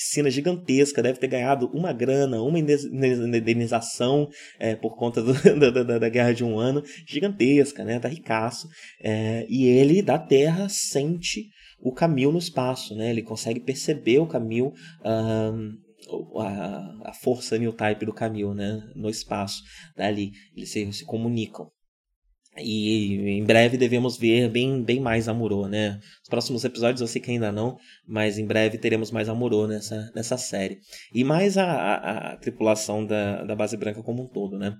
piscina 0.00 0.30
gigantesca, 0.30 1.02
deve 1.02 1.18
ter 1.18 1.28
ganhado 1.28 1.70
uma 1.74 1.92
grana, 1.92 2.40
uma 2.40 2.58
indenização 2.58 4.28
é, 4.58 4.74
por 4.74 4.96
conta 4.96 5.22
do, 5.22 5.34
da, 5.60 5.70
da, 5.70 5.98
da, 5.98 6.08
guerra 6.08 6.32
de 6.32 6.42
um 6.42 6.58
ano, 6.58 6.82
gigantesca, 7.06 7.84
né? 7.84 8.00
Tá 8.00 8.08
ricaço. 8.08 8.66
É, 9.02 9.46
e 9.48 9.66
ele, 9.66 10.00
da 10.00 10.18
Terra, 10.18 10.68
sente 10.70 11.50
o 11.78 11.92
Camil 11.92 12.32
no 12.32 12.38
espaço, 12.38 12.96
né? 12.96 13.10
Ele 13.10 13.22
consegue 13.22 13.60
perceber 13.60 14.18
o 14.18 14.26
Camil, 14.26 14.72
um, 15.04 16.40
a, 16.40 17.10
a 17.10 17.12
força 17.12 17.58
new 17.58 17.72
type 17.72 18.06
do 18.06 18.14
Camil, 18.14 18.54
né? 18.54 18.82
No 18.96 19.10
espaço, 19.10 19.62
dali. 19.94 20.32
Eles 20.56 20.70
se, 20.70 20.90
se 20.92 21.04
comunicam. 21.04 21.70
E 22.56 23.38
em 23.38 23.44
breve 23.44 23.76
devemos 23.76 24.16
ver 24.16 24.48
bem, 24.50 24.82
bem 24.82 25.00
mais 25.00 25.28
Amuro, 25.28 25.68
né? 25.68 26.00
Os 26.22 26.28
próximos 26.28 26.64
episódios 26.64 27.00
eu 27.00 27.06
sei 27.06 27.22
que 27.22 27.30
ainda 27.30 27.52
não, 27.52 27.78
mas 28.06 28.38
em 28.38 28.46
breve 28.46 28.76
teremos 28.76 29.10
mais 29.10 29.28
Amuro 29.28 29.66
nessa, 29.66 30.10
nessa 30.14 30.36
série. 30.36 30.80
E 31.14 31.22
mais 31.22 31.56
a, 31.56 31.64
a, 31.64 32.32
a 32.32 32.36
tripulação 32.36 33.06
da, 33.06 33.44
da 33.44 33.54
base 33.54 33.76
branca 33.76 34.02
como 34.02 34.24
um 34.24 34.28
todo, 34.28 34.58
né? 34.58 34.76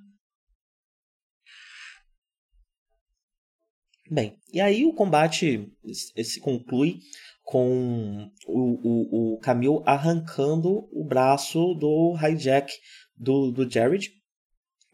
Bem, 4.11 4.37
e 4.53 4.61
aí 4.61 4.85
o 4.85 4.93
combate 4.93 5.73
se 5.93 6.41
conclui 6.41 6.99
com 7.45 8.29
o, 8.47 9.33
o, 9.33 9.35
o 9.35 9.39
Camille 9.39 9.83
arrancando 9.87 10.89
o 10.93 11.05
braço 11.05 11.75
do 11.75 12.17
hijack 12.21 12.73
do, 13.17 13.53
do 13.53 13.71
Jared 13.71 14.11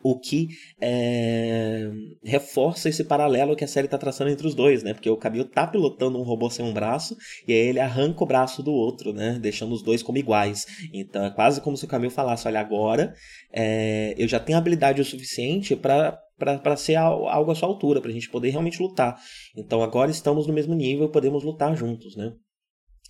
o 0.03 0.19
que 0.19 0.49
é, 0.81 1.91
reforça 2.23 2.89
esse 2.89 3.05
paralelo 3.05 3.57
que 3.57 3.65
a 3.65 3.69
série 3.69 3.87
está 3.87 3.99
traçando 3.99 4.31
entre 4.31 4.47
os 4.47 4.55
dois, 4.55 4.83
né? 4.83 4.95
Porque 4.95 5.11
o 5.11 5.17
Camilo 5.17 5.45
tá 5.45 5.67
pilotando 5.67 6.19
um 6.19 6.23
robô 6.23 6.49
sem 6.49 6.65
um 6.65 6.73
braço 6.73 7.17
e 7.47 7.53
aí 7.53 7.69
ele 7.69 7.81
arranca 7.81 8.23
o 8.23 8.27
braço 8.27 8.63
do 8.63 8.73
outro, 8.73 9.13
né? 9.13 9.39
Deixando 9.41 9.73
os 9.73 9.83
dois 9.83 10.03
como 10.03 10.19
iguais. 10.19 10.67
Então 10.93 11.25
é 11.25 11.31
quase 11.31 11.61
como 11.61 11.77
se 11.77 11.85
o 11.85 11.89
Camilo 11.89 12.13
falasse: 12.13 12.47
olha, 12.47 12.61
agora 12.61 13.15
é, 13.53 14.15
eu 14.17 14.29
já 14.29 14.39
tenho 14.39 14.59
habilidade 14.59 15.01
o 15.01 15.05
suficiente 15.05 15.75
para 15.75 16.21
para 16.39 16.77
ser 16.77 16.97
algo 16.97 17.51
à 17.51 17.55
sua 17.55 17.67
altura, 17.67 17.99
para 17.99 18.11
a 18.11 18.13
gente 18.13 18.29
poder 18.29 18.51
realmente 18.51 18.83
lutar. 18.83 19.19
Então 19.57 19.83
agora 19.83 20.11
estamos 20.11 20.47
no 20.47 20.53
mesmo 20.53 20.75
nível, 20.75 21.09
podemos 21.09 21.43
lutar 21.43 21.75
juntos, 21.75 22.15
né? 22.15 22.31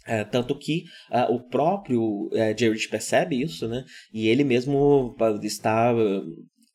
É, 0.07 0.23
tanto 0.23 0.57
que 0.57 0.85
uh, 1.11 1.35
o 1.35 1.41
próprio 1.49 2.29
uh, 2.29 2.57
Jared 2.57 2.89
percebe 2.89 3.43
isso, 3.43 3.67
né? 3.67 3.85
E 4.13 4.29
ele 4.29 4.45
mesmo 4.45 5.17
está 5.43 5.93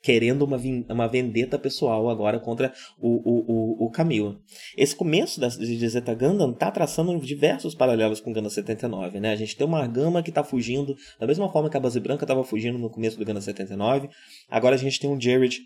querendo 0.02 0.44
uma, 0.44 0.58
uma 0.90 1.08
vendetta 1.08 1.60
pessoal 1.60 2.10
agora 2.10 2.40
contra 2.40 2.74
o, 3.00 3.10
o, 3.10 3.84
o, 3.84 3.86
o 3.86 3.92
Camilo. 3.92 4.40
Esse 4.76 4.96
começo 4.96 5.40
da, 5.40 5.48
de 5.48 5.90
Zeta 5.90 6.14
Gundam 6.14 6.52
está 6.52 6.72
traçando 6.72 7.18
diversos 7.20 7.76
paralelos 7.76 8.20
com 8.20 8.34
Gundam 8.34 8.50
79, 8.50 9.20
né? 9.20 9.32
A 9.32 9.36
gente 9.36 9.56
tem 9.56 9.66
uma 9.66 9.80
Argama 9.80 10.24
que 10.24 10.30
está 10.30 10.44
fugindo, 10.44 10.96
da 11.20 11.28
mesma 11.28 11.52
forma 11.52 11.70
que 11.70 11.78
a 11.78 11.80
Base 11.80 12.00
Branca 12.00 12.24
estava 12.24 12.44
fugindo 12.44 12.78
no 12.78 12.90
começo 12.90 13.18
do 13.18 13.26
Gundam 13.26 13.42
79. 13.42 14.10
Agora 14.50 14.76
a 14.76 14.80
gente 14.80 15.00
tem 15.00 15.10
um 15.10 15.20
Jared 15.20 15.60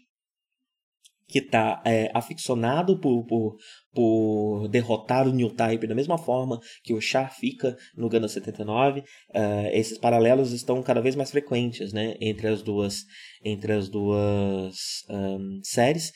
que 1.28 1.40
está 1.40 1.82
é, 1.86 2.10
aficionado 2.14 3.00
por, 3.00 3.26
por, 3.26 3.58
por 3.94 4.68
derrotar 4.68 5.28
o 5.28 5.34
New 5.34 5.50
Type 5.50 5.88
da 5.88 5.96
mesma 5.96 6.18
forma 6.18 6.60
que 6.84 6.94
o 6.94 7.02
Char 7.02 7.34
fica 7.34 7.76
no 7.96 8.10
Gundam 8.10 8.28
79. 8.28 9.00
Uh, 9.02 9.04
esses 9.74 9.98
paralelos 9.98 10.52
estão 10.52 10.82
cada 10.84 11.02
vez 11.02 11.16
mais 11.16 11.32
frequentes 11.32 11.92
né, 11.94 12.16
entre 12.22 12.48
as 12.48 12.62
duas, 12.62 13.04
entre 13.44 13.74
as 13.74 13.90
duas 13.90 14.76
um, 15.10 15.60
séries. 15.64 16.12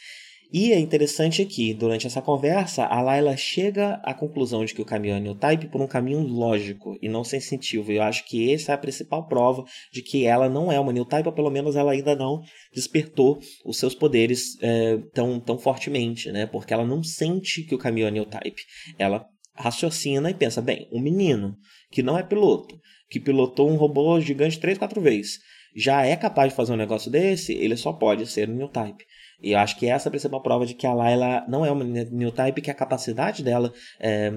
E 0.52 0.72
é 0.74 0.80
interessante 0.80 1.46
que, 1.46 1.76
durante 1.76 2.08
essa 2.08 2.24
conversa, 2.24 2.84
a 2.84 3.00
Layla 3.02 3.38
chega 3.38 4.02
à 4.04 4.16
conclusão 4.16 4.66
de 4.66 4.74
que 4.74 4.82
o 4.82 4.86
caminho 4.86 5.14
é 5.14 5.20
New 5.20 5.36
Type 5.36 5.68
por 5.68 5.80
um 5.80 5.86
caminho 5.86 6.22
lógico 6.22 6.98
e 7.00 7.08
não 7.08 7.24
sensitivo. 7.24 7.92
E 7.92 7.98
eu 7.98 8.02
acho 8.02 8.26
que 8.26 8.52
essa 8.52 8.72
é 8.72 8.76
a 8.76 8.78
principal 8.78 9.28
prova 9.28 9.64
de 9.94 10.02
que 10.02 10.26
ela 10.26 10.50
não 10.50 10.72
é 10.72 10.80
uma 10.80 10.92
New 10.92 11.06
Type, 11.06 11.30
ou 11.30 11.36
pelo 11.36 11.52
menos 11.52 11.76
ela 11.76 11.92
ainda 11.92 12.16
não 12.16 12.42
despertou 12.74 13.40
os 13.64 13.78
seus 13.78 13.94
poderes 13.94 14.58
é, 14.60 14.98
tão, 15.14 15.40
tão 15.40 15.60
fortemente, 15.60 16.32
né? 16.32 16.48
Porque 16.48 16.74
ela 16.74 16.86
não 16.86 17.04
sente 17.04 17.62
que 17.62 17.76
o 17.76 17.80
caminho 17.80 18.08
é 18.08 18.12
New 18.12 18.26
Type. 18.26 18.64
Ela 18.98 19.28
raciocina 19.54 20.32
e 20.32 20.34
pensa, 20.34 20.64
bem, 20.64 20.88
um 20.92 21.00
menino 21.00 21.56
que 21.92 22.02
não 22.02 22.18
é 22.18 22.24
piloto, 22.24 22.76
que 23.08 23.20
pilotou 23.20 23.70
um 23.70 23.76
robô 23.76 24.20
gigante 24.20 24.60
três, 24.60 24.80
quatro 24.80 25.00
vezes, 25.00 25.38
já 25.76 26.04
é 26.06 26.16
capaz 26.16 26.50
de 26.50 26.56
fazer 26.56 26.74
um 26.74 26.78
negócio 26.78 27.12
desse, 27.12 27.54
ele 27.54 27.78
só 27.78 27.94
pode 27.94 28.26
ser 28.26 28.50
um 28.50 28.56
New 28.56 28.70
Type. 28.70 29.04
E 29.42 29.52
eu 29.52 29.60
acho 29.60 29.78
que 29.78 29.88
essa 29.88 30.08
é 30.08 30.10
a 30.10 30.12
principal 30.12 30.42
prova 30.42 30.66
de 30.66 30.74
que 30.74 30.86
a 30.86 30.94
Layla 30.94 31.46
não 31.48 31.66
é 31.66 31.72
uma 31.72 31.84
new 31.84 32.32
type, 32.32 32.62
que 32.62 32.72
a 32.72 32.74
capacidade 32.74 33.44
dela, 33.44 33.74
é, 34.00 34.32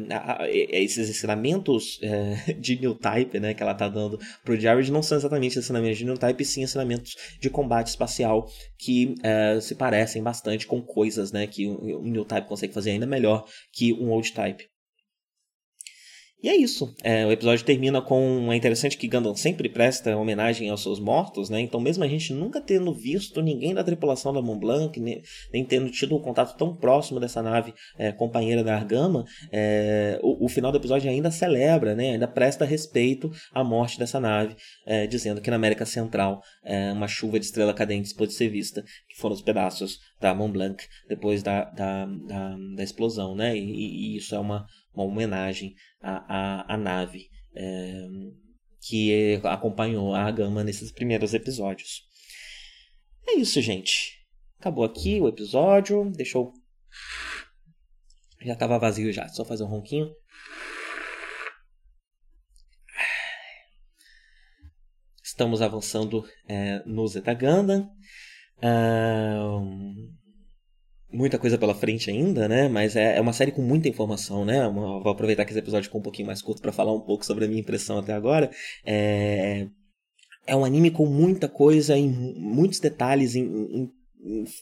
esses 0.48 1.11
ensinamentos 1.11 1.98
é, 2.03 2.53
de 2.59 2.78
new 2.78 2.94
type, 2.94 3.40
né, 3.40 3.55
que 3.55 3.62
ela 3.62 3.74
tá 3.74 3.88
dando 3.88 4.18
pro 4.44 4.59
Jared 4.59 4.90
não 4.92 5.03
são 5.03 5.18
exatamente 5.18 5.59
ensinamentos 5.59 5.98
de 5.98 6.05
new 6.05 6.16
type, 6.16 6.44
sim 6.44 6.62
ensinamentos 6.62 7.14
de 7.40 7.50
combate 7.50 7.88
espacial 7.88 8.46
que 8.78 9.14
é, 9.22 9.59
se 9.61 9.74
parecem 9.74 10.22
bastante 10.22 10.66
com 10.66 10.80
coisas, 10.80 11.32
né, 11.32 11.46
que 11.46 11.66
um 11.68 12.03
new 12.03 12.24
type 12.24 12.48
consegue 12.48 12.72
fazer 12.72 12.90
ainda 12.90 13.07
melhor 13.07 13.44
que 13.72 13.92
um 13.92 14.11
old 14.11 14.32
type. 14.32 14.71
E 16.43 16.49
é 16.49 16.57
isso. 16.57 16.93
É, 17.05 17.24
o 17.24 17.30
episódio 17.30 17.64
termina 17.64 18.03
com. 18.03 18.53
É 18.53 18.57
interessante 18.57 18.99
que 18.99 19.07
Gundam 19.07 19.32
sempre 19.36 19.68
presta 19.68 20.16
homenagem 20.16 20.68
aos 20.70 20.82
seus 20.82 20.99
mortos, 20.99 21.49
né? 21.49 21.61
Então, 21.61 21.80
mesmo 21.80 22.03
a 22.03 22.09
gente 22.09 22.32
nunca 22.32 22.61
tendo 22.61 22.93
visto 22.93 23.40
ninguém 23.40 23.72
da 23.72 23.84
tripulação 23.84 24.32
da 24.32 24.43
Mont 24.43 24.59
Blanc, 24.59 24.99
nem, 24.99 25.22
nem 25.53 25.64
tendo 25.64 25.88
tido 25.88 26.16
um 26.16 26.20
contato 26.20 26.57
tão 26.57 26.74
próximo 26.74 27.20
dessa 27.20 27.40
nave 27.43 27.72
é, 27.97 28.11
companheira 28.11 28.64
da 28.64 28.74
Argama, 28.74 29.24
é, 29.53 30.18
o, 30.20 30.47
o, 30.47 30.49
final 30.49 30.72
do 30.72 30.78
episódio 30.78 31.09
ainda 31.09 31.30
celebra, 31.30 31.95
né? 31.95 32.11
Ainda 32.11 32.26
presta 32.26 32.64
respeito 32.64 33.30
à 33.53 33.62
morte 33.62 33.97
dessa 33.97 34.18
nave, 34.18 34.57
é, 34.84 35.07
dizendo 35.07 35.40
que 35.40 35.49
na 35.49 35.55
América 35.55 35.86
Central 35.86 36.43
é, 36.64 36.90
uma 36.90 37.07
chuva 37.07 37.38
de 37.38 37.45
estrela 37.45 37.72
cadentes 37.72 38.12
pode 38.12 38.32
ser 38.32 38.49
vista, 38.49 38.82
que 39.12 39.20
foram 39.20 39.34
os 39.34 39.42
pedaços 39.42 39.98
da 40.20 40.34
Mont 40.34 40.52
Blanc 40.52 40.84
depois 41.08 41.42
da, 41.42 41.64
da, 41.64 42.06
da, 42.06 42.56
da 42.76 42.82
explosão, 42.82 43.34
né? 43.34 43.56
E, 43.56 44.14
e 44.14 44.16
isso 44.16 44.34
é 44.34 44.38
uma 44.38 44.66
uma 44.94 45.04
homenagem 45.04 45.74
à, 46.00 46.62
à, 46.62 46.74
à 46.74 46.76
nave 46.76 47.28
é, 47.54 48.06
que 48.80 49.40
acompanhou 49.44 50.14
a 50.14 50.30
Gama 50.30 50.62
nesses 50.64 50.92
primeiros 50.92 51.34
episódios. 51.34 52.02
É 53.26 53.34
isso, 53.34 53.60
gente. 53.60 54.20
Acabou 54.58 54.84
aqui 54.84 55.20
o 55.20 55.28
episódio. 55.28 56.10
Deixa 56.10 56.38
eu. 56.38 56.52
Já 58.42 58.54
estava 58.54 58.78
vazio 58.78 59.12
já, 59.12 59.28
só 59.28 59.44
fazer 59.44 59.62
um 59.62 59.68
ronquinho. 59.68 60.10
Estamos 65.22 65.62
avançando 65.62 66.24
é, 66.48 66.82
no 66.84 67.06
Zeta 67.06 67.32
Gundam. 67.32 67.88
Muita 71.12 71.38
coisa 71.38 71.58
pela 71.58 71.74
frente 71.74 72.10
ainda, 72.10 72.48
né? 72.48 72.68
Mas 72.68 72.96
é, 72.96 73.16
é 73.16 73.20
uma 73.20 73.32
série 73.32 73.52
com 73.52 73.60
muita 73.60 73.88
informação, 73.88 74.44
né? 74.44 74.66
Vou 74.68 75.10
aproveitar 75.10 75.44
que 75.44 75.50
esse 75.50 75.58
episódio 75.58 75.84
ficou 75.84 76.00
um 76.00 76.04
pouquinho 76.04 76.26
mais 76.26 76.40
curto 76.40 76.62
para 76.62 76.72
falar 76.72 76.92
um 76.94 77.00
pouco 77.00 77.24
sobre 77.24 77.44
a 77.44 77.48
minha 77.48 77.60
impressão 77.60 77.98
até 77.98 78.12
agora. 78.12 78.50
É, 78.84 79.66
é 80.46 80.56
um 80.56 80.64
anime 80.64 80.90
com 80.90 81.06
muita 81.06 81.48
coisa, 81.48 81.96
em 81.96 82.08
muitos 82.08 82.80
detalhes, 82.80 83.34
em, 83.34 83.44
em 83.44 83.90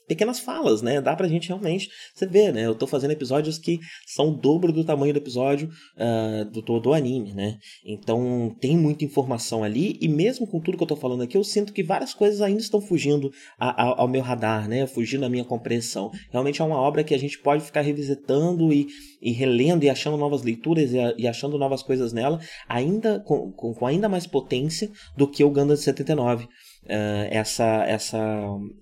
pequenas 0.08 0.40
falas, 0.40 0.82
né? 0.82 1.00
Dá 1.00 1.14
pra 1.14 1.28
gente 1.28 1.48
realmente, 1.48 1.88
você 2.14 2.26
vê, 2.26 2.50
né? 2.50 2.66
Eu 2.66 2.74
tô 2.74 2.86
fazendo 2.86 3.10
episódios 3.10 3.58
que 3.58 3.78
são 4.06 4.30
o 4.30 4.36
dobro 4.36 4.72
do 4.72 4.84
tamanho 4.84 5.12
do 5.12 5.18
episódio 5.18 5.68
uh, 5.96 6.44
do 6.50 6.62
todo 6.62 6.94
anime, 6.94 7.34
né? 7.34 7.58
Então 7.84 8.54
tem 8.60 8.76
muita 8.76 9.04
informação 9.04 9.62
ali 9.62 9.98
e 10.00 10.08
mesmo 10.08 10.46
com 10.46 10.60
tudo 10.60 10.76
que 10.76 10.82
eu 10.82 10.88
tô 10.88 10.96
falando 10.96 11.22
aqui, 11.22 11.36
eu 11.36 11.44
sinto 11.44 11.72
que 11.72 11.82
várias 11.82 12.14
coisas 12.14 12.40
ainda 12.40 12.60
estão 12.60 12.80
fugindo 12.80 13.30
a, 13.58 13.82
a, 13.82 14.00
ao 14.00 14.08
meu 14.08 14.22
radar, 14.22 14.68
né? 14.68 14.86
Fugindo 14.86 15.22
da 15.22 15.28
minha 15.28 15.44
compreensão. 15.44 16.10
Realmente 16.30 16.62
é 16.62 16.64
uma 16.64 16.80
obra 16.80 17.04
que 17.04 17.14
a 17.14 17.18
gente 17.18 17.38
pode 17.38 17.62
ficar 17.62 17.82
revisitando 17.82 18.72
e, 18.72 18.86
e 19.20 19.32
relendo 19.32 19.84
e 19.84 19.90
achando 19.90 20.16
novas 20.16 20.42
leituras 20.42 20.92
e, 20.92 20.96
e 21.18 21.28
achando 21.28 21.58
novas 21.58 21.82
coisas 21.82 22.12
nela, 22.12 22.40
ainda 22.68 23.20
com, 23.20 23.52
com, 23.52 23.74
com 23.74 23.86
ainda 23.86 24.08
mais 24.08 24.26
potência 24.26 24.90
do 25.16 25.28
que 25.28 25.44
o 25.44 25.50
Gundam 25.50 25.74
de 25.74 25.82
79 25.82 26.48
uh, 26.84 27.26
essa, 27.30 27.84
essa, 27.84 28.18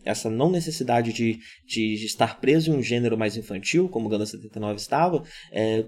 essa 0.04 0.30
não 0.30 0.50
necessidade 0.50 1.12
de, 1.12 1.38
de, 1.66 1.94
estar 2.04 2.40
preso 2.40 2.70
em 2.70 2.76
um 2.76 2.82
gênero 2.82 3.16
mais 3.16 3.36
infantil, 3.36 3.88
como 3.88 4.08
Gundam 4.08 4.26
79 4.26 4.76
estava, 4.76 5.22
é, 5.52 5.84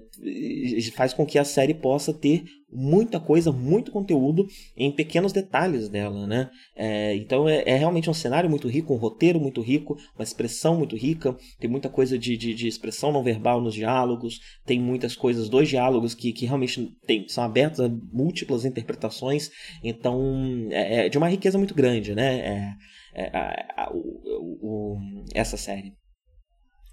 faz 0.95 1.13
com 1.13 1.25
que 1.25 1.39
a 1.39 1.43
série 1.43 1.73
possa 1.73 2.13
ter 2.13 2.43
muita 2.71 3.19
coisa, 3.19 3.51
muito 3.51 3.91
conteúdo 3.91 4.47
em 4.75 4.91
pequenos 4.91 5.33
detalhes 5.33 5.89
dela, 5.89 6.25
né? 6.25 6.49
É, 6.75 7.15
então 7.15 7.47
é, 7.47 7.63
é, 7.65 7.75
realmente 7.75 8.09
um 8.09 8.13
cenário 8.13 8.49
muito 8.49 8.67
rico, 8.67 8.93
um 8.93 8.97
roteiro 8.97 9.39
muito 9.39 9.61
rico, 9.61 9.97
uma 10.15 10.23
expressão 10.23 10.77
muito 10.77 10.95
rica, 10.95 11.35
tem 11.59 11.69
muita 11.69 11.89
coisa 11.89 12.17
de, 12.17 12.37
de, 12.37 12.53
de 12.53 12.67
expressão 12.67 13.11
não 13.11 13.23
verbal 13.23 13.61
nos 13.61 13.73
diálogos, 13.73 14.39
tem 14.65 14.79
muitas 14.79 15.15
coisas 15.15 15.49
dos 15.49 15.67
diálogos 15.67 16.15
que, 16.15 16.31
que 16.31 16.45
realmente 16.45 16.91
tem, 17.05 17.27
são 17.27 17.43
abertos 17.43 17.79
a 17.79 17.89
múltiplas 17.89 18.65
interpretações, 18.65 19.49
então 19.83 20.67
é, 20.71 21.05
é 21.05 21.09
de 21.09 21.17
uma 21.17 21.29
riqueza 21.29 21.57
muito 21.57 21.73
grande, 21.73 22.15
né? 22.15 22.39
É, 22.39 22.73
é 23.13 23.37
a, 23.37 23.83
a, 23.83 23.91
o, 23.93 24.57
o, 24.61 24.99
essa 25.33 25.57
série. 25.57 25.93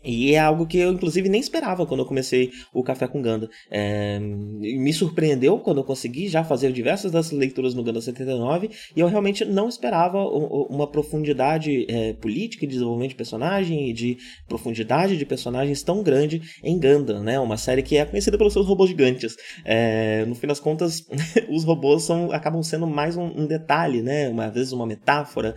E 0.02 0.34
é 0.34 0.38
algo 0.38 0.66
que 0.66 0.78
eu, 0.78 0.92
inclusive, 0.92 1.28
nem 1.28 1.40
esperava 1.40 1.84
quando 1.84 2.00
eu 2.00 2.06
comecei 2.06 2.50
o 2.72 2.82
Café 2.82 3.06
com 3.08 3.20
Ganda. 3.20 3.48
É, 3.70 4.18
me 4.20 4.92
surpreendeu 4.92 5.58
quando 5.58 5.78
eu 5.78 5.84
consegui 5.84 6.28
já 6.28 6.44
fazer 6.44 6.72
diversas 6.72 7.10
das 7.10 7.32
leituras 7.32 7.74
no 7.74 7.82
Ganda 7.82 8.00
79 8.00 8.70
e 8.94 9.00
eu 9.00 9.08
realmente 9.08 9.44
não 9.44 9.68
esperava 9.68 10.18
uma 10.18 10.86
profundidade 10.86 11.84
é, 11.88 12.12
política 12.12 12.64
e 12.64 12.68
desenvolvimento 12.68 13.10
de 13.10 13.16
personagem 13.16 13.90
e 13.90 13.92
de 13.92 14.16
profundidade 14.48 15.16
de 15.16 15.26
personagens 15.26 15.82
tão 15.82 16.02
grande 16.02 16.42
em 16.62 16.78
Ganda, 16.78 17.20
né? 17.20 17.40
Uma 17.40 17.56
série 17.56 17.82
que 17.82 17.96
é 17.96 18.04
conhecida 18.04 18.38
pelos 18.38 18.52
seus 18.52 18.66
robôs 18.66 18.88
gigantes. 18.88 19.36
É, 19.64 20.24
no 20.26 20.34
fim 20.34 20.46
das 20.46 20.60
contas, 20.60 21.04
os 21.50 21.64
robôs 21.64 22.04
são, 22.04 22.30
acabam 22.30 22.62
sendo 22.62 22.86
mais 22.86 23.16
um, 23.16 23.24
um 23.24 23.46
detalhe, 23.46 24.00
né? 24.00 24.28
Uma 24.28 24.48
vez 24.48 24.72
uma 24.72 24.86
metáfora, 24.86 25.56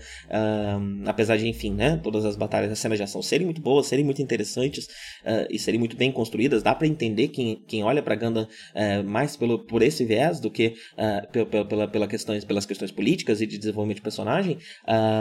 apesar 1.05 1.37
de, 1.37 1.47
enfim, 1.47 1.73
né? 1.73 1.99
Todas 2.01 2.25
as 2.25 2.35
batalhas, 2.35 2.71
as 2.71 2.79
cenas 2.79 2.97
de 2.97 3.03
ação 3.03 3.21
serem 3.21 3.45
muito 3.45 3.61
boas, 3.61 3.85
serem 3.85 4.03
muito 4.03 4.21
interessantes 4.31 4.85
uh, 4.85 5.47
e 5.49 5.59
serem 5.59 5.79
muito 5.79 5.97
bem 5.97 6.11
construídas. 6.11 6.63
Dá 6.63 6.73
para 6.73 6.87
entender 6.87 7.27
quem, 7.27 7.61
quem 7.67 7.83
olha 7.83 8.01
para 8.01 8.15
Gundam 8.15 8.43
uh, 8.43 9.03
mais 9.03 9.35
pelo, 9.35 9.59
por 9.59 9.81
esse 9.81 10.05
viés 10.05 10.39
do 10.39 10.49
que 10.49 10.75
uh, 10.93 11.31
pela, 11.31 11.65
pela, 11.65 11.87
pela 11.87 12.07
questões, 12.07 12.45
pelas 12.45 12.65
questões 12.65 12.91
políticas 12.91 13.41
e 13.41 13.47
de 13.47 13.57
desenvolvimento 13.57 13.97
de 13.97 14.03
personagem, 14.03 14.57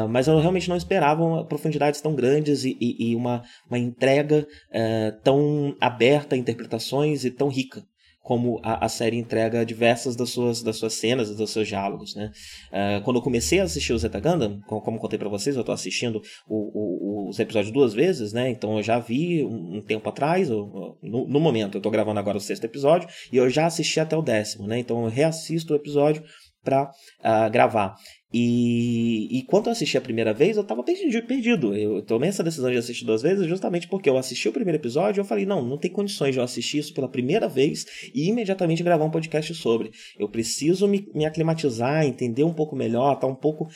mas 0.09 0.27
eu 0.29 0.39
realmente 0.39 0.69
não 0.69 0.77
esperava 0.77 1.45
profundidades 1.45 2.01
tão 2.01 2.15
grandes 2.15 2.65
e, 2.65 2.77
e, 2.81 3.11
e 3.11 3.17
uma, 3.17 3.43
uma 3.69 3.79
entrega 3.79 4.47
tão 5.23 5.75
aberta 5.81 6.35
a 6.35 6.39
interpretações 6.39 7.25
e 7.25 7.31
tão 7.31 7.49
rica 7.49 7.83
como 8.23 8.61
a, 8.63 8.85
a, 8.85 8.89
série 8.89 9.17
entrega 9.17 9.65
diversas 9.65 10.15
das 10.15 10.31
suas, 10.31 10.63
das 10.63 10.77
suas 10.77 10.95
cenas, 10.95 11.35
dos 11.35 11.51
seus 11.51 11.67
diálogos, 11.67 12.15
né? 12.15 12.31
Uh, 12.71 13.03
quando 13.03 13.17
eu 13.17 13.23
comecei 13.23 13.61
a 13.61 13.65
assistir 13.65 13.93
o 13.93 13.99
Zeta 13.99 14.21
Gundam, 14.21 14.61
como, 14.67 14.81
como 14.83 14.99
contei 14.99 15.19
para 15.19 15.29
vocês, 15.29 15.57
eu 15.57 15.65
tô 15.65 15.73
assistindo 15.73 16.21
o, 16.47 17.27
o, 17.27 17.29
os 17.31 17.39
episódios 17.39 17.73
duas 17.73 17.95
vezes, 17.95 18.33
né? 18.33 18.51
Então 18.51 18.77
eu 18.77 18.83
já 18.83 18.99
vi 18.99 19.43
um, 19.45 19.79
um 19.79 19.81
tempo 19.81 20.09
atrás, 20.09 20.51
eu, 20.51 20.99
no, 21.03 21.27
no, 21.27 21.41
momento, 21.41 21.79
eu 21.79 21.83
tô 21.83 21.91
gravando 21.91 22.21
agora 22.21 22.37
o 22.37 22.41
sexto 22.41 22.65
episódio, 22.65 23.09
e 23.33 23.37
eu 23.37 23.49
já 23.49 23.67
assisti 23.67 23.99
até 23.99 24.17
o 24.17 24.23
décimo, 24.23 24.67
né? 24.67 24.79
Então 24.79 25.03
eu 25.05 25.09
reassisto 25.09 25.73
o 25.73 25.77
episódio 25.77 26.23
para 26.63 26.85
uh, 26.85 26.91
ah, 27.23 27.49
gravar. 27.49 27.97
E, 28.33 29.39
e 29.39 29.43
quando 29.43 29.67
eu 29.67 29.73
assisti 29.73 29.99
a 29.99 30.01
primeira 30.01 30.33
vez, 30.33 30.57
eu 30.57 30.63
tava 30.65 30.85
perdido. 30.85 31.27
perdido. 31.27 31.75
Eu 31.75 32.01
tomei 32.03 32.29
essa 32.29 32.45
decisão 32.45 32.71
de 32.71 32.77
assistir 32.77 33.05
duas 33.05 33.23
vezes 33.23 33.47
justamente 33.47 33.89
porque 33.89 34.09
eu 34.09 34.17
assisti 34.17 34.49
o 34.49 34.53
primeiro 34.53 34.79
episódio 34.79 35.21
e 35.21 35.23
eu 35.23 35.25
falei, 35.25 35.45
não, 35.45 35.65
não 35.65 35.77
tem 35.77 35.91
condições 35.91 36.33
de 36.33 36.39
eu 36.39 36.45
assistir 36.45 36.79
isso 36.79 36.95
pela 36.95 37.09
primeira 37.09 37.49
vez 37.49 37.85
e 38.15 38.29
imediatamente 38.29 38.83
gravar 38.83 39.05
um 39.05 39.11
podcast 39.11 39.53
sobre. 39.55 39.91
Eu 40.19 40.29
preciso 40.29 40.87
me, 40.87 41.09
me 41.13 41.25
aclimatizar, 41.25 42.05
entender 42.05 42.45
um 42.45 42.55
pouco 42.55 42.77
melhor, 42.77 43.19
tá 43.19 43.27
um 43.27 43.35
pouco 43.35 43.67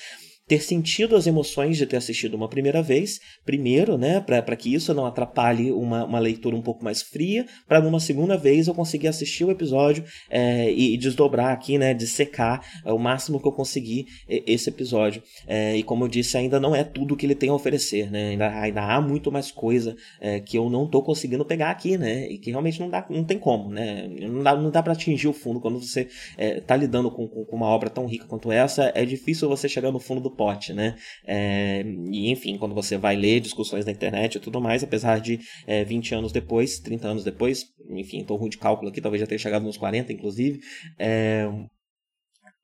ter 0.46 0.62
sentido 0.62 1.16
as 1.16 1.26
emoções 1.26 1.76
de 1.76 1.86
ter 1.86 1.96
assistido 1.96 2.34
uma 2.34 2.48
primeira 2.48 2.82
vez, 2.82 3.20
primeiro, 3.44 3.96
né, 3.96 4.20
para 4.20 4.56
que 4.56 4.74
isso 4.74 4.92
não 4.92 5.06
atrapalhe 5.06 5.72
uma, 5.72 6.04
uma 6.04 6.18
leitura 6.18 6.54
um 6.54 6.62
pouco 6.62 6.84
mais 6.84 7.00
fria, 7.00 7.46
para 7.66 7.80
numa 7.80 7.98
segunda 7.98 8.36
vez 8.36 8.68
eu 8.68 8.74
conseguir 8.74 9.08
assistir 9.08 9.44
o 9.44 9.50
episódio 9.50 10.04
é, 10.28 10.70
e, 10.70 10.94
e, 10.94 10.98
desdobrar 10.98 11.52
aqui, 11.52 11.78
né, 11.78 11.94
dissecar 11.94 12.62
é, 12.84 12.92
o 12.92 12.98
máximo 12.98 13.40
que 13.40 13.48
eu 13.48 13.52
conseguir 13.52 14.06
esse 14.28 14.68
episódio. 14.68 15.22
É, 15.46 15.76
e 15.76 15.82
como 15.82 16.04
eu 16.04 16.08
disse, 16.08 16.36
ainda 16.36 16.60
não 16.60 16.74
é 16.74 16.84
tudo 16.84 17.16
que 17.16 17.24
ele 17.24 17.34
tem 17.34 17.48
a 17.48 17.54
oferecer, 17.54 18.10
né, 18.10 18.30
ainda, 18.30 18.48
ainda 18.60 18.82
há 18.82 19.00
muito 19.00 19.32
mais 19.32 19.50
coisa 19.50 19.96
é, 20.20 20.40
que 20.40 20.58
eu 20.58 20.68
não 20.68 20.84
estou 20.84 21.02
conseguindo 21.02 21.44
pegar 21.44 21.70
aqui, 21.70 21.96
né, 21.96 22.28
e 22.28 22.36
que 22.36 22.50
realmente 22.50 22.80
não, 22.80 22.90
dá, 22.90 23.06
não 23.08 23.24
tem 23.24 23.38
como, 23.38 23.70
né, 23.70 24.08
não 24.20 24.42
dá, 24.42 24.54
não 24.54 24.70
dá 24.70 24.82
para 24.82 24.92
atingir 24.92 25.28
o 25.28 25.32
fundo 25.32 25.58
quando 25.58 25.80
você 25.80 26.08
é, 26.36 26.62
lidando 26.76 27.10
com, 27.10 27.26
com 27.26 27.56
uma 27.56 27.66
obra 27.66 27.88
tão 27.88 28.06
rica 28.06 28.26
quanto 28.26 28.52
essa, 28.52 28.92
é 28.94 29.06
difícil 29.06 29.48
você 29.48 29.68
chegar 29.68 29.90
no 29.90 30.00
fundo 30.00 30.20
do 30.20 30.33
pote, 30.34 30.72
né? 30.72 30.96
É, 31.26 31.84
e 32.10 32.30
enfim, 32.30 32.58
quando 32.58 32.74
você 32.74 32.96
vai 32.96 33.16
ler 33.16 33.40
discussões 33.40 33.84
na 33.84 33.92
internet 33.92 34.36
e 34.36 34.40
tudo 34.40 34.60
mais, 34.60 34.82
apesar 34.82 35.20
de 35.20 35.40
é, 35.66 35.84
20 35.84 36.14
anos 36.14 36.32
depois, 36.32 36.78
30 36.78 37.08
anos 37.08 37.24
depois, 37.24 37.64
enfim, 37.90 38.18
estou 38.18 38.36
ruim 38.36 38.50
de 38.50 38.58
cálculo 38.58 38.90
aqui, 38.90 39.00
talvez 39.00 39.20
já 39.20 39.26
tenha 39.26 39.38
chegado 39.38 39.64
nos 39.64 39.76
40, 39.76 40.12
inclusive, 40.12 40.60
é, 40.98 41.48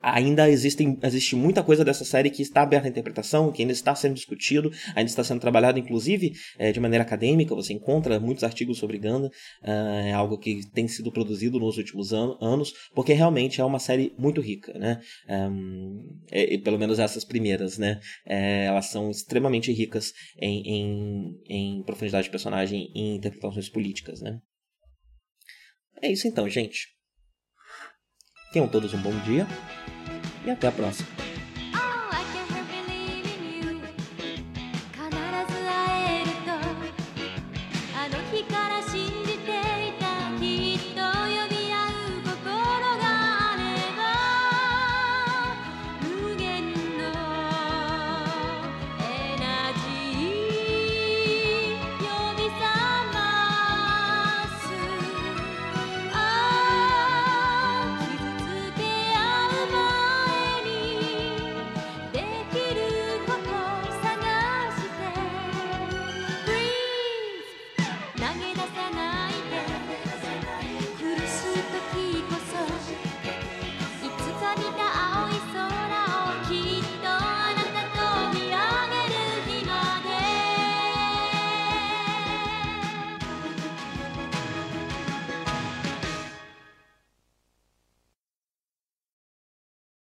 ainda 0.01 0.49
existem, 0.49 0.99
existe 1.03 1.37
muita 1.37 1.63
coisa 1.63 1.85
dessa 1.85 2.05
série 2.05 2.31
que 2.31 2.43
está 2.43 2.63
aberta 2.63 2.89
à 2.89 2.91
interpretação, 2.91 3.53
que 3.53 3.63
ainda 3.63 3.73
está 3.73 3.95
sendo 3.95 4.15
discutido, 4.15 4.71
ainda 4.95 5.11
está 5.11 5.23
sendo 5.23 5.41
trabalhado, 5.41 5.79
inclusive 5.79 6.33
é, 6.59 6.73
de 6.73 6.81
maneira 6.81 7.05
acadêmica. 7.05 7.55
Você 7.55 7.73
encontra 7.73 8.19
muitos 8.19 8.45
artigos 8.45 8.79
sobre 8.79 8.99
Ganda, 8.99 9.29
uh, 9.29 10.07
é 10.07 10.13
algo 10.13 10.39
que 10.39 10.61
tem 10.73 10.89
sido 10.89 11.13
produzido 11.13 11.59
nos 11.59 11.77
últimos 11.77 12.13
an 12.13 12.37
anos, 12.41 12.73
porque 12.95 13.13
realmente 13.13 13.61
é 13.61 13.65
uma 13.65 13.79
série 13.79 14.15
muito 14.19 14.41
rica, 14.41 14.73
né? 14.79 15.01
Um, 15.29 16.21
é, 16.31 16.57
pelo 16.59 16.79
menos 16.79 16.99
essas 16.99 17.25
primeiras, 17.25 17.77
né? 17.77 18.01
É, 18.27 18.65
elas 18.65 18.87
são 18.87 19.11
extremamente 19.11 19.73
ricas 19.73 20.13
em, 20.41 20.63
em, 20.67 21.41
em 21.49 21.83
profundidade 21.83 22.25
de 22.25 22.31
personagem 22.31 22.91
e 22.95 23.17
interpretações 23.17 23.69
políticas, 23.69 24.21
né? 24.21 24.39
É 26.03 26.11
isso 26.11 26.27
então, 26.27 26.49
gente. 26.49 26.89
Tenham 28.53 28.67
todos 28.67 28.93
um 28.95 29.03
bom 29.03 29.17
dia 29.21 29.47
e 30.45 30.51
até 30.51 30.69
a 30.69 30.73
próxima. 30.73 31.20